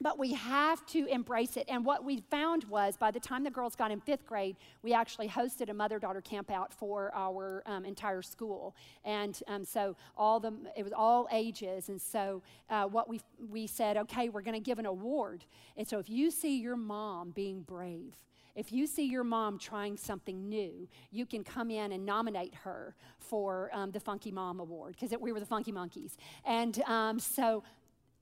but 0.00 0.18
we 0.18 0.32
have 0.32 0.84
to 0.86 1.06
embrace 1.06 1.56
it. 1.56 1.66
And 1.68 1.84
what 1.84 2.04
we 2.04 2.22
found 2.30 2.64
was 2.64 2.96
by 2.96 3.10
the 3.10 3.20
time 3.20 3.44
the 3.44 3.50
girls 3.50 3.74
got 3.74 3.90
in 3.90 4.00
fifth 4.00 4.26
grade, 4.26 4.56
we 4.82 4.92
actually 4.92 5.28
hosted 5.28 5.68
a 5.68 5.74
mother 5.74 5.98
daughter 5.98 6.20
camp 6.20 6.50
out 6.50 6.72
for 6.72 7.12
our 7.14 7.62
um, 7.66 7.84
entire 7.84 8.22
school. 8.22 8.74
And 9.04 9.40
um, 9.48 9.64
so 9.64 9.96
all 10.16 10.40
the, 10.40 10.52
it 10.76 10.82
was 10.82 10.92
all 10.92 11.28
ages. 11.32 11.88
And 11.88 12.00
so 12.00 12.42
uh, 12.70 12.84
what 12.84 13.08
we, 13.08 13.20
we 13.50 13.66
said, 13.66 13.96
okay, 13.96 14.28
we're 14.28 14.42
going 14.42 14.54
to 14.54 14.60
give 14.60 14.78
an 14.78 14.86
award. 14.86 15.44
And 15.76 15.86
so 15.86 15.98
if 15.98 16.08
you 16.08 16.30
see 16.30 16.58
your 16.58 16.76
mom 16.76 17.30
being 17.30 17.62
brave, 17.62 18.14
if 18.58 18.72
you 18.72 18.88
see 18.88 19.04
your 19.04 19.22
mom 19.22 19.56
trying 19.56 19.96
something 19.96 20.48
new, 20.48 20.88
you 21.12 21.26
can 21.26 21.44
come 21.44 21.70
in 21.70 21.92
and 21.92 22.04
nominate 22.04 22.52
her 22.56 22.96
for 23.20 23.70
um, 23.72 23.92
the 23.92 24.00
Funky 24.00 24.32
Mom 24.32 24.58
Award 24.58 24.96
because 24.98 25.16
we 25.20 25.30
were 25.30 25.38
the 25.38 25.46
Funky 25.46 25.70
Monkeys. 25.70 26.16
And 26.44 26.82
um, 26.82 27.20
so 27.20 27.62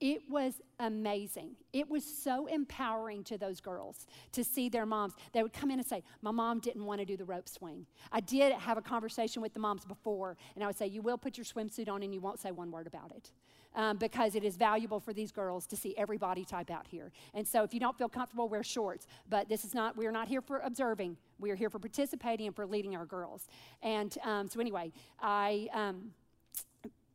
it 0.01 0.23
was 0.29 0.61
amazing. 0.79 1.57
It 1.73 1.89
was 1.89 2.05
so 2.05 2.47
empowering 2.47 3.25
to 3.25 3.39
those 3.39 3.61
girls 3.61 4.07
to 4.33 4.45
see 4.45 4.69
their 4.69 4.85
moms. 4.85 5.15
They 5.33 5.43
would 5.43 5.55
come 5.55 5.71
in 5.71 5.79
and 5.79 5.89
say, 5.89 6.03
My 6.21 6.33
mom 6.33 6.61
didn't 6.61 6.85
want 6.85 7.01
to 7.01 7.07
do 7.07 7.17
the 7.17 7.25
rope 7.25 7.49
swing. 7.49 7.87
I 8.13 8.21
did 8.21 8.53
have 8.53 8.77
a 8.77 8.83
conversation 8.83 9.41
with 9.41 9.55
the 9.55 9.61
moms 9.61 9.87
before, 9.87 10.37
and 10.55 10.63
I 10.63 10.67
would 10.67 10.77
say, 10.77 10.87
You 10.87 11.01
will 11.01 11.17
put 11.17 11.39
your 11.39 11.47
swimsuit 11.47 11.89
on 11.89 12.03
and 12.03 12.13
you 12.13 12.21
won't 12.21 12.39
say 12.39 12.51
one 12.51 12.71
word 12.71 12.87
about 12.87 13.13
it. 13.13 13.31
Um, 13.75 13.99
because 13.99 14.35
it 14.35 14.43
is 14.43 14.57
valuable 14.57 14.99
for 14.99 15.13
these 15.13 15.31
girls 15.31 15.67
to 15.67 15.77
see 15.77 15.95
every 15.99 16.17
body 16.17 16.47
type 16.47 16.71
out 16.71 16.87
here. 16.87 17.13
And 17.35 17.47
so 17.47 17.63
if 17.63 17.75
you 17.75 17.81
don't 17.81 17.97
feel 17.99 18.09
comfortable, 18.09 18.49
wear 18.49 18.63
shorts. 18.63 19.07
But 19.29 19.51
this 19.51 19.67
is 19.67 19.75
not, 19.75 19.99
we 19.99 20.07
are 20.07 20.13
not 20.13 20.29
here 20.29 20.41
for 20.41 20.61
observing. 20.61 21.19
We 21.39 21.51
are 21.51 21.55
here 21.55 21.69
for 21.69 21.79
participating 21.79 22.47
and 22.47 22.57
for 22.57 22.67
leading 22.67 22.97
our 22.97 23.05
girls. 23.05 23.49
And 23.83 24.17
um, 24.25 24.49
so 24.49 24.61
anyway, 24.61 24.93
I, 25.21 25.69
um, 25.75 26.13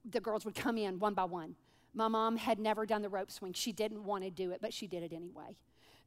the 0.07 0.19
girls 0.19 0.45
would 0.45 0.53
come 0.53 0.77
in 0.77 0.99
one 0.99 1.15
by 1.15 1.23
one. 1.23 1.55
My 1.93 2.07
mom 2.07 2.37
had 2.37 2.59
never 2.59 2.85
done 2.85 3.01
the 3.01 3.09
rope 3.09 3.31
swing. 3.31 3.53
She 3.53 3.71
didn't 3.71 4.05
want 4.05 4.23
to 4.23 4.31
do 4.31 4.51
it, 4.51 4.59
but 4.61 4.73
she 4.73 4.87
did 4.87 5.03
it 5.03 5.13
anyway. 5.13 5.57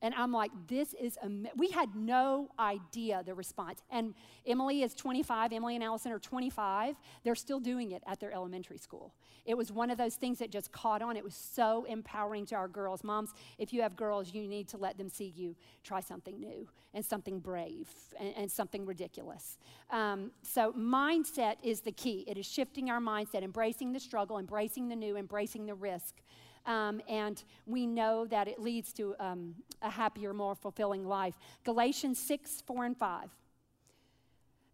And 0.02 0.14
I'm 0.14 0.32
like, 0.32 0.50
this 0.66 0.94
is, 0.94 1.18
am-. 1.22 1.46
we 1.56 1.70
had 1.70 1.94
no 1.94 2.48
idea 2.58 3.22
the 3.24 3.34
response. 3.34 3.80
And 3.90 4.14
Emily 4.46 4.82
is 4.82 4.94
25, 4.94 5.52
Emily 5.52 5.74
and 5.74 5.84
Allison 5.84 6.12
are 6.12 6.18
25. 6.18 6.96
They're 7.22 7.34
still 7.34 7.60
doing 7.60 7.92
it 7.92 8.02
at 8.06 8.20
their 8.20 8.32
elementary 8.32 8.78
school. 8.78 9.14
It 9.44 9.56
was 9.56 9.70
one 9.70 9.90
of 9.90 9.98
those 9.98 10.14
things 10.14 10.38
that 10.38 10.50
just 10.50 10.72
caught 10.72 11.02
on. 11.02 11.16
It 11.16 11.24
was 11.24 11.34
so 11.34 11.84
empowering 11.84 12.46
to 12.46 12.54
our 12.54 12.68
girls. 12.68 13.04
Moms, 13.04 13.30
if 13.58 13.72
you 13.72 13.82
have 13.82 13.96
girls, 13.96 14.32
you 14.32 14.46
need 14.48 14.68
to 14.68 14.78
let 14.78 14.96
them 14.96 15.08
see 15.08 15.32
you 15.36 15.54
try 15.82 16.00
something 16.00 16.38
new 16.38 16.68
and 16.94 17.04
something 17.04 17.40
brave 17.40 17.88
and, 18.18 18.34
and 18.36 18.50
something 18.50 18.86
ridiculous. 18.86 19.58
Um, 19.90 20.30
so, 20.42 20.72
mindset 20.72 21.56
is 21.62 21.80
the 21.80 21.92
key. 21.92 22.24
It 22.26 22.38
is 22.38 22.46
shifting 22.46 22.90
our 22.90 23.00
mindset, 23.00 23.42
embracing 23.42 23.92
the 23.92 24.00
struggle, 24.00 24.38
embracing 24.38 24.88
the 24.88 24.96
new, 24.96 25.16
embracing 25.16 25.66
the 25.66 25.74
risk. 25.74 26.22
Um, 26.66 27.00
and 27.08 27.42
we 27.66 27.86
know 27.86 28.26
that 28.26 28.48
it 28.48 28.58
leads 28.58 28.92
to 28.94 29.14
um, 29.20 29.54
a 29.82 29.90
happier, 29.90 30.32
more 30.32 30.54
fulfilling 30.54 31.06
life. 31.06 31.34
Galatians 31.64 32.18
6, 32.18 32.62
4, 32.66 32.84
and 32.86 32.96
5. 32.96 33.28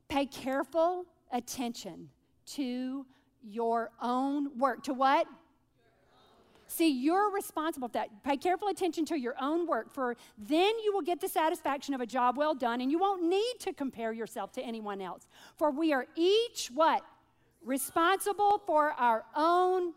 Pay 0.09 0.27
careful 0.27 1.07
attention 1.33 2.11
to 2.47 3.07
your 3.43 3.91
own 4.01 4.59
work. 4.59 4.83
To 4.85 4.95
what? 4.95 5.27
See, 6.67 6.89
you're 6.89 7.33
responsible 7.33 7.89
for 7.89 7.93
that. 7.95 8.23
Pay 8.23 8.37
careful 8.37 8.69
attention 8.69 9.05
to 9.07 9.19
your 9.19 9.35
own 9.41 9.67
work, 9.67 9.93
for 9.93 10.17
then 10.39 10.79
you 10.85 10.93
will 10.93 11.03
get 11.03 11.21
the 11.21 11.29
satisfaction 11.29 11.95
of 11.95 12.01
a 12.01 12.07
job 12.07 12.37
well 12.37 12.55
done, 12.55 12.81
and 12.81 12.93
you 12.93 12.99
won't 12.99 13.25
need 13.25 13.55
to 13.61 13.73
compare 13.73 14.13
yourself 14.13 14.53
to 14.53 14.63
anyone 14.63 15.01
else. 15.01 15.27
For 15.57 15.73
we 15.73 15.93
are 15.93 16.07
each 16.15 16.71
what? 16.73 17.03
Responsible 17.65 18.63
for 18.67 18.93
our 18.93 19.25
own. 19.35 19.95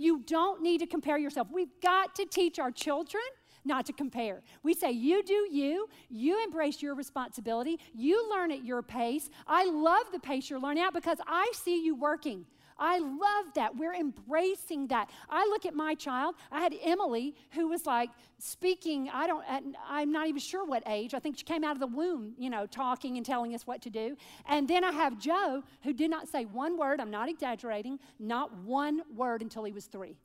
You 0.00 0.22
don't 0.24 0.62
need 0.62 0.78
to 0.78 0.86
compare 0.86 1.18
yourself. 1.18 1.48
We've 1.52 1.78
got 1.82 2.14
to 2.14 2.24
teach 2.24 2.58
our 2.58 2.70
children 2.70 3.22
not 3.66 3.84
to 3.84 3.92
compare. 3.92 4.40
We 4.62 4.72
say, 4.72 4.92
You 4.92 5.22
do 5.22 5.46
you, 5.50 5.88
you 6.08 6.42
embrace 6.42 6.80
your 6.80 6.94
responsibility, 6.94 7.78
you 7.94 8.30
learn 8.30 8.50
at 8.50 8.64
your 8.64 8.80
pace. 8.80 9.28
I 9.46 9.66
love 9.66 10.06
the 10.10 10.18
pace 10.18 10.48
you're 10.48 10.58
learning 10.58 10.84
at 10.84 10.94
because 10.94 11.18
I 11.26 11.52
see 11.54 11.84
you 11.84 11.94
working. 11.94 12.46
I 12.80 12.98
love 12.98 13.54
that. 13.54 13.76
We're 13.76 13.94
embracing 13.94 14.88
that. 14.88 15.10
I 15.28 15.44
look 15.46 15.66
at 15.66 15.74
my 15.74 15.94
child. 15.94 16.34
I 16.50 16.60
had 16.60 16.74
Emily 16.82 17.34
who 17.50 17.68
was 17.68 17.84
like 17.86 18.10
speaking, 18.38 19.10
I 19.12 19.26
don't, 19.26 19.44
I'm 19.86 20.10
not 20.10 20.26
even 20.26 20.40
sure 20.40 20.64
what 20.64 20.82
age. 20.86 21.12
I 21.12 21.18
think 21.18 21.36
she 21.36 21.44
came 21.44 21.62
out 21.62 21.72
of 21.72 21.80
the 21.80 21.86
womb, 21.86 22.34
you 22.38 22.48
know, 22.48 22.66
talking 22.66 23.18
and 23.18 23.26
telling 23.26 23.54
us 23.54 23.66
what 23.66 23.82
to 23.82 23.90
do. 23.90 24.16
And 24.48 24.66
then 24.66 24.82
I 24.82 24.92
have 24.92 25.18
Joe 25.18 25.62
who 25.82 25.92
did 25.92 26.10
not 26.10 26.26
say 26.26 26.46
one 26.46 26.78
word. 26.78 27.00
I'm 27.00 27.10
not 27.10 27.28
exaggerating, 27.28 27.98
not 28.18 28.56
one 28.56 29.02
word 29.14 29.42
until 29.42 29.64
he 29.64 29.72
was 29.72 29.84
three. 29.84 30.16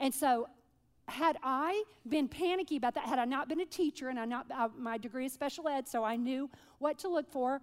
And 0.00 0.12
so 0.12 0.48
had 1.08 1.38
I 1.42 1.84
been 2.08 2.28
panicky 2.28 2.76
about 2.76 2.94
that, 2.94 3.04
had 3.04 3.18
I 3.18 3.24
not 3.24 3.48
been 3.48 3.60
a 3.60 3.66
teacher 3.66 4.08
and 4.08 4.18
I 4.18 4.24
not 4.24 4.46
uh, 4.54 4.68
my 4.76 4.98
degree 4.98 5.26
is 5.26 5.32
special 5.32 5.68
ed, 5.68 5.88
so 5.88 6.04
I 6.04 6.16
knew 6.16 6.50
what 6.78 6.98
to 6.98 7.08
look 7.08 7.30
for, 7.30 7.60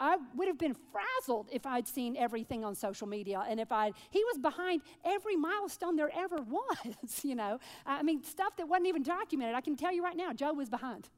I 0.00 0.16
would 0.34 0.48
have 0.48 0.58
been 0.58 0.74
frazzled 0.74 1.50
if 1.52 1.66
I'd 1.66 1.86
seen 1.86 2.16
everything 2.16 2.64
on 2.64 2.74
social 2.74 3.06
media 3.06 3.44
and 3.46 3.60
if 3.60 3.70
I 3.70 3.92
he 4.10 4.24
was 4.24 4.38
behind 4.38 4.80
every 5.04 5.36
milestone 5.36 5.94
there 5.94 6.10
ever 6.16 6.38
was, 6.48 7.22
you 7.22 7.34
know. 7.34 7.60
I 7.86 8.02
mean, 8.02 8.24
stuff 8.24 8.56
that 8.56 8.66
wasn't 8.66 8.88
even 8.88 9.02
documented. 9.02 9.54
I 9.54 9.60
can 9.60 9.76
tell 9.76 9.92
you 9.92 10.02
right 10.02 10.16
now, 10.16 10.32
Joe 10.32 10.54
was 10.54 10.70
behind. 10.70 11.10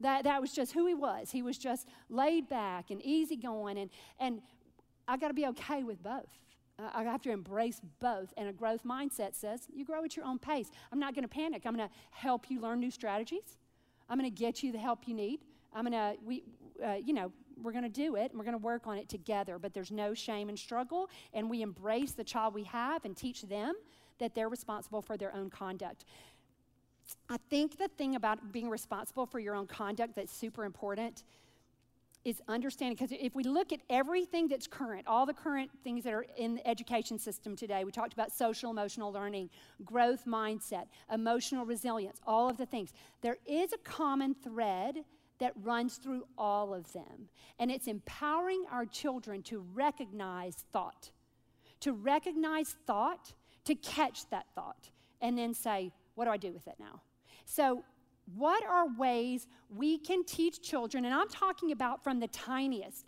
That 0.00 0.24
that 0.24 0.40
was 0.40 0.52
just 0.52 0.72
who 0.72 0.86
he 0.86 0.94
was. 0.94 1.30
He 1.30 1.42
was 1.42 1.56
just 1.56 1.88
laid 2.10 2.48
back 2.48 2.90
and 2.90 3.00
easygoing 3.02 3.78
and 3.78 3.90
and 4.18 4.42
I 5.06 5.16
got 5.16 5.28
to 5.28 5.34
be 5.34 5.46
okay 5.46 5.84
with 5.84 6.02
both. 6.02 6.40
I 6.78 7.04
have 7.04 7.22
to 7.22 7.30
embrace 7.30 7.80
both. 8.00 8.32
And 8.36 8.48
a 8.48 8.52
growth 8.52 8.82
mindset 8.84 9.34
says 9.34 9.68
you 9.72 9.84
grow 9.84 10.04
at 10.04 10.16
your 10.16 10.26
own 10.26 10.38
pace. 10.38 10.70
I'm 10.90 10.98
not 10.98 11.14
going 11.14 11.22
to 11.22 11.28
panic. 11.28 11.62
I'm 11.64 11.76
going 11.76 11.88
to 11.88 11.94
help 12.10 12.50
you 12.50 12.60
learn 12.60 12.80
new 12.80 12.90
strategies. 12.90 13.58
I'm 14.08 14.18
going 14.18 14.30
to 14.30 14.36
get 14.36 14.62
you 14.62 14.72
the 14.72 14.78
help 14.78 15.06
you 15.06 15.14
need. 15.14 15.40
I'm 15.72 15.86
going 15.86 15.92
to, 15.92 16.16
we, 16.24 16.42
uh, 16.84 16.94
you 16.94 17.12
know, 17.12 17.32
we're 17.62 17.72
going 17.72 17.84
to 17.84 17.90
do 17.90 18.16
it 18.16 18.30
and 18.30 18.38
we're 18.38 18.44
going 18.44 18.58
to 18.58 18.64
work 18.64 18.86
on 18.86 18.98
it 18.98 19.08
together. 19.08 19.58
But 19.58 19.74
there's 19.74 19.90
no 19.90 20.14
shame 20.14 20.48
and 20.48 20.58
struggle, 20.58 21.10
and 21.32 21.48
we 21.48 21.62
embrace 21.62 22.12
the 22.12 22.24
child 22.24 22.54
we 22.54 22.64
have 22.64 23.04
and 23.04 23.16
teach 23.16 23.42
them 23.42 23.74
that 24.18 24.34
they're 24.34 24.48
responsible 24.48 25.02
for 25.02 25.16
their 25.16 25.34
own 25.34 25.50
conduct. 25.50 26.04
I 27.28 27.36
think 27.50 27.78
the 27.78 27.88
thing 27.88 28.14
about 28.14 28.52
being 28.52 28.70
responsible 28.70 29.26
for 29.26 29.38
your 29.38 29.54
own 29.54 29.66
conduct 29.66 30.16
that's 30.16 30.32
super 30.32 30.64
important 30.64 31.24
is 32.24 32.40
understanding 32.48 32.96
because 32.98 33.14
if 33.20 33.34
we 33.34 33.44
look 33.44 33.72
at 33.72 33.80
everything 33.90 34.48
that's 34.48 34.66
current, 34.66 35.06
all 35.06 35.26
the 35.26 35.34
current 35.34 35.70
things 35.82 36.04
that 36.04 36.14
are 36.14 36.24
in 36.38 36.54
the 36.54 36.66
education 36.66 37.18
system 37.18 37.54
today, 37.54 37.84
we 37.84 37.92
talked 37.92 38.14
about 38.14 38.32
social 38.32 38.70
emotional 38.70 39.12
learning, 39.12 39.50
growth 39.84 40.24
mindset, 40.24 40.86
emotional 41.12 41.66
resilience, 41.66 42.20
all 42.26 42.48
of 42.48 42.56
the 42.56 42.64
things. 42.64 42.92
There 43.20 43.36
is 43.46 43.74
a 43.74 43.78
common 43.78 44.34
thread 44.34 45.04
that 45.44 45.52
runs 45.62 45.96
through 45.96 46.24
all 46.38 46.72
of 46.72 46.90
them. 46.94 47.28
And 47.58 47.70
it's 47.70 47.86
empowering 47.86 48.64
our 48.72 48.86
children 48.86 49.42
to 49.42 49.62
recognize 49.74 50.64
thought, 50.72 51.10
to 51.80 51.92
recognize 51.92 52.76
thought, 52.86 53.34
to 53.66 53.74
catch 53.74 54.30
that 54.30 54.46
thought, 54.54 54.88
and 55.20 55.36
then 55.36 55.52
say, 55.52 55.92
What 56.14 56.24
do 56.24 56.30
I 56.30 56.38
do 56.38 56.50
with 56.50 56.66
it 56.66 56.76
now? 56.80 57.02
So, 57.44 57.84
what 58.36 58.64
are 58.64 58.86
ways 58.96 59.46
we 59.68 59.98
can 59.98 60.24
teach 60.24 60.62
children? 60.62 61.04
And 61.04 61.12
I'm 61.12 61.28
talking 61.28 61.72
about 61.72 62.02
from 62.02 62.20
the 62.20 62.28
tiniest. 62.28 63.04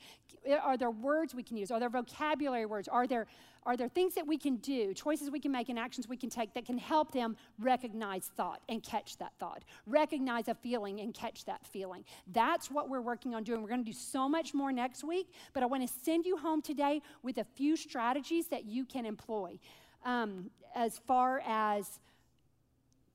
Are 0.63 0.77
there 0.77 0.91
words 0.91 1.35
we 1.35 1.43
can 1.43 1.57
use? 1.57 1.71
Are 1.71 1.81
there 1.81 1.89
vocabulary 1.89 2.67
words? 2.67 2.87
Are 2.87 3.07
there 3.07 3.27
are 3.67 3.77
there 3.77 3.89
things 3.89 4.15
that 4.15 4.27
we 4.27 4.39
can 4.39 4.57
do, 4.57 4.95
choices 4.95 5.31
we 5.31 5.41
can 5.41 5.51
make, 5.51 5.69
and 5.69 5.79
actions 5.79 6.09
we 6.09 6.17
can 6.17 6.31
take 6.31 6.55
that 6.55 6.65
can 6.65 6.79
help 6.79 7.13
them 7.13 7.37
recognize 7.59 8.31
thought 8.37 8.61
and 8.69 8.83
catch 8.83 9.19
that 9.19 9.33
thought, 9.39 9.65
recognize 9.87 10.47
a 10.49 10.55
feeling 10.55 11.01
and 11.01 11.13
catch 11.13 11.45
that 11.45 11.67
feeling? 11.67 12.05
That's 12.33 12.71
what 12.71 12.89
we're 12.89 13.01
working 13.01 13.35
on 13.35 13.43
doing. 13.43 13.63
We're 13.63 13.69
going 13.69 13.85
to 13.85 13.91
do 13.91 13.97
so 13.97 14.29
much 14.29 14.55
more 14.55 14.73
next 14.73 15.03
week, 15.03 15.33
but 15.53 15.63
I 15.65 15.67
want 15.67 15.87
to 15.87 15.93
send 16.05 16.25
you 16.25 16.37
home 16.37 16.63
today 16.63 17.03
with 17.23 17.39
a 17.39 17.45
few 17.45 17.77
strategies 17.77 18.47
that 18.49 18.65
you 18.65 18.85
can 18.85 19.05
employ 19.05 19.59
um, 20.05 20.51
as 20.75 20.99
far 20.99 21.43
as 21.45 21.99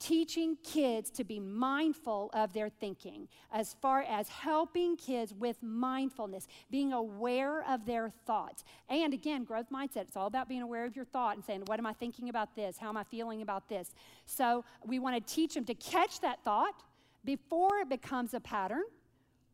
teaching 0.02 0.58
kids 0.64 1.12
to 1.12 1.24
be 1.24 1.40
mindful 1.40 2.32
of 2.34 2.54
their 2.54 2.70
thinking, 2.70 3.28
as 3.54 3.76
far 3.82 4.02
as 4.02 4.28
helping 4.28 4.98
kids 4.98 5.32
with 5.34 5.62
mindfulness, 5.62 6.48
being 6.72 6.92
aware 6.92 7.64
of 7.70 7.86
their 7.86 8.12
thoughts. 8.26 8.64
And 8.90 9.14
again, 9.14 9.44
growth 9.44 9.68
mindset, 9.72 10.02
it's 10.08 10.18
all 10.18 10.26
about 10.26 10.50
being 10.50 10.64
aware 10.64 10.86
of 10.86 10.96
your 10.96 11.06
thought 11.06 11.36
and 11.36 11.46
saying, 11.46 11.64
What 11.68 11.80
am 11.80 11.86
I 11.86 11.94
thinking 11.94 12.30
about 12.30 12.56
this? 12.56 12.78
How 12.80 12.90
am 12.90 12.98
I 12.98 13.04
feeling 13.04 13.44
about 13.44 13.70
this? 13.70 13.94
So 14.26 14.66
we 14.84 14.98
want 14.98 15.16
to 15.16 15.34
teach 15.34 15.54
them 15.54 15.66
to 15.66 15.76
catch 15.76 16.20
that 16.22 16.44
thought 16.44 16.82
before 17.24 17.78
it 17.78 17.90
becomes 17.90 18.34
a 18.34 18.40
pattern 18.40 18.84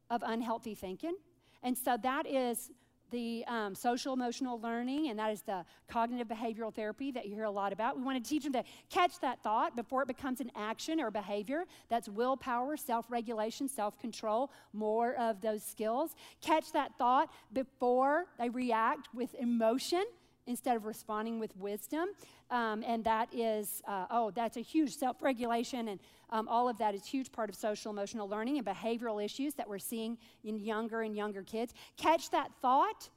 of 0.10 0.24
unhealthy 0.26 0.76
thinking. 0.76 1.16
And 1.62 1.78
so 1.78 1.98
that 2.02 2.26
is 2.26 2.72
the 3.12 3.44
um, 3.48 3.76
social 3.76 4.14
emotional 4.14 4.60
learning, 4.60 5.10
and 5.10 5.20
that 5.20 5.32
is 5.32 5.42
the 5.42 5.66
cognitive 5.88 6.28
behavioral 6.28 6.74
therapy 6.74 7.12
that 7.12 7.28
you 7.28 7.36
hear 7.36 7.46
a 7.46 7.52
lot 7.52 7.74
about. 7.74 7.98
We 7.98 8.04
want 8.04 8.24
to 8.24 8.30
teach 8.30 8.44
them 8.44 8.54
to 8.54 8.64
catch 8.90 9.20
that 9.22 9.42
thought 9.44 9.76
before 9.76 10.02
it 10.02 10.08
becomes 10.08 10.42
an 10.42 10.52
action 10.56 11.00
or 11.00 11.12
behavior. 11.12 11.66
That's 11.90 12.10
willpower, 12.10 12.78
self 12.78 13.06
regulation, 13.10 13.68
self 13.68 14.00
control, 14.00 14.52
more 14.74 15.16
of 15.16 15.42
those 15.42 15.64
skills. 15.64 16.16
Catch 16.42 16.72
that 16.74 16.98
thought 16.98 17.30
before 17.54 18.26
they 18.38 18.50
react 18.50 19.10
with 19.14 19.34
emotion 19.36 20.04
instead 20.48 20.76
of 20.76 20.86
responding 20.86 21.40
with 21.40 21.56
wisdom. 21.58 22.10
Um, 22.50 22.84
and 22.86 23.04
that 23.04 23.34
is, 23.34 23.82
uh, 23.88 24.06
oh, 24.10 24.32
that's 24.32 24.58
a 24.58 24.62
huge 24.62 24.96
self 24.96 25.22
regulation, 25.22 25.90
and 25.90 26.00
um, 26.30 26.48
all 26.48 26.68
of 26.68 26.78
that 26.80 26.96
is 26.96 27.06
huge 27.06 27.32
part 27.32 27.50
of 27.50 27.56
social 27.56 27.92
emotional 27.92 28.28
learning 28.28 28.58
and 28.58 28.66
behavioral 28.66 29.24
issues 29.24 29.54
that 29.56 29.68
we're 29.68 29.80
seeing 29.80 30.18
in 30.44 30.58
younger 30.58 31.02
and 31.02 31.16
younger 31.16 31.44
kids. 31.44 31.74
Catch 31.98 32.32
that 32.32 32.52
thought 32.62 33.10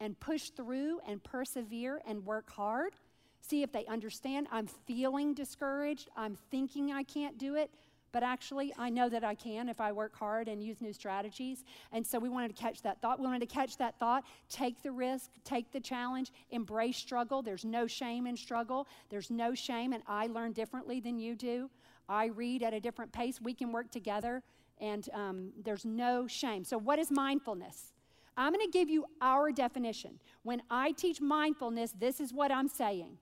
and 0.00 0.18
push 0.18 0.50
through 0.50 1.00
and 1.06 1.22
persevere 1.22 2.00
and 2.06 2.24
work 2.24 2.50
hard. 2.50 2.94
See 3.40 3.62
if 3.62 3.72
they 3.72 3.86
understand 3.86 4.46
I'm 4.50 4.66
feeling 4.66 5.34
discouraged, 5.34 6.08
I'm 6.16 6.36
thinking 6.50 6.92
I 6.92 7.02
can't 7.02 7.38
do 7.38 7.54
it 7.56 7.70
but 8.12 8.22
actually, 8.22 8.72
I 8.78 8.90
know 8.90 9.08
that 9.08 9.24
I 9.24 9.34
can 9.34 9.68
if 9.68 9.80
I 9.80 9.90
work 9.90 10.14
hard 10.14 10.46
and 10.46 10.62
use 10.62 10.80
new 10.80 10.92
strategies. 10.92 11.64
And 11.92 12.06
so 12.06 12.18
we 12.18 12.28
wanted 12.28 12.54
to 12.54 12.62
catch 12.62 12.82
that 12.82 13.00
thought. 13.00 13.18
We 13.18 13.26
wanted 13.26 13.40
to 13.40 13.46
catch 13.46 13.78
that 13.78 13.98
thought, 13.98 14.24
take 14.50 14.82
the 14.82 14.92
risk, 14.92 15.30
take 15.44 15.72
the 15.72 15.80
challenge, 15.80 16.30
embrace 16.50 16.98
struggle. 16.98 17.42
There's 17.42 17.64
no 17.64 17.86
shame 17.86 18.26
in 18.26 18.36
struggle. 18.36 18.86
There's 19.08 19.30
no 19.30 19.54
shame, 19.54 19.92
and 19.92 20.02
I 20.06 20.26
learn 20.26 20.52
differently 20.52 21.00
than 21.00 21.18
you 21.18 21.34
do. 21.34 21.70
I 22.08 22.26
read 22.26 22.62
at 22.62 22.74
a 22.74 22.80
different 22.80 23.12
pace. 23.12 23.40
We 23.40 23.54
can 23.54 23.72
work 23.72 23.90
together, 23.90 24.42
and 24.78 25.08
um, 25.14 25.52
there's 25.64 25.86
no 25.86 26.26
shame. 26.26 26.64
So, 26.64 26.76
what 26.76 26.98
is 26.98 27.10
mindfulness? 27.10 27.92
I'm 28.36 28.52
going 28.52 28.64
to 28.64 28.72
give 28.72 28.88
you 28.88 29.06
our 29.20 29.52
definition. 29.52 30.18
When 30.42 30.62
I 30.70 30.92
teach 30.92 31.20
mindfulness, 31.20 31.92
this 31.98 32.20
is 32.20 32.32
what 32.32 32.50
I'm 32.50 32.68
saying 32.68 33.18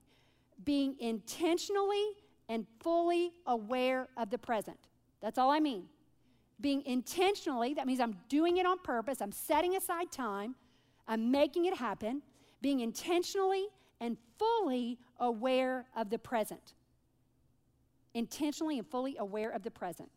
being 0.63 0.95
intentionally 0.99 2.11
and 2.51 2.67
fully 2.81 3.31
aware 3.47 4.09
of 4.17 4.29
the 4.29 4.37
present. 4.37 4.77
That's 5.21 5.37
all 5.37 5.49
I 5.49 5.61
mean. 5.61 5.85
Being 6.59 6.83
intentionally, 6.85 7.73
that 7.75 7.87
means 7.87 8.01
I'm 8.01 8.17
doing 8.27 8.57
it 8.57 8.65
on 8.65 8.77
purpose, 8.79 9.21
I'm 9.21 9.31
setting 9.31 9.77
aside 9.77 10.11
time, 10.11 10.55
I'm 11.07 11.31
making 11.31 11.65
it 11.65 11.75
happen. 11.75 12.21
Being 12.61 12.81
intentionally 12.81 13.65
and 13.99 14.17
fully 14.37 14.99
aware 15.19 15.85
of 15.95 16.11
the 16.11 16.19
present. 16.19 16.73
Intentionally 18.13 18.77
and 18.77 18.87
fully 18.87 19.15
aware 19.17 19.49
of 19.49 19.63
the 19.63 19.71
present. 19.71 20.09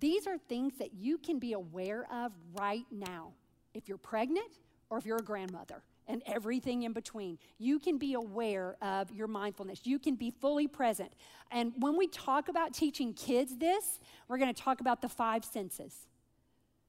These 0.00 0.26
are 0.26 0.36
things 0.36 0.74
that 0.78 0.92
you 0.92 1.16
can 1.16 1.38
be 1.38 1.54
aware 1.54 2.06
of 2.12 2.32
right 2.58 2.84
now 2.90 3.32
if 3.72 3.88
you're 3.88 3.96
pregnant 3.96 4.58
or 4.90 4.98
if 4.98 5.06
you're 5.06 5.16
a 5.16 5.24
grandmother 5.24 5.82
and 6.08 6.22
everything 6.26 6.82
in 6.84 6.92
between. 6.92 7.38
You 7.58 7.78
can 7.78 7.98
be 7.98 8.14
aware 8.14 8.76
of 8.80 9.10
your 9.10 9.26
mindfulness. 9.26 9.80
You 9.84 9.98
can 9.98 10.14
be 10.14 10.30
fully 10.30 10.68
present. 10.68 11.12
And 11.50 11.72
when 11.78 11.96
we 11.96 12.06
talk 12.06 12.48
about 12.48 12.72
teaching 12.72 13.12
kids 13.12 13.56
this, 13.56 14.00
we're 14.28 14.38
going 14.38 14.52
to 14.52 14.62
talk 14.62 14.80
about 14.80 15.02
the 15.02 15.08
five 15.08 15.44
senses 15.44 15.94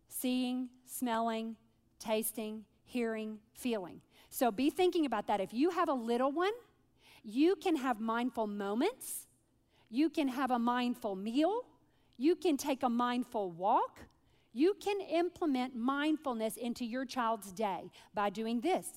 seeing, 0.10 0.70
smelling, 0.86 1.56
tasting, 2.00 2.64
hearing, 2.86 3.40
feeling. 3.54 4.02
So 4.30 4.52
be 4.52 4.70
thinking 4.70 5.06
about 5.06 5.28
that. 5.28 5.40
If 5.42 5.54
you 5.54 5.70
have 5.70 5.90
a 5.90 5.94
little 5.94 6.32
one, 6.32 6.54
you 7.24 7.56
can 7.56 7.76
have 7.76 8.00
mindful 8.00 8.48
moments, 8.48 9.28
you 9.90 10.10
can 10.10 10.28
have 10.28 10.52
a 10.52 10.60
mindful 10.60 11.16
meal, 11.16 11.66
you 12.18 12.36
can 12.36 12.58
take 12.58 12.84
a 12.84 12.90
mindful 12.90 13.52
walk. 13.52 14.00
You 14.54 14.76
can 14.80 15.00
implement 15.02 15.76
mindfulness 15.76 16.58
into 16.58 16.86
your 16.86 17.06
child's 17.06 17.52
day 17.52 17.92
by 18.14 18.30
doing 18.30 18.62
this. 18.62 18.88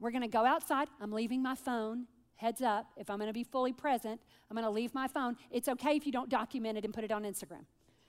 We're 0.00 0.10
going 0.10 0.22
to 0.22 0.28
go 0.28 0.44
outside. 0.44 0.88
I'm 1.00 1.12
leaving 1.12 1.42
my 1.42 1.54
phone. 1.54 2.06
Heads 2.36 2.62
up, 2.62 2.86
if 2.96 3.08
I'm 3.08 3.18
going 3.18 3.28
to 3.28 3.34
be 3.34 3.44
fully 3.44 3.72
present, 3.72 4.20
I'm 4.50 4.56
going 4.56 4.66
to 4.66 4.70
leave 4.70 4.92
my 4.92 5.06
phone. 5.06 5.36
It's 5.50 5.68
okay 5.68 5.96
if 5.96 6.04
you 6.04 6.12
don't 6.12 6.28
document 6.28 6.76
it 6.76 6.84
and 6.84 6.92
put 6.92 7.04
it 7.04 7.12
on 7.12 7.22
Instagram. 7.22 7.64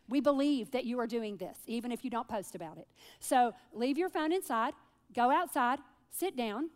We 0.07 0.19
believe 0.19 0.71
that 0.71 0.85
you 0.85 0.99
are 0.99 1.07
doing 1.07 1.37
this, 1.37 1.57
even 1.67 1.91
if 1.91 2.03
you 2.03 2.09
don't 2.09 2.27
post 2.27 2.55
about 2.55 2.77
it. 2.77 2.87
So 3.19 3.53
leave 3.73 3.97
your 3.97 4.09
phone 4.09 4.31
inside, 4.31 4.73
go 5.13 5.31
outside, 5.31 5.79
sit 6.11 6.35
down, 6.35 6.69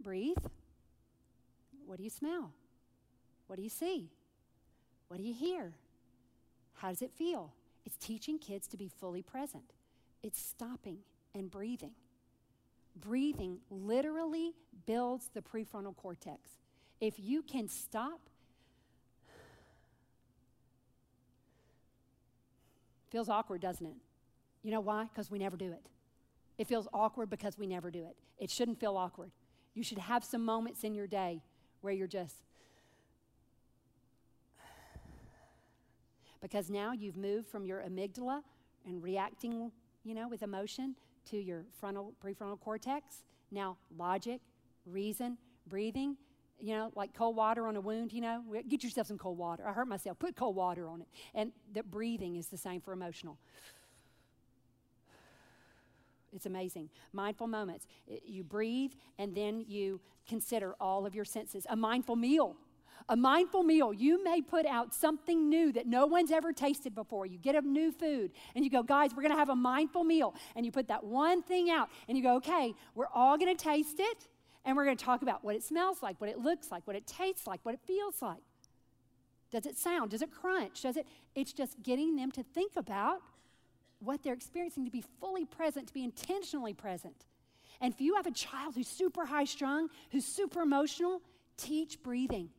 breathe. 0.00 0.36
What 1.86 1.98
do 1.98 2.04
you 2.04 2.10
smell? 2.10 2.52
What 3.46 3.56
do 3.56 3.62
you 3.62 3.70
see? 3.70 4.10
What 5.08 5.18
do 5.18 5.22
you 5.22 5.34
hear? 5.34 5.72
How 6.74 6.88
does 6.88 7.02
it 7.02 7.12
feel? 7.16 7.52
It's 7.88 7.96
teaching 7.96 8.38
kids 8.38 8.66
to 8.66 8.76
be 8.76 8.86
fully 8.86 9.22
present. 9.22 9.72
It's 10.22 10.38
stopping 10.38 10.98
and 11.34 11.50
breathing. 11.50 11.92
Breathing 12.94 13.60
literally 13.70 14.52
builds 14.84 15.30
the 15.32 15.40
prefrontal 15.40 15.96
cortex. 15.96 16.50
If 17.00 17.14
you 17.16 17.40
can 17.40 17.66
stop, 17.66 18.20
feels 23.08 23.30
awkward, 23.30 23.62
doesn't 23.62 23.86
it? 23.86 23.96
You 24.62 24.70
know 24.70 24.80
why? 24.80 25.04
Because 25.04 25.30
we 25.30 25.38
never 25.38 25.56
do 25.56 25.72
it. 25.72 25.86
It 26.58 26.66
feels 26.66 26.88
awkward 26.92 27.30
because 27.30 27.56
we 27.56 27.66
never 27.66 27.90
do 27.90 28.04
it. 28.04 28.16
It 28.38 28.50
shouldn't 28.50 28.78
feel 28.80 28.98
awkward. 28.98 29.30
You 29.72 29.82
should 29.82 29.96
have 29.96 30.24
some 30.24 30.44
moments 30.44 30.84
in 30.84 30.94
your 30.94 31.06
day 31.06 31.40
where 31.80 31.94
you're 31.94 32.06
just, 32.06 32.34
because 36.40 36.70
now 36.70 36.92
you've 36.92 37.16
moved 37.16 37.48
from 37.48 37.64
your 37.64 37.82
amygdala 37.82 38.42
and 38.86 39.02
reacting, 39.02 39.70
you 40.04 40.14
know, 40.14 40.28
with 40.28 40.42
emotion 40.42 40.94
to 41.30 41.36
your 41.36 41.64
frontal 41.78 42.14
prefrontal 42.24 42.60
cortex. 42.60 43.24
Now 43.50 43.76
logic, 43.96 44.40
reason, 44.86 45.38
breathing, 45.66 46.16
you 46.60 46.74
know, 46.74 46.90
like 46.94 47.14
cold 47.14 47.36
water 47.36 47.66
on 47.66 47.76
a 47.76 47.80
wound, 47.80 48.12
you 48.12 48.20
know, 48.20 48.42
get 48.68 48.82
yourself 48.82 49.06
some 49.06 49.18
cold 49.18 49.38
water. 49.38 49.66
I 49.66 49.72
hurt 49.72 49.88
myself, 49.88 50.18
put 50.18 50.36
cold 50.36 50.56
water 50.56 50.88
on 50.88 51.02
it. 51.02 51.08
And 51.34 51.52
the 51.72 51.82
breathing 51.82 52.36
is 52.36 52.48
the 52.48 52.56
same 52.56 52.80
for 52.80 52.92
emotional. 52.92 53.38
It's 56.34 56.46
amazing. 56.46 56.90
Mindful 57.12 57.46
moments. 57.46 57.86
You 58.24 58.44
breathe 58.44 58.92
and 59.18 59.34
then 59.34 59.64
you 59.66 60.00
consider 60.28 60.74
all 60.80 61.06
of 61.06 61.14
your 61.14 61.24
senses. 61.24 61.66
A 61.70 61.76
mindful 61.76 62.16
meal. 62.16 62.56
A 63.08 63.16
mindful 63.16 63.62
meal. 63.62 63.92
You 63.92 64.22
may 64.22 64.40
put 64.42 64.66
out 64.66 64.94
something 64.94 65.48
new 65.48 65.72
that 65.72 65.86
no 65.86 66.06
one's 66.06 66.30
ever 66.30 66.52
tasted 66.52 66.94
before. 66.94 67.26
You 67.26 67.38
get 67.38 67.54
a 67.54 67.60
new 67.60 67.90
food 67.90 68.32
and 68.54 68.64
you 68.64 68.70
go, 68.70 68.82
guys, 68.82 69.10
we're 69.10 69.22
going 69.22 69.32
to 69.32 69.38
have 69.38 69.48
a 69.48 69.56
mindful 69.56 70.04
meal. 70.04 70.34
And 70.56 70.66
you 70.66 70.72
put 70.72 70.88
that 70.88 71.04
one 71.04 71.42
thing 71.42 71.70
out 71.70 71.88
and 72.08 72.16
you 72.16 72.22
go, 72.22 72.36
okay, 72.36 72.74
we're 72.94 73.08
all 73.14 73.38
going 73.38 73.54
to 73.54 73.62
taste 73.62 73.98
it 73.98 74.28
and 74.64 74.76
we're 74.76 74.84
going 74.84 74.96
to 74.96 75.04
talk 75.04 75.22
about 75.22 75.44
what 75.44 75.54
it 75.54 75.62
smells 75.62 76.02
like, 76.02 76.20
what 76.20 76.28
it 76.28 76.38
looks 76.38 76.70
like, 76.70 76.86
what 76.86 76.96
it 76.96 77.06
tastes 77.06 77.46
like, 77.46 77.60
what 77.62 77.74
it 77.74 77.80
feels 77.86 78.20
like. 78.20 78.42
Does 79.50 79.64
it 79.64 79.78
sound? 79.78 80.10
Does 80.10 80.20
it 80.20 80.30
crunch? 80.30 80.82
Does 80.82 80.96
it? 80.96 81.06
It's 81.34 81.52
just 81.52 81.82
getting 81.82 82.16
them 82.16 82.30
to 82.32 82.42
think 82.42 82.72
about 82.76 83.22
what 84.00 84.22
they're 84.22 84.34
experiencing, 84.34 84.84
to 84.84 84.90
be 84.90 85.02
fully 85.20 85.44
present, 85.44 85.88
to 85.88 85.94
be 85.94 86.04
intentionally 86.04 86.74
present. 86.74 87.24
And 87.80 87.92
if 87.94 88.00
you 88.00 88.16
have 88.16 88.26
a 88.26 88.30
child 88.30 88.74
who's 88.74 88.88
super 88.88 89.24
high 89.24 89.44
strung, 89.44 89.88
who's 90.10 90.24
super 90.24 90.60
emotional, 90.60 91.22
teach 91.56 92.02
breathing. 92.02 92.50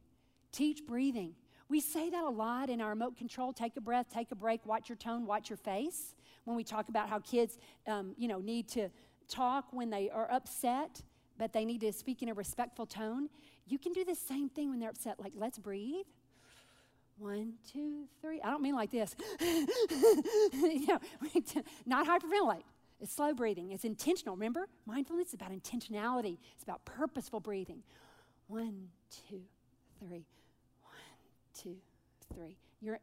Teach 0.52 0.86
breathing. 0.86 1.34
We 1.70 1.80
say 1.80 2.10
that 2.10 2.24
a 2.24 2.30
lot 2.30 2.70
in 2.70 2.82
our 2.82 2.90
remote 2.90 3.16
control 3.16 3.54
take 3.54 3.78
a 3.78 3.82
breath, 3.82 4.08
take 4.12 4.32
a 4.32 4.36
break, 4.36 4.66
watch 4.66 4.90
your 4.90 4.96
tone, 4.96 5.26
watch 5.26 5.50
your 5.50 5.58
face. 5.58 6.16
When 6.46 6.56
we 6.56 6.64
talk 6.64 6.90
about 6.90 7.10
how 7.10 7.20
kids, 7.20 7.60
um, 7.88 8.16
you 8.18 8.28
know, 8.28 8.40
need 8.40 8.68
to 8.70 8.90
talk 9.28 9.66
when 9.72 9.92
they 9.92 10.10
are 10.10 10.30
upset, 10.32 11.04
but 11.38 11.54
they 11.54 11.66
need 11.66 11.82
to 11.82 11.94
speak 11.94 12.24
in 12.24 12.30
a 12.30 12.34
respectful 12.34 12.88
tone, 12.88 13.30
you 13.68 13.78
can 13.78 13.94
do 13.94 14.04
the 14.04 14.16
same 14.16 14.50
thing 14.50 14.72
when 14.72 14.80
they're 14.80 14.90
upset. 14.90 15.20
Like, 15.20 15.34
let's 15.36 15.60
breathe. 15.60 16.06
One, 17.20 17.54
two, 17.72 18.06
three. 18.22 18.42
I 18.42 18.50
don't 18.50 18.64
mean 18.64 18.76
like 18.76 18.92
this. 18.92 19.16
you 19.42 20.88
know, 20.88 21.00
not 21.86 22.08
hyperventilate. 22.08 22.64
It's 23.02 23.14
slow 23.14 23.34
breathing. 23.34 23.72
It's 23.72 23.86
intentional. 23.86 24.36
Remember, 24.36 24.68
mindfulness 24.86 25.30
is 25.30 25.34
about 25.36 25.52
intentionality. 25.52 26.38
It's 26.56 26.64
about 26.64 26.84
purposeful 26.86 27.40
breathing. 27.40 27.84
One, 28.48 28.88
two, 29.30 29.42
three. 30.00 30.26
Two, 31.62 31.76
three. 32.34 32.58
You're 32.82 33.00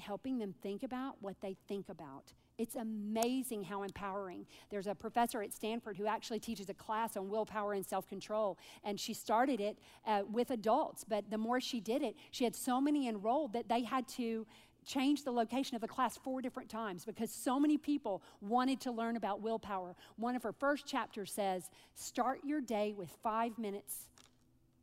helping 0.00 0.38
them 0.38 0.54
think 0.62 0.82
about 0.82 1.16
what 1.20 1.36
they 1.40 1.56
think 1.66 1.88
about. 1.88 2.32
It's 2.56 2.74
amazing 2.74 3.64
how 3.64 3.82
empowering. 3.82 4.46
There's 4.70 4.86
a 4.86 4.94
professor 4.94 5.42
at 5.42 5.52
Stanford 5.52 5.96
who 5.96 6.06
actually 6.06 6.40
teaches 6.40 6.68
a 6.68 6.74
class 6.74 7.16
on 7.16 7.28
willpower 7.28 7.74
and 7.74 7.86
self 7.86 8.08
control. 8.08 8.58
And 8.82 8.98
she 8.98 9.14
started 9.14 9.60
it 9.60 9.78
uh, 10.06 10.22
with 10.30 10.50
adults, 10.50 11.04
but 11.04 11.30
the 11.30 11.38
more 11.38 11.60
she 11.60 11.80
did 11.80 12.02
it, 12.02 12.16
she 12.30 12.44
had 12.44 12.56
so 12.56 12.80
many 12.80 13.08
enrolled 13.08 13.52
that 13.52 13.68
they 13.68 13.82
had 13.82 14.08
to 14.08 14.46
change 14.86 15.22
the 15.22 15.30
location 15.30 15.74
of 15.74 15.82
the 15.82 15.88
class 15.88 16.16
four 16.16 16.40
different 16.40 16.70
times 16.70 17.04
because 17.04 17.30
so 17.30 17.60
many 17.60 17.76
people 17.76 18.22
wanted 18.40 18.80
to 18.80 18.90
learn 18.90 19.16
about 19.16 19.40
willpower. 19.42 19.94
One 20.16 20.34
of 20.34 20.42
her 20.42 20.52
first 20.52 20.86
chapters 20.86 21.30
says, 21.30 21.70
Start 21.94 22.40
your 22.44 22.60
day 22.60 22.94
with 22.96 23.10
five 23.22 23.58
minutes 23.58 24.08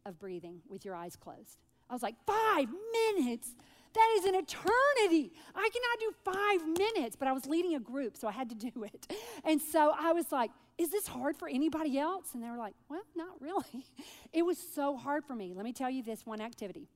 of 0.05 0.19
breathing 0.19 0.61
with 0.69 0.85
your 0.85 0.95
eyes 0.95 1.15
closed. 1.15 1.64
I 1.89 1.93
was 1.93 2.03
like, 2.03 2.15
Five 2.25 2.67
minutes? 2.91 3.55
That 3.95 4.15
is 4.17 4.25
an 4.25 4.35
eternity. 4.35 5.31
I 5.55 5.69
cannot 5.69 5.99
do 5.99 6.13
five 6.25 6.67
minutes, 6.77 7.15
but 7.15 7.29
I 7.29 7.31
was 7.31 7.45
leading 7.45 7.75
a 7.75 7.79
group, 7.79 8.17
so 8.17 8.27
I 8.27 8.31
had 8.33 8.49
to 8.49 8.55
do 8.71 8.83
it. 8.83 9.07
And 9.45 9.61
so 9.61 9.93
I 9.97 10.11
was 10.11 10.33
like, 10.33 10.51
is 10.77 10.89
this 10.89 11.07
hard 11.07 11.37
for 11.37 11.47
anybody 11.47 11.97
else? 11.97 12.33
And 12.33 12.43
they 12.43 12.49
were 12.49 12.57
like, 12.57 12.73
well, 12.89 13.03
not 13.15 13.39
really. 13.39 13.85
It 14.33 14.45
was 14.45 14.57
so 14.57 14.97
hard 14.97 15.23
for 15.23 15.33
me. 15.33 15.53
Let 15.55 15.63
me 15.63 15.71
tell 15.71 15.89
you 15.89 16.03
this 16.03 16.25
one 16.25 16.41
activity 16.41 16.89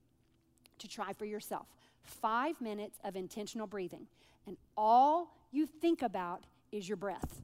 to 0.78 0.86
try 0.86 1.14
for 1.14 1.24
yourself 1.24 1.66
five 2.02 2.60
minutes 2.60 2.98
of 3.02 3.16
intentional 3.16 3.66
breathing, 3.66 4.06
and 4.46 4.58
all 4.76 5.34
you 5.50 5.64
think 5.66 6.02
about 6.02 6.44
is 6.70 6.86
your 6.86 6.96
breath. 6.96 7.40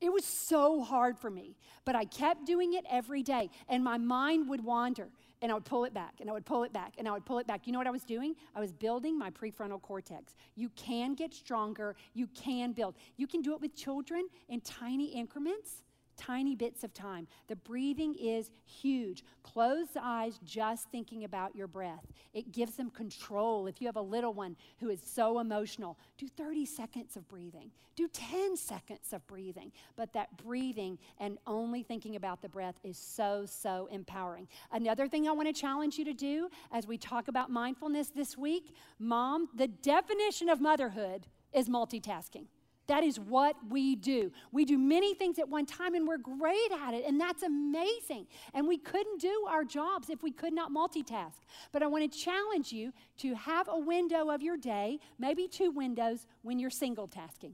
It 0.00 0.12
was 0.12 0.24
so 0.24 0.82
hard 0.82 1.18
for 1.18 1.30
me, 1.30 1.56
but 1.84 1.96
I 1.96 2.04
kept 2.04 2.46
doing 2.46 2.74
it 2.74 2.84
every 2.88 3.22
day, 3.22 3.50
and 3.68 3.82
my 3.82 3.98
mind 3.98 4.48
would 4.48 4.64
wander 4.64 5.08
and 5.40 5.52
I 5.52 5.54
would 5.54 5.64
pull 5.64 5.84
it 5.84 5.94
back, 5.94 6.14
and 6.20 6.28
I 6.28 6.32
would 6.32 6.44
pull 6.44 6.64
it 6.64 6.72
back, 6.72 6.94
and 6.98 7.06
I 7.06 7.12
would 7.12 7.24
pull 7.24 7.38
it 7.38 7.46
back. 7.46 7.66
You 7.66 7.72
know 7.72 7.78
what 7.78 7.86
I 7.86 7.92
was 7.92 8.04
doing? 8.04 8.34
I 8.56 8.60
was 8.60 8.72
building 8.72 9.16
my 9.16 9.30
prefrontal 9.30 9.80
cortex. 9.80 10.34
You 10.56 10.68
can 10.70 11.14
get 11.14 11.32
stronger, 11.32 11.94
you 12.14 12.26
can 12.28 12.72
build. 12.72 12.96
You 13.16 13.26
can 13.26 13.42
do 13.42 13.54
it 13.54 13.60
with 13.60 13.76
children 13.76 14.28
in 14.48 14.60
tiny 14.60 15.06
increments 15.06 15.84
tiny 16.18 16.54
bits 16.54 16.84
of 16.84 16.92
time. 16.92 17.26
The 17.46 17.56
breathing 17.56 18.14
is 18.14 18.50
huge. 18.66 19.24
Close 19.42 19.88
the 19.94 20.04
eyes 20.04 20.38
just 20.44 20.90
thinking 20.90 21.24
about 21.24 21.56
your 21.56 21.66
breath. 21.66 22.04
It 22.34 22.52
gives 22.52 22.74
them 22.74 22.90
control. 22.90 23.66
If 23.66 23.80
you 23.80 23.86
have 23.86 23.96
a 23.96 24.02
little 24.02 24.34
one 24.34 24.56
who 24.80 24.90
is 24.90 25.00
so 25.02 25.38
emotional, 25.38 25.98
do 26.18 26.28
30 26.28 26.66
seconds 26.66 27.16
of 27.16 27.26
breathing, 27.28 27.70
do 27.96 28.08
10 28.08 28.56
seconds 28.56 29.12
of 29.12 29.26
breathing. 29.26 29.72
But 29.96 30.12
that 30.12 30.36
breathing 30.36 30.98
and 31.18 31.38
only 31.46 31.82
thinking 31.82 32.16
about 32.16 32.42
the 32.42 32.48
breath 32.48 32.78
is 32.84 32.98
so, 32.98 33.46
so 33.46 33.88
empowering. 33.90 34.48
Another 34.72 35.08
thing 35.08 35.28
I 35.28 35.32
want 35.32 35.48
to 35.48 35.58
challenge 35.58 35.98
you 35.98 36.04
to 36.04 36.14
do 36.14 36.48
as 36.72 36.86
we 36.86 36.98
talk 36.98 37.28
about 37.28 37.50
mindfulness 37.50 38.08
this 38.08 38.36
week, 38.36 38.74
mom, 38.98 39.48
the 39.54 39.68
definition 39.68 40.48
of 40.48 40.60
motherhood 40.60 41.26
is 41.52 41.68
multitasking. 41.68 42.46
That 42.88 43.04
is 43.04 43.20
what 43.20 43.54
we 43.68 43.94
do. 43.96 44.32
We 44.50 44.64
do 44.64 44.78
many 44.78 45.14
things 45.14 45.38
at 45.38 45.48
one 45.48 45.66
time 45.66 45.94
and 45.94 46.08
we're 46.08 46.16
great 46.16 46.72
at 46.82 46.94
it, 46.94 47.04
and 47.06 47.20
that's 47.20 47.42
amazing. 47.42 48.26
And 48.54 48.66
we 48.66 48.78
couldn't 48.78 49.20
do 49.20 49.46
our 49.48 49.62
jobs 49.62 50.08
if 50.08 50.22
we 50.22 50.30
could 50.30 50.54
not 50.54 50.72
multitask. 50.72 51.34
But 51.70 51.82
I 51.82 51.86
want 51.86 52.10
to 52.10 52.18
challenge 52.18 52.72
you 52.72 52.92
to 53.18 53.34
have 53.34 53.68
a 53.68 53.78
window 53.78 54.30
of 54.30 54.42
your 54.42 54.56
day, 54.56 54.98
maybe 55.18 55.46
two 55.46 55.70
windows, 55.70 56.26
when 56.42 56.58
you're 56.58 56.70
single 56.70 57.06
tasking. 57.06 57.52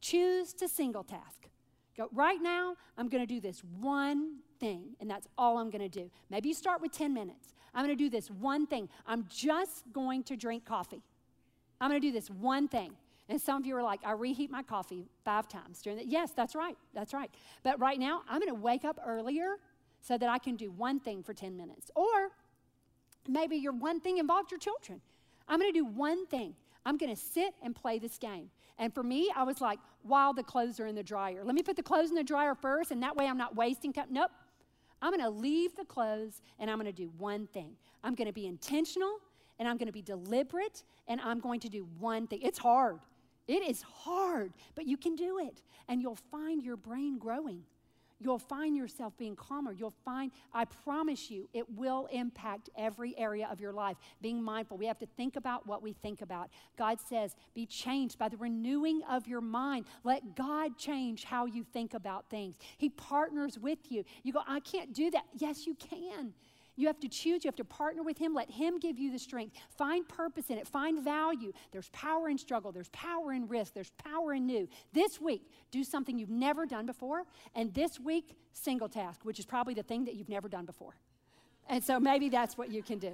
Choose 0.00 0.54
to 0.54 0.68
single 0.68 1.04
task. 1.04 1.48
Go, 1.96 2.08
right 2.12 2.40
now, 2.42 2.76
I'm 2.96 3.08
going 3.08 3.22
to 3.22 3.26
do 3.26 3.40
this 3.40 3.62
one 3.80 4.38
thing, 4.58 4.96
and 5.00 5.08
that's 5.08 5.28
all 5.36 5.58
I'm 5.58 5.70
going 5.70 5.82
to 5.82 5.88
do. 5.88 6.10
Maybe 6.30 6.48
you 6.48 6.54
start 6.54 6.80
with 6.80 6.92
10 6.92 7.12
minutes. 7.12 7.54
I'm 7.74 7.84
going 7.84 7.96
to 7.96 8.04
do 8.04 8.08
this 8.08 8.30
one 8.30 8.66
thing. 8.66 8.88
I'm 9.06 9.26
just 9.28 9.84
going 9.92 10.22
to 10.24 10.36
drink 10.36 10.64
coffee. 10.64 11.02
I'm 11.80 11.90
going 11.90 12.00
to 12.00 12.06
do 12.06 12.12
this 12.12 12.30
one 12.30 12.68
thing. 12.68 12.92
And 13.28 13.40
some 13.40 13.62
of 13.62 13.66
you 13.66 13.76
are 13.76 13.82
like, 13.82 14.00
I 14.04 14.12
reheat 14.12 14.50
my 14.50 14.62
coffee 14.62 15.06
five 15.24 15.48
times 15.48 15.80
during 15.80 15.98
the 15.98 16.06
Yes, 16.06 16.32
that's 16.36 16.54
right. 16.54 16.76
That's 16.94 17.14
right. 17.14 17.30
But 17.62 17.80
right 17.80 17.98
now, 17.98 18.22
I'm 18.28 18.38
going 18.38 18.54
to 18.54 18.60
wake 18.60 18.84
up 18.84 19.00
earlier 19.04 19.56
so 20.00 20.18
that 20.18 20.28
I 20.28 20.38
can 20.38 20.56
do 20.56 20.70
one 20.70 21.00
thing 21.00 21.22
for 21.22 21.32
10 21.32 21.56
minutes. 21.56 21.90
Or 21.94 22.30
maybe 23.26 23.56
your 23.56 23.72
one 23.72 24.00
thing 24.00 24.18
involved 24.18 24.50
your 24.50 24.60
children. 24.60 25.00
I'm 25.48 25.58
going 25.58 25.72
to 25.72 25.78
do 25.78 25.86
one 25.86 26.26
thing. 26.26 26.54
I'm 26.84 26.98
going 26.98 27.14
to 27.14 27.20
sit 27.20 27.54
and 27.62 27.74
play 27.74 27.98
this 27.98 28.18
game. 28.18 28.50
And 28.78 28.92
for 28.92 29.02
me, 29.02 29.30
I 29.34 29.44
was 29.44 29.60
like, 29.60 29.78
while 30.02 30.34
the 30.34 30.42
clothes 30.42 30.78
are 30.80 30.86
in 30.86 30.94
the 30.94 31.02
dryer. 31.02 31.42
Let 31.44 31.54
me 31.54 31.62
put 31.62 31.76
the 31.76 31.82
clothes 31.82 32.10
in 32.10 32.16
the 32.16 32.24
dryer 32.24 32.54
first, 32.54 32.90
and 32.90 33.02
that 33.02 33.16
way 33.16 33.26
I'm 33.26 33.38
not 33.38 33.56
wasting 33.56 33.92
time. 33.92 34.08
Nope. 34.10 34.30
I'm 35.04 35.10
going 35.10 35.22
to 35.22 35.30
leave 35.30 35.76
the 35.76 35.84
clothes 35.84 36.40
and 36.58 36.70
I'm 36.70 36.78
going 36.78 36.86
to 36.86 36.92
do 36.92 37.10
one 37.18 37.46
thing. 37.48 37.72
I'm 38.02 38.14
going 38.14 38.26
to 38.26 38.32
be 38.32 38.46
intentional 38.46 39.18
and 39.58 39.68
I'm 39.68 39.76
going 39.76 39.86
to 39.86 39.92
be 39.92 40.00
deliberate 40.00 40.82
and 41.06 41.20
I'm 41.20 41.40
going 41.40 41.60
to 41.60 41.68
do 41.68 41.86
one 41.98 42.26
thing. 42.26 42.40
It's 42.40 42.58
hard. 42.58 43.00
It 43.46 43.62
is 43.68 43.82
hard, 43.82 44.52
but 44.74 44.86
you 44.86 44.96
can 44.96 45.16
do 45.16 45.38
it, 45.38 45.62
and 45.88 46.00
you'll 46.00 46.18
find 46.30 46.62
your 46.62 46.76
brain 46.76 47.18
growing. 47.18 47.64
you'll 48.24 48.38
find 48.38 48.76
yourself 48.76 49.16
being 49.16 49.36
calmer. 49.36 49.72
You'll 49.72 49.94
find, 50.04 50.32
I 50.52 50.64
promise 50.64 51.30
you, 51.30 51.48
it 51.52 51.68
will 51.70 52.08
impact 52.10 52.70
every 52.76 53.16
area 53.18 53.48
of 53.50 53.60
your 53.60 53.72
life. 53.72 53.96
Being 54.20 54.42
mindful, 54.42 54.78
we 54.78 54.86
have 54.86 54.98
to 55.00 55.06
think 55.06 55.36
about 55.36 55.66
what 55.66 55.82
we 55.82 55.92
think 55.92 56.22
about. 56.22 56.50
God 56.78 56.98
says, 57.00 57.36
be 57.54 57.66
changed 57.66 58.18
by 58.18 58.28
the 58.28 58.36
renewing 58.36 59.02
of 59.08 59.26
your 59.26 59.40
mind. 59.40 59.86
Let 60.04 60.34
God 60.34 60.78
change 60.78 61.24
how 61.24 61.46
you 61.46 61.64
think 61.64 61.94
about 61.94 62.30
things. 62.30 62.56
He 62.78 62.88
partners 62.88 63.58
with 63.58 63.90
you. 63.90 64.04
You 64.22 64.32
go, 64.32 64.40
I 64.46 64.60
can't 64.60 64.92
do 64.92 65.10
that. 65.10 65.24
Yes, 65.36 65.66
you 65.66 65.74
can. 65.74 66.32
You 66.76 66.88
have 66.88 66.98
to 67.00 67.08
choose, 67.08 67.44
you 67.44 67.48
have 67.48 67.56
to 67.56 67.64
partner 67.64 68.02
with 68.02 68.18
Him, 68.18 68.34
let 68.34 68.50
Him 68.50 68.78
give 68.78 68.98
you 68.98 69.12
the 69.12 69.18
strength. 69.18 69.56
Find 69.76 70.08
purpose 70.08 70.50
in 70.50 70.58
it, 70.58 70.66
find 70.66 71.02
value. 71.02 71.52
There's 71.70 71.88
power 71.90 72.28
in 72.28 72.36
struggle, 72.36 72.72
there's 72.72 72.88
power 72.88 73.32
in 73.32 73.46
risk, 73.46 73.74
there's 73.74 73.90
power 73.90 74.34
in 74.34 74.46
new. 74.46 74.68
This 74.92 75.20
week, 75.20 75.48
do 75.70 75.84
something 75.84 76.18
you've 76.18 76.30
never 76.30 76.66
done 76.66 76.86
before, 76.86 77.24
and 77.54 77.72
this 77.74 78.00
week, 78.00 78.36
single 78.52 78.88
task, 78.88 79.20
which 79.22 79.38
is 79.38 79.46
probably 79.46 79.74
the 79.74 79.82
thing 79.82 80.04
that 80.06 80.14
you've 80.14 80.28
never 80.28 80.48
done 80.48 80.64
before. 80.64 80.96
And 81.68 81.82
so 81.82 82.00
maybe 82.00 82.28
that's 82.28 82.58
what 82.58 82.70
you 82.70 82.82
can 82.82 82.98
do. 82.98 83.12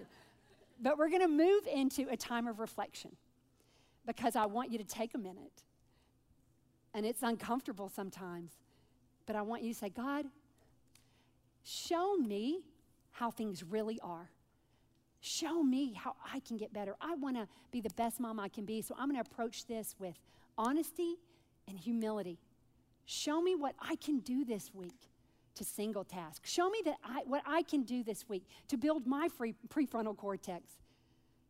But 0.80 0.96
we're 0.96 1.10
going 1.10 1.20
to 1.20 1.28
move 1.28 1.66
into 1.72 2.08
a 2.10 2.16
time 2.16 2.46
of 2.46 2.58
reflection 2.58 3.16
because 4.06 4.34
I 4.36 4.46
want 4.46 4.72
you 4.72 4.78
to 4.78 4.84
take 4.84 5.14
a 5.14 5.18
minute. 5.18 5.62
And 6.94 7.06
it's 7.06 7.22
uncomfortable 7.22 7.88
sometimes, 7.88 8.52
but 9.26 9.36
I 9.36 9.42
want 9.42 9.62
you 9.62 9.72
to 9.72 9.78
say, 9.78 9.90
God, 9.90 10.26
show 11.62 12.16
me 12.16 12.62
how 13.12 13.30
things 13.30 13.62
really 13.62 13.98
are. 14.02 14.30
Show 15.20 15.62
me 15.62 15.92
how 15.92 16.16
I 16.32 16.40
can 16.40 16.56
get 16.56 16.72
better. 16.72 16.96
I 17.00 17.14
want 17.14 17.36
to 17.36 17.46
be 17.70 17.80
the 17.80 17.90
best 17.90 18.20
mom 18.20 18.40
I 18.40 18.48
can 18.48 18.64
be, 18.64 18.80
so 18.80 18.94
I'm 18.98 19.10
going 19.10 19.22
to 19.22 19.30
approach 19.30 19.66
this 19.66 19.94
with 19.98 20.14
honesty 20.56 21.16
and 21.68 21.78
humility. 21.78 22.38
Show 23.04 23.42
me 23.42 23.54
what 23.54 23.74
I 23.80 23.96
can 23.96 24.20
do 24.20 24.44
this 24.44 24.72
week 24.72 25.10
to 25.56 25.64
single 25.64 26.04
task. 26.04 26.46
Show 26.46 26.70
me 26.70 26.80
that 26.86 26.96
I, 27.04 27.20
what 27.26 27.42
I 27.44 27.62
can 27.62 27.82
do 27.82 28.02
this 28.02 28.28
week 28.28 28.44
to 28.68 28.78
build 28.78 29.06
my 29.06 29.28
free, 29.28 29.54
prefrontal 29.68 30.16
cortex. 30.16 30.78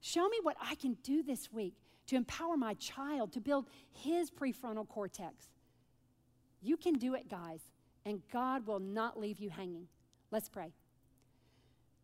Show 0.00 0.28
me 0.28 0.38
what 0.42 0.56
I 0.60 0.74
can 0.74 0.94
do 1.02 1.22
this 1.22 1.52
week 1.52 1.74
to 2.08 2.16
empower 2.16 2.56
my 2.56 2.74
child 2.74 3.32
to 3.34 3.40
build 3.40 3.66
his 3.92 4.30
prefrontal 4.30 4.88
cortex. 4.88 5.48
You 6.60 6.76
can 6.76 6.94
do 6.94 7.14
it, 7.14 7.28
guys, 7.28 7.60
and 8.04 8.20
God 8.32 8.66
will 8.66 8.80
not 8.80 9.20
leave 9.20 9.38
you 9.38 9.50
hanging. 9.50 9.86
Let's 10.30 10.48
pray. 10.48 10.72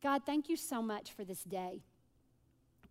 God, 0.03 0.23
thank 0.25 0.49
you 0.49 0.57
so 0.57 0.83
much 0.83 1.13
for 1.13 1.25
this 1.25 1.43
day. 1.43 1.83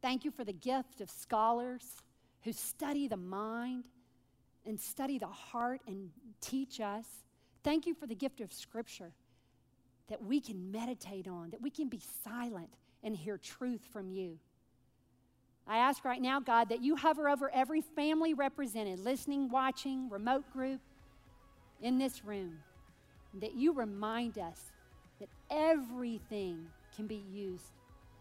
Thank 0.02 0.26
you 0.26 0.32
for 0.32 0.44
the 0.44 0.54
gift 0.54 1.02
of 1.02 1.10
scholars 1.10 1.98
who 2.44 2.52
study 2.52 3.08
the 3.08 3.18
mind 3.18 3.86
and 4.66 4.80
study 4.80 5.18
the 5.18 5.28
heart 5.28 5.82
and 5.88 6.10
teach 6.42 6.80
us. 6.80 7.06
Thank 7.64 7.86
you 7.86 7.94
for 7.94 8.06
the 8.08 8.16
gift 8.16 8.42
of 8.42 8.52
Scripture 8.52 9.12
that 10.08 10.24
we 10.24 10.40
can 10.40 10.72
meditate 10.72 11.28
on, 11.28 11.50
that 11.50 11.62
we 11.62 11.70
can 11.70 11.90
be 11.90 12.02
silent 12.24 12.70
and 13.04 13.16
hear 13.16 13.38
truth 13.38 13.82
from 13.92 14.12
you. 14.12 14.38
I 15.68 15.78
ask 15.78 16.06
right 16.06 16.22
now, 16.22 16.40
God, 16.40 16.70
that 16.70 16.84
you 16.84 16.96
hover 16.96 17.28
over 17.28 17.50
every 17.50 17.82
family 17.82 18.36
represented, 18.36 19.00
listening, 19.00 19.50
watching, 19.50 20.10
remote 20.10 20.52
group 20.54 20.80
in 21.82 21.98
this 21.98 22.24
room, 22.24 22.60
that 23.42 23.56
you 23.56 23.74
remind 23.74 24.38
us 24.38 24.60
that 25.20 25.30
everything 25.50 26.68
can 26.96 27.08
be 27.08 27.24
used 27.32 27.72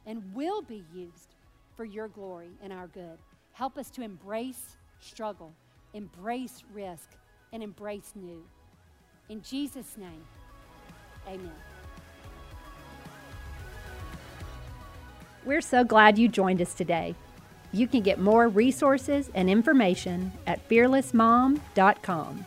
and 0.06 0.22
will 0.34 0.62
be 0.62 0.84
used 0.92 1.34
for 1.76 1.84
your 1.84 2.08
glory 2.08 2.50
and 2.62 2.72
our 2.72 2.86
good. 2.88 3.18
Help 3.52 3.78
us 3.78 3.90
to 3.90 4.02
embrace 4.02 4.76
struggle, 5.00 5.52
embrace 5.92 6.62
risk, 6.72 7.10
and 7.52 7.62
embrace 7.62 8.12
new. 8.14 8.44
In 9.28 9.42
Jesus' 9.42 9.96
name, 9.96 10.24
amen. 11.26 11.52
We're 15.44 15.60
so 15.60 15.84
glad 15.84 16.18
you 16.18 16.28
joined 16.28 16.62
us 16.62 16.74
today. 16.74 17.14
You 17.72 17.86
can 17.86 18.00
get 18.00 18.18
more 18.18 18.48
resources 18.48 19.30
and 19.34 19.50
information 19.50 20.32
at 20.46 20.66
fearlessmom.com. 20.68 22.46